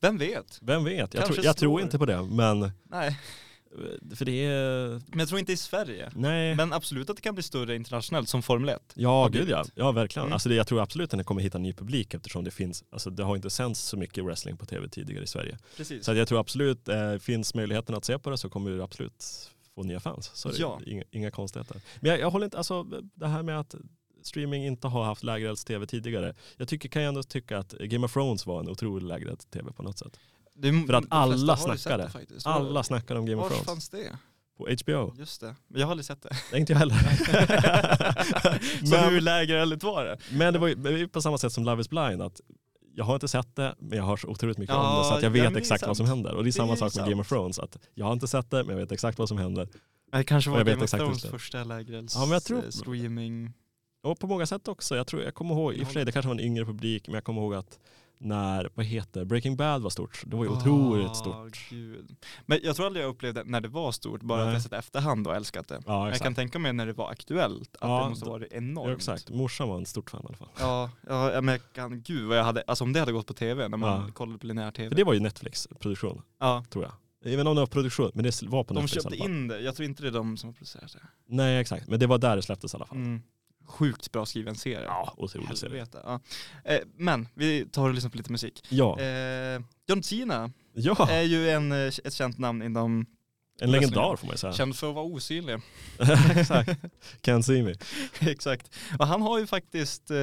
[0.00, 0.58] vem vet?
[0.62, 1.14] Vem vet?
[1.14, 3.18] Jag, tror, jag tror inte på det, men Nej,
[4.16, 6.10] för det är, men jag tror inte i Sverige.
[6.14, 6.54] nej.
[6.54, 8.92] Men absolut att det kan bli större internationellt som Formel 1.
[8.94, 9.64] Ja, gud ja.
[9.74, 10.24] Ja, verkligen.
[10.26, 10.32] Mm.
[10.32, 13.10] Alltså det, jag tror absolut att den kommer hitta ny publik eftersom det finns, alltså
[13.10, 15.58] det har inte sänds så mycket wrestling på tv tidigare i Sverige.
[15.76, 16.04] Precis.
[16.04, 19.24] Så jag tror absolut, eh, finns möjligheten att se på det så kommer du absolut
[19.74, 20.30] få nya fans.
[20.34, 20.80] Så det Ja.
[20.86, 21.80] inga, inga konstigheter.
[22.00, 22.82] Men jag, jag håller inte, alltså
[23.14, 23.74] det här med att
[24.22, 26.34] streaming inte har haft lägerelds-tv tidigare.
[26.56, 29.82] Jag tycker, kan jag ändå tycka att Game of Thrones var en otrolig lägerelds-tv på
[29.82, 30.18] något sätt.
[30.58, 32.02] Det För att alla snackade.
[32.04, 32.46] det faktiskt.
[32.46, 34.18] Alla snackar om Game of Var Thrones fanns det?
[34.58, 35.14] på HBO.
[35.18, 35.54] Just det.
[35.68, 36.28] Men jag har aldrig sett det.
[36.50, 36.94] Det är inte jag heller.
[38.86, 40.18] Så hur men, lägereldigt var det?
[40.32, 42.22] men det var ju det var på samma sätt som Love is blind.
[42.22, 42.40] Att
[42.94, 45.14] jag har inte sett det, men jag har så otroligt mycket om Ja, det så
[45.14, 46.34] att jag ja, vet men det exakt vad som händer.
[46.34, 47.08] Och det är Det samma är sak med sant.
[47.10, 47.58] Game of Thrones.
[47.58, 49.68] Att jag har inte sett det, men jag vet exakt vad som händer.
[50.12, 53.52] Det kanske var Game of Thrones det- första lägerelds Ja, men jag tror- eh, streaming.
[54.02, 54.96] Och på många sätt också.
[54.96, 57.06] Jag, tror, jag kommer ihåg, i och för sig det kanske var en yngre publik,
[57.08, 57.78] men jag kommer ihåg att
[58.20, 60.22] när, vad heter Breaking Bad var stort.
[60.26, 61.58] Det var ju otroligt Ah, stort.
[61.70, 62.16] Gud.
[62.46, 64.54] Men jag tror aldrig jag upplevde när det var stort, bara att Nej.
[64.54, 65.80] jag sett efterhand och älskat det.
[65.86, 68.52] Ja, jag kan tänka mig när det var aktuellt, att Ja, det måste då- varit
[68.52, 68.88] enormt.
[68.88, 69.30] Ja, exakt.
[69.30, 70.48] Morsan var en stort fan i alla fall.
[70.58, 73.34] Ja, ja men jag kan, gud vad jag hade, alltså om det hade gått på
[73.34, 74.12] tv, när man Ja.
[74.12, 74.88] kollade på linjär tv.
[74.88, 76.92] För det var ju Netflix-produktion, ja, tror jag.
[77.22, 79.48] Jag inte om det var produktion, men det var på de Netflix i köpte in
[79.48, 80.98] det, jag tror inte det är de som har producerat det.
[81.26, 81.88] Nej, exakt.
[81.88, 82.96] Men det var där det släpptes i alla fall.
[82.98, 83.22] Mm.
[83.68, 84.84] Sjukt bra skriven serie.
[84.84, 85.86] Ja, otrolig serie.
[85.92, 86.20] Ja.
[86.64, 88.64] Eh, men vi tar och lyssnar på lite musik.
[88.68, 91.08] Ja, Eh, John Cena ja.
[91.10, 93.06] är ju en, eh, ett känt namn inom,
[93.60, 94.52] en legendar får man ju säga.
[94.52, 95.58] känd för att vara osynlig.
[96.36, 96.70] exakt.
[97.22, 97.74] Can't see me.
[98.30, 98.74] Exakt.
[98.98, 100.16] Och han har ju faktiskt eh,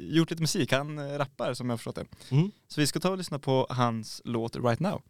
[0.00, 2.34] gjort lite musik, han rappar som jag har förstått det.
[2.36, 2.50] Mm.
[2.68, 5.02] Så vi ska ta och lyssna på hans låt Right Now.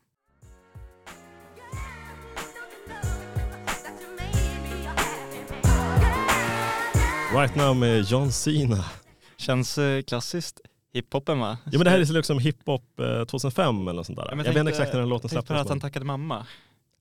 [7.35, 8.85] Right now med John Cena.
[9.37, 10.61] Känns eh, klassiskt.
[10.95, 11.59] Hiphopen va?
[11.65, 14.25] Ja men det här är liksom hiphop eh, 2005 eller något sånt där.
[14.25, 15.63] Ja, jag vet inte exakt när den låten Tänk på släpptes.
[15.63, 16.47] att han tackade mamma.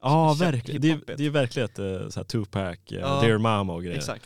[0.01, 0.81] Ja verkligen.
[0.81, 3.21] Det, är- det är verkligen ett eh, så här Tupac, eh, Ja.
[3.21, 3.97] Dear Mama och grejer.
[3.97, 4.25] Exakt.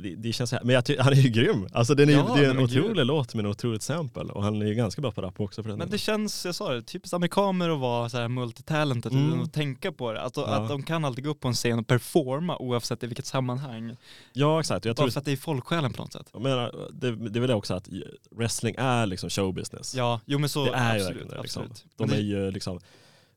[0.00, 1.66] Det, det känns, men jag han är ju grym.
[1.72, 3.06] Alltså den är, Ja, det är en otrolig gud.
[3.06, 5.70] låt med en otroligt sample och han är ju ganska bra på rap också för
[5.70, 9.40] den Men det känns, jag sa det, typiskt amerikaner att vara så här multitalented Mm.
[9.40, 10.20] och tänka på det.
[10.22, 10.46] Att, Ja.
[10.46, 13.96] att de kan alltid gå upp på en scen och performa oavsett i vilket sammanhang.
[14.32, 16.26] Ja exakt, jag Bara tror, för att det är folksjälen på något sätt.
[16.32, 17.88] jag menar, det, det är väl också att
[18.30, 19.94] wrestling är liksom showbusiness.
[19.94, 21.16] Ja, jo men så det är ju absolut.
[21.16, 21.42] verkligen det.
[21.42, 21.62] Liksom.
[21.62, 21.84] absolut.
[21.96, 22.80] De Men är ju liksom,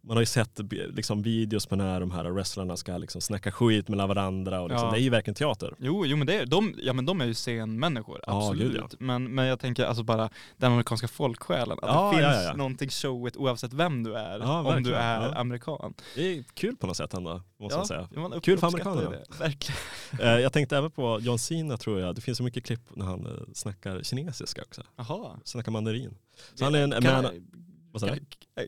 [0.08, 3.90] man har ju sett liksom, videos på när de här wrestlarna ska liksom snacka skit
[3.90, 4.92] med varandra och liksom, Ja.
[4.94, 5.74] det är ju verkligen teater.
[5.80, 8.72] jo, jo men det är, de, ja, men de är ju scenmänniskor, Ja, absolut.
[8.72, 8.98] gud, ja.
[9.00, 11.72] men, men jag tänker alltså bara den amerikanska folksjälen.
[11.82, 12.54] Att Ja, det finns ja, ja, ja.
[12.56, 14.40] någonting showigt oavsett vem du är.
[14.40, 15.36] Ja, om du är Ja.
[15.36, 15.94] amerikan.
[16.16, 18.10] Det är kul på något sätt ändå, måste jag säga.
[18.16, 19.10] man Kul för amerikanerna.
[19.10, 19.26] Det.
[19.40, 19.78] Verkligen.
[20.20, 23.06] Eh, jag tänkte även på John Cena tror jag, det finns så mycket klipp när
[23.06, 24.82] han eh, snackar kinesiska också.
[24.96, 25.40] Jaha.
[25.44, 26.18] Snackar mandarin.
[26.56, 27.48] Så han är en, Kan- man,
[27.92, 28.20] vad?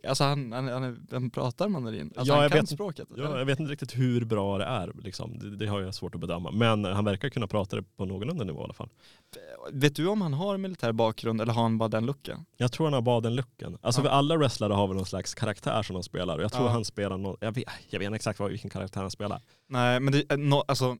[0.07, 2.13] Alltså han, han, han, han pratar mandarin?
[2.15, 3.07] Alltså Ja, han jag kan vet- språket?
[3.17, 3.37] Ja, eller?
[3.37, 5.39] jag vet inte riktigt hur bra det är, liksom.
[5.39, 6.51] det, det har jag svårt att bedöma.
[6.51, 8.89] Men han verkar kunna prata det på någorlunda nivå i alla fall.
[9.71, 12.45] Vet du om han har militär bakgrund eller har han bara den looken?
[12.57, 13.77] Jag tror han har baden-looken.
[13.81, 14.09] Alltså Ja.
[14.09, 16.37] alla wrestlare har väl någon slags karaktär som de spelar.
[16.37, 16.71] Och jag tror Ja.
[16.71, 19.41] han spelar någon, jag vet, jag vet inte exakt vad, vilken karaktär han spelar.
[19.67, 20.97] Nej men det no, alltså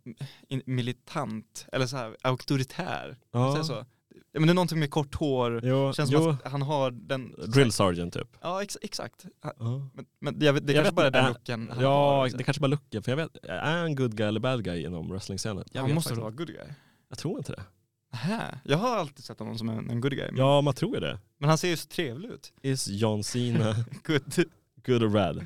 [0.66, 3.18] militant eller så här auktoritär.
[3.32, 3.58] Ja.
[3.58, 3.86] Ja, Så.
[4.32, 6.92] Ja, men det är någonting med kort hår, jo, känns jo som att han har
[6.92, 7.36] den...
[7.48, 8.28] drill sergeant typ.
[8.42, 9.26] Ja ex, exakt.
[9.42, 9.90] Han-.
[9.94, 12.16] Men, men jag vet, det är Jag kanske vet bara är den looken han Ja,
[12.18, 12.30] har.
[12.30, 13.04] det kanske bara looken.
[13.04, 15.64] För jag vet, är han good guy eller bad guy inom wrestling-scenen?
[15.76, 16.68] Han måste väl vara good guy?
[17.10, 17.64] Jag tror inte det.
[18.12, 20.28] Nähä, jag har alltid sett honom som en, en good guy.
[20.32, 21.20] Men, Ja, man tror ju det.
[21.38, 22.54] men han ser ju så trevlig ut.
[22.62, 24.46] Is John Cena Good.
[24.86, 25.46] good or bad?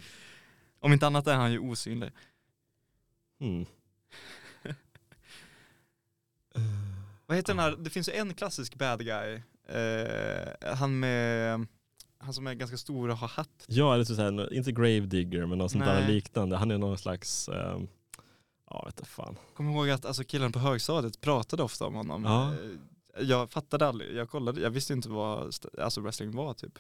[0.80, 2.12] Om inte annat är han ju osynlig.
[3.40, 3.66] Hmm.
[7.34, 9.42] Vad heter den här, det finns ju en klassisk bad guy.
[9.68, 11.66] Eh, han med,
[12.18, 13.66] han som är ganska stor och har hatt.
[13.68, 16.58] Ja, eller så här, inte grave digger men något sånt där liknande.
[16.58, 17.88] Han är någon slags, ehm,
[18.70, 19.36] ja vet inte fan.
[19.56, 22.24] Kommer ihåg att alltså, killarna på högstadiet pratade ofta om honom.
[22.24, 22.54] Ja.
[22.54, 26.80] Eh, Jag fattade aldrig, jag kollade, jag visste inte vad alltså wrestling var typ.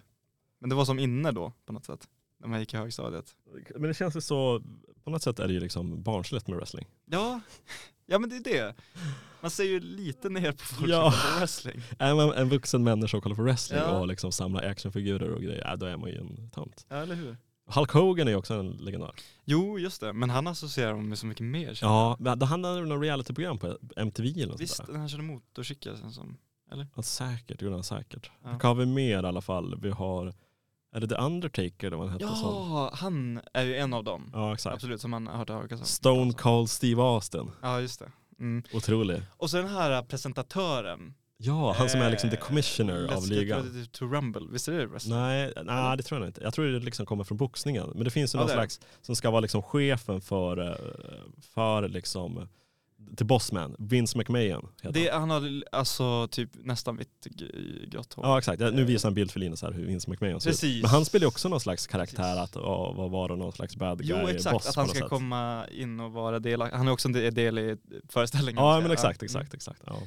[0.59, 2.07] Men det var som inne då på något sätt.
[2.39, 3.35] När man gick i högstadiet.
[3.75, 4.61] Men det känns ju så,
[5.03, 6.85] på något sätt är det ju liksom barnsligt med wrestling.
[7.05, 7.41] Ja,
[8.05, 8.75] ja men det är det.
[9.41, 11.11] Man ser ju lite ner på folk Ja.
[11.11, 11.81] som kollar på wrestling.
[11.99, 13.99] Är man en vuxen människa och kollar på wrestling Ja.
[13.99, 16.85] och liksom samlar actionfigurer och grejer, ja, då är man ju en tant.
[16.89, 17.37] Ja eller hur?
[17.65, 19.15] Hulk Hogan är ju också en legendar.
[19.45, 21.79] Jo just det, men han associerar med så mycket mer.
[21.81, 24.49] Ja, handlade det om något realityprogram på MTV eller jag.
[24.49, 24.97] något Visst, sånt där.
[24.97, 26.37] han körde motorcykel sen som.
[26.95, 28.31] Ja, säkert, det gjorde han säkert.
[28.43, 28.49] Ja.
[28.49, 29.79] Vilka har vi mer i alla fall?
[29.81, 30.33] Vi har
[30.93, 32.35] Är det The Undertaker eller vad han hette?
[32.35, 32.49] som?
[32.49, 34.29] Ja, han är ju en av dem.
[34.33, 34.73] ja exakt.
[34.73, 35.77] Absolut, som man har hört om.
[35.85, 37.51] Stone Cold Steve Austin.
[37.61, 38.11] Ja, just det.
[38.39, 38.63] Mm.
[38.73, 39.21] Otrolig.
[39.37, 41.13] Och så den här presentatören.
[41.37, 43.87] Ja, han som är liksom the Eh, commissioner av Let's Get ligan.
[43.91, 45.15] To Rumble, visst är det wrestling?
[45.17, 46.43] Nej, nej, det tror jag inte.
[46.43, 47.89] Jag tror det liksom kommer från boxningen.
[47.95, 48.57] Men det finns ju Ja, någon det det.
[48.57, 50.75] slags som ska vara liksom chefen för, eh,
[51.53, 52.47] för liksom,
[53.15, 55.19] till Bossman, Vince McMahon Det, han.
[55.29, 57.27] han har alltså typ nästan vitt
[57.87, 58.25] grått hår.
[58.25, 60.53] Ja exakt, nu visar jag en bild för Linus här hur Vince McMahon ser ut.
[60.55, 60.81] Precis.
[60.81, 62.55] Men han spelar ju också någon slags karaktär Precis.
[62.57, 65.09] att vara någon slags bad guy Jo exakt, boss att han ska sätt.
[65.09, 66.77] komma in och vara delaktig.
[66.77, 67.77] Han är också en del- i
[68.09, 68.63] föreställningen.
[68.63, 69.25] Ja men exakt, mm.
[69.25, 69.81] exakt, exakt.
[69.85, 69.99] Ja.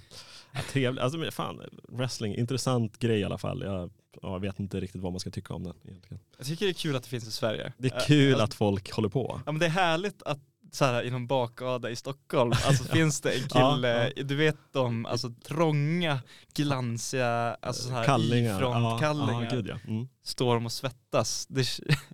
[0.53, 3.63] Ja, trevligt, alltså fan, wrestling, intressant grej i alla fall.
[3.63, 3.91] Jag,
[4.23, 6.21] ja, jag vet inte riktigt vad man ska tycka om den egentligen.
[6.39, 7.73] Jag tycker det är kul att det finns i Sverige.
[7.79, 9.41] Det är Eh, kul alltså, att folk håller på.
[9.47, 10.39] Ja men det är härligt att
[10.73, 14.57] så här, i någon bakgata i Stockholm, alltså finns det en Ja, kille, du vet
[14.73, 16.19] de alltså trånga,
[16.55, 18.57] glansiga, alltså så här Kallingar.
[18.57, 19.79] ifrån-kallingar, Ja, ja, gud, ja.
[19.89, 20.09] Mm.
[20.25, 21.47] står de och svettas.
[21.49, 21.67] Det är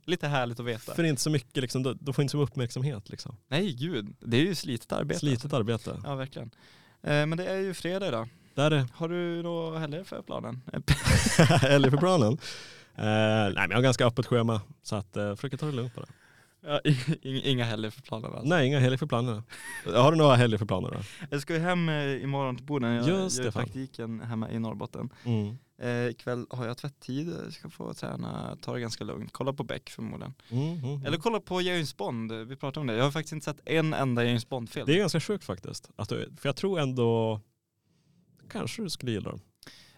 [0.11, 0.95] lite härligt att veta.
[0.95, 3.09] För inte så mycket, liksom, då, då får inte så mycket uppmärksamhet.
[3.11, 3.37] Liksom.
[3.49, 5.21] Nej gud, det är ju slitet arbete.
[5.21, 5.57] Slitet alltså.
[5.57, 6.01] arbete.
[6.05, 6.51] Ja verkligen.
[7.03, 8.29] Eh, men det är ju fredag idag.
[8.55, 10.63] Där är Har du något heller för planen?
[11.63, 12.33] Eller för planen.
[12.95, 15.95] Eh, nej men jag har ganska öppet schema så att eh, försöker ta det lugnt
[15.95, 16.07] på det.
[16.65, 16.81] Ja,
[17.23, 18.49] inga, heller för planen alltså.
[18.49, 19.43] Nej inga helger för planer.
[19.95, 21.27] Har du några helger för planer då?
[21.31, 23.65] Jag ska ju hem eh, imorgon till Boden, jag Just gör det, fan.
[23.65, 25.11] praktiken hemma i Norrbotten.
[25.25, 25.57] Mm.
[25.79, 29.65] Eh, ikväll har jag tvätttid, jag ska få träna, ta det ganska lugnt, kolla på
[29.65, 30.35] Beck förmodligen.
[30.51, 31.07] Mm, mm, mm.
[31.07, 32.95] Eller kolla på James Bond, vi pratade om det.
[32.95, 34.87] Jag har faktiskt inte sett en enda James Bond-film.
[34.87, 35.91] Det är ganska sjukt faktiskt.
[35.97, 37.41] Att du, för jag tror ändå,
[38.51, 39.41] kanske du skulle gilla dem.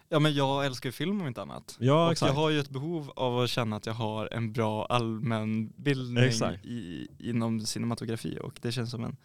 [0.09, 1.77] Ja men jag älskar ju film om inte annat.
[1.79, 2.29] Ja och exakt.
[2.29, 6.65] jag har ju ett behov av att känna att jag har en bra allmänbildning Exakt.
[6.65, 9.17] i, inom cinematografi och det känns som en,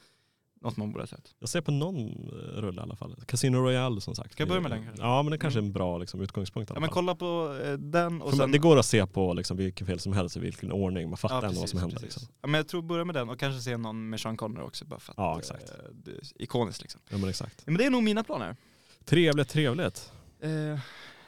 [0.62, 1.34] något man borde ha sett.
[1.38, 3.16] Jag ser på någon eh, rulle i alla fall.
[3.26, 4.32] Casino Royale som sagt.
[4.32, 5.02] Ska jag börja med den kanske?
[5.02, 6.94] Ja men det kanske är en bra liksom, utgångspunkt i Ja alla men fall.
[6.94, 8.52] kolla på eh, den och För sen...
[8.52, 11.08] Det går att se på liksom, vilken film som helst i vilken ordning.
[11.08, 11.96] Man fattar Ja, ändå vad precis, som händer.
[11.96, 12.16] precis.
[12.16, 12.34] Liksom.
[12.40, 14.84] Ja, men jag tror börja med den och kanske se någon med Sean Connery också
[14.84, 15.70] bara för att Ja, exakt.
[15.70, 17.00] eh, det är ikoniskt liksom.
[17.10, 17.54] Ja men exakt.
[17.64, 18.56] Ja, men det är nog mina planer.
[19.04, 20.12] Trevligt, trevligt.
[20.42, 20.78] Eh,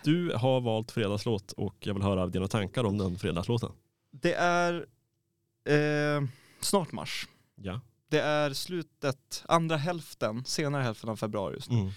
[0.04, 3.70] Du har valt fredagslåt och jag vill höra dina tankar om den fredagslåten.
[4.10, 4.86] det är
[5.64, 6.22] eh,
[6.60, 7.28] snart mars.
[7.54, 7.80] Ja.
[8.08, 11.78] Det är slutet, andra hälften, senare hälften av februari just nu.
[11.78, 11.92] Mm.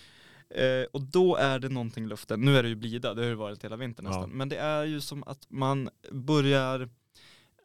[0.49, 2.41] Eh, och då är det någonting i luften.
[2.41, 4.11] Nu är det ju blida, det har det varit hela vintern Ja.
[4.11, 4.29] nästan.
[4.29, 6.89] Men det är ju som att man börjar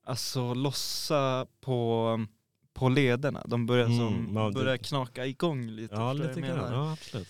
[0.05, 2.27] alltså lossa på,
[2.72, 3.43] på lederna.
[3.47, 5.94] De börjar, Mm, som, ja, börjar knaka igång lite.
[5.94, 6.72] Ja, lite grann.
[6.72, 7.28] Ja, absolut.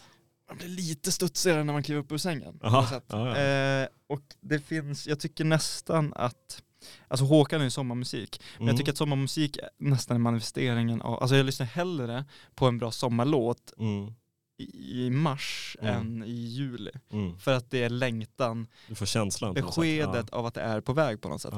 [0.51, 2.59] Man blir lite studsigare när man kliver upp ur sängen.
[2.62, 3.36] Aha, ja, ja.
[3.36, 6.62] Eh, och det finns, jag tycker nästan att
[7.09, 8.78] Alltså Håkan är ju sommarmusik, men jag Mm.
[8.78, 12.24] tycker att sommarmusik är nästan är manifesteringen av, alltså jag lyssnar hellre
[12.55, 14.12] på en bra sommarlåt Mm.
[14.59, 15.94] i i mars Mm.
[15.94, 16.90] än i juli.
[17.12, 17.39] Mm.
[17.39, 19.55] För att det är längtan, Du får känslan.
[19.55, 21.55] beskedet av att det är på väg på något sätt.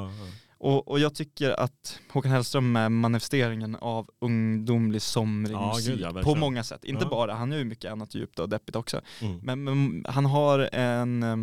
[0.63, 6.01] Och, och jag tycker att Håkan Hellström är manifesteringen av ungdomlig somrig Ja, musik gud
[6.01, 6.85] ja, på många sätt.
[6.85, 7.09] Inte Ja.
[7.11, 9.01] bara, han gör ju mycket annat djupt och deppigt också.
[9.21, 9.39] Mm.
[9.43, 11.37] Men, men han har en, eh,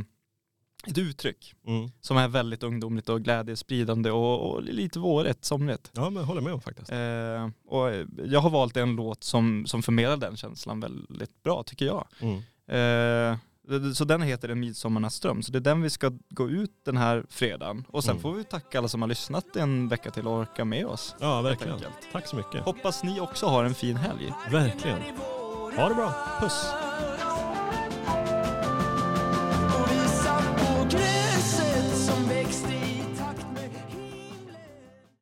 [0.88, 1.90] ett uttryck Mm.
[2.02, 5.92] som är väldigt ungdomligt och glädjespridande och, och lite vårigt, somrigt.
[5.94, 6.92] Ja men håller med om faktiskt.
[6.92, 7.90] Eh, och
[8.26, 12.08] jag har valt en låt som, som förmedlar den känslan väldigt bra tycker jag.
[12.22, 12.38] Mm.
[12.68, 13.38] Eh,
[13.96, 15.44] så den heter En midsommarnattsdröm.
[15.44, 17.86] Så det är den vi ska gå ut den här fredagen.
[17.90, 18.22] Och sen Mm.
[18.22, 21.16] får vi tacka alla som har lyssnat en vecka till och orkar med oss.
[21.20, 21.80] Ja verkligen.
[22.12, 22.62] Tack så mycket.
[22.66, 24.34] Hoppas ni också har en fin helg.
[24.52, 25.00] Verkligen.
[25.78, 26.14] Ha det bra.
[26.42, 26.66] Puss.